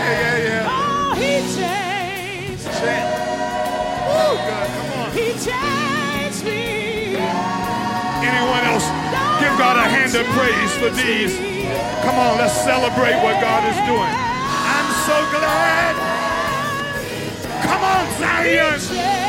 hey, 0.00 0.16
yeah, 0.24 0.48
yeah. 0.48 0.72
Oh, 0.72 1.12
he 1.20 1.44
changed. 1.52 3.11
He 5.12 5.32
changed 5.36 6.44
me. 6.44 7.16
Anyone 8.24 8.64
else? 8.64 8.86
Give 9.40 9.54
God 9.58 9.76
a 9.76 9.86
hand 9.88 10.14
of 10.14 10.24
praise 10.32 10.72
for 10.80 10.90
these. 10.90 11.36
Come 12.02 12.16
on, 12.18 12.38
let's 12.38 12.54
celebrate 12.64 13.16
what 13.22 13.40
God 13.40 13.62
is 13.68 13.76
doing. 13.84 14.08
I'm 14.08 14.88
so 15.04 15.16
glad. 15.36 15.94
Come 17.62 17.82
on, 17.84 18.04
Zion. 18.18 19.21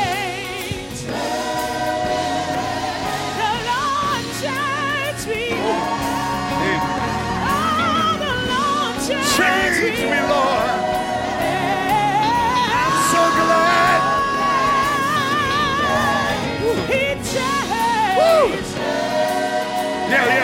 Yeah, 20.06 20.26
yeah, 20.26 20.43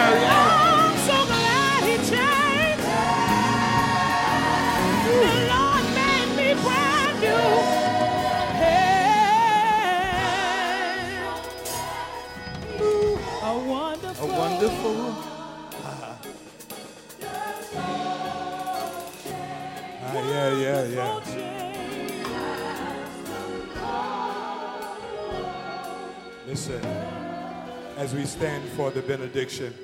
as 28.01 28.15
we 28.15 28.25
stand 28.25 28.67
for 28.71 28.91
the 28.91 29.03
benediction, 29.03 29.75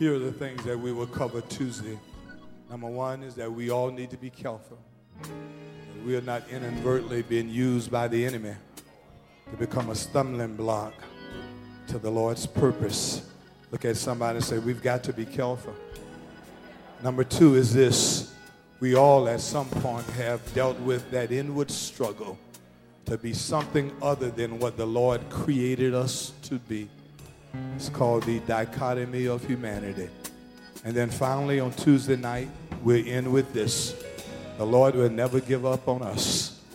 here 0.00 0.16
are 0.16 0.18
the 0.18 0.32
things 0.32 0.64
that 0.64 0.76
we 0.76 0.90
will 0.90 1.06
cover 1.06 1.40
Tuesday. 1.42 1.96
Number 2.68 2.88
one 2.88 3.22
is 3.22 3.36
that 3.36 3.52
we 3.52 3.70
all 3.70 3.92
need 3.92 4.10
to 4.10 4.16
be 4.16 4.30
careful. 4.30 4.76
We 6.04 6.16
are 6.16 6.22
not 6.22 6.42
inadvertently 6.50 7.22
being 7.22 7.48
used 7.48 7.88
by 7.88 8.08
the 8.08 8.26
enemy 8.26 8.56
to 9.48 9.56
become 9.56 9.90
a 9.90 9.94
stumbling 9.94 10.56
block 10.56 10.92
to 11.86 12.00
the 12.00 12.10
Lord's 12.10 12.46
purpose. 12.46 13.30
Look 13.70 13.84
at 13.84 13.96
somebody 13.96 14.38
and 14.38 14.44
say, 14.44 14.58
We've 14.58 14.82
got 14.82 15.04
to 15.04 15.12
be 15.12 15.24
careful. 15.24 15.76
Number 17.00 17.22
two 17.22 17.54
is 17.54 17.72
this 17.72 18.34
we 18.80 18.96
all 18.96 19.28
at 19.28 19.38
some 19.38 19.68
point 19.68 20.04
have 20.10 20.52
dealt 20.52 20.80
with 20.80 21.08
that 21.12 21.30
inward 21.30 21.70
struggle 21.70 22.36
to 23.04 23.16
be 23.16 23.32
something 23.32 23.92
other 24.02 24.32
than 24.32 24.58
what 24.58 24.76
the 24.76 24.86
Lord 24.86 25.30
created 25.30 25.94
us 25.94 26.32
to 26.42 26.58
be. 26.58 26.88
It's 27.76 27.88
called 27.88 28.24
the 28.24 28.40
dichotomy 28.40 29.26
of 29.26 29.44
humanity. 29.44 30.08
And 30.84 30.94
then 30.94 31.10
finally 31.10 31.60
on 31.60 31.72
Tuesday 31.72 32.16
night, 32.16 32.48
we're 32.82 33.04
in 33.04 33.32
with 33.32 33.52
this. 33.52 33.94
The 34.58 34.64
Lord 34.64 34.94
will 34.94 35.10
never 35.10 35.40
give 35.40 35.66
up 35.66 35.88
on 35.88 36.02
us. 36.02 36.60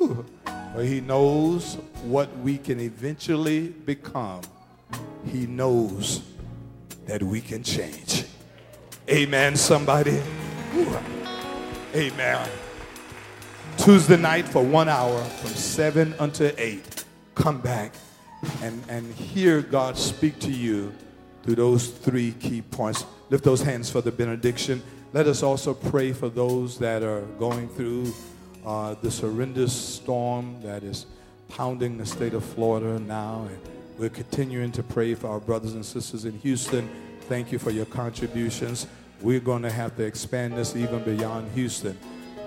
For 0.73 0.84
he 0.84 1.01
knows 1.01 1.75
what 2.03 2.36
we 2.39 2.57
can 2.57 2.80
eventually 2.80 3.69
become. 3.69 4.41
He 5.25 5.47
knows 5.47 6.21
that 7.05 7.23
we 7.23 7.41
can 7.41 7.63
change. 7.63 8.25
Amen, 9.09 9.55
somebody. 9.55 10.21
Amen. 11.95 12.49
Tuesday 13.77 14.17
night 14.17 14.47
for 14.47 14.63
one 14.63 14.88
hour 14.88 15.23
from 15.23 15.49
7 15.49 16.13
until 16.19 16.51
8. 16.57 17.05
Come 17.34 17.59
back 17.61 17.93
and, 18.61 18.83
and 18.89 19.13
hear 19.13 19.61
God 19.61 19.97
speak 19.97 20.39
to 20.39 20.51
you 20.51 20.93
through 21.43 21.55
those 21.55 21.87
three 21.87 22.31
key 22.33 22.61
points. 22.61 23.05
Lift 23.29 23.43
those 23.43 23.61
hands 23.61 23.89
for 23.89 24.01
the 24.01 24.11
benediction. 24.11 24.81
Let 25.13 25.27
us 25.27 25.43
also 25.43 25.73
pray 25.73 26.13
for 26.13 26.29
those 26.29 26.77
that 26.79 27.03
are 27.03 27.21
going 27.39 27.69
through 27.69 28.13
uh, 28.65 28.95
this 29.01 29.19
horrendous 29.19 29.73
storm 29.73 30.61
that 30.61 30.83
is 30.83 31.05
pounding 31.47 31.97
the 31.97 32.05
state 32.05 32.33
of 32.33 32.43
Florida 32.43 32.99
now. 32.99 33.47
And 33.49 33.59
We're 33.97 34.09
continuing 34.09 34.71
to 34.73 34.83
pray 34.83 35.15
for 35.15 35.27
our 35.27 35.39
brothers 35.39 35.73
and 35.73 35.85
sisters 35.85 36.25
in 36.25 36.37
Houston. 36.39 36.89
Thank 37.21 37.51
you 37.51 37.59
for 37.59 37.71
your 37.71 37.85
contributions. 37.85 38.87
We're 39.21 39.39
going 39.39 39.63
to 39.63 39.71
have 39.71 39.95
to 39.97 40.03
expand 40.03 40.57
this 40.57 40.75
even 40.75 41.03
beyond 41.03 41.51
Houston 41.53 41.97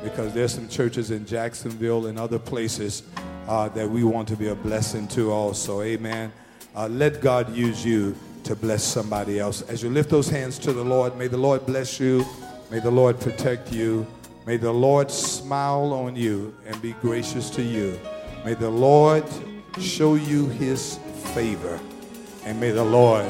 because 0.03 0.33
there's 0.35 0.55
some 0.55 0.69
churches 0.69 1.11
in 1.11 1.27
Jacksonville 1.27 2.07
and 2.07 2.19
other 2.19 2.39
places 2.39 3.03
uh, 3.49 3.69
that 3.71 3.89
we 3.89 4.05
want 4.05 4.29
to 4.29 4.37
be 4.37 4.49
a 4.49 4.55
blessing 4.55 5.07
to 5.09 5.31
also. 5.31 5.83
Amen. 5.83 6.33
Uh, 6.75 6.89
let 6.89 7.21
God 7.21 7.55
use 7.55 7.85
you 7.85 8.17
to 8.45 8.57
bless 8.57 8.83
somebody 8.83 9.39
else. 9.39 9.63
As 9.63 9.83
you 9.83 9.91
lift 9.91 10.11
those 10.11 10.29
hands 10.29 10.59
to 10.61 10.73
the 10.73 10.85
Lord, 10.85 11.17
may 11.17 11.29
the 11.29 11.37
Lord 11.37 11.65
bless 11.67 12.01
you. 12.01 12.25
May 12.71 12.81
the 12.81 12.91
Lord 12.91 13.21
protect 13.21 13.73
you. 13.73 14.07
May 14.47 14.57
the 14.57 14.73
Lord 14.73 15.11
smile 15.11 15.93
on 15.93 16.17
you 16.17 16.55
and 16.67 16.81
be 16.83 16.93
gracious 16.95 17.51
to 17.51 17.63
you. 17.63 17.99
May 18.45 18.55
the 18.55 18.71
Lord 18.71 19.25
show 19.79 20.15
you 20.15 20.49
his 20.49 20.99
favor. 21.35 21.79
And 22.45 22.59
may 22.59 22.73
the 22.73 22.85
Lord, 22.85 23.27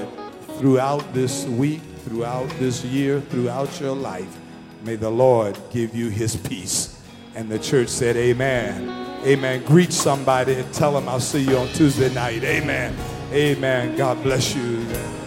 throughout 0.58 1.12
this 1.12 1.44
week, 1.44 1.82
throughout 2.04 2.48
this 2.58 2.82
year, 2.84 3.20
throughout 3.20 3.78
your 3.78 3.94
life, 3.94 4.38
may 4.84 4.96
the 4.96 5.10
Lord 5.10 5.58
give 5.70 5.94
you 5.94 6.08
his 6.08 6.36
peace. 6.36 7.00
And 7.34 7.50
the 7.50 7.58
church 7.58 7.88
said, 7.88 8.16
Amen. 8.16 8.88
Amen. 9.24 9.62
Greet 9.64 9.92
somebody 9.92 10.54
and 10.54 10.72
tell 10.74 10.92
them 10.92 11.08
I'll 11.08 11.20
see 11.20 11.42
you 11.42 11.56
on 11.56 11.68
Tuesday 11.68 12.12
night. 12.12 12.42
Amen. 12.42 12.94
Amen. 13.32 13.96
God 13.96 14.22
bless 14.22 14.54
you. 14.54 15.21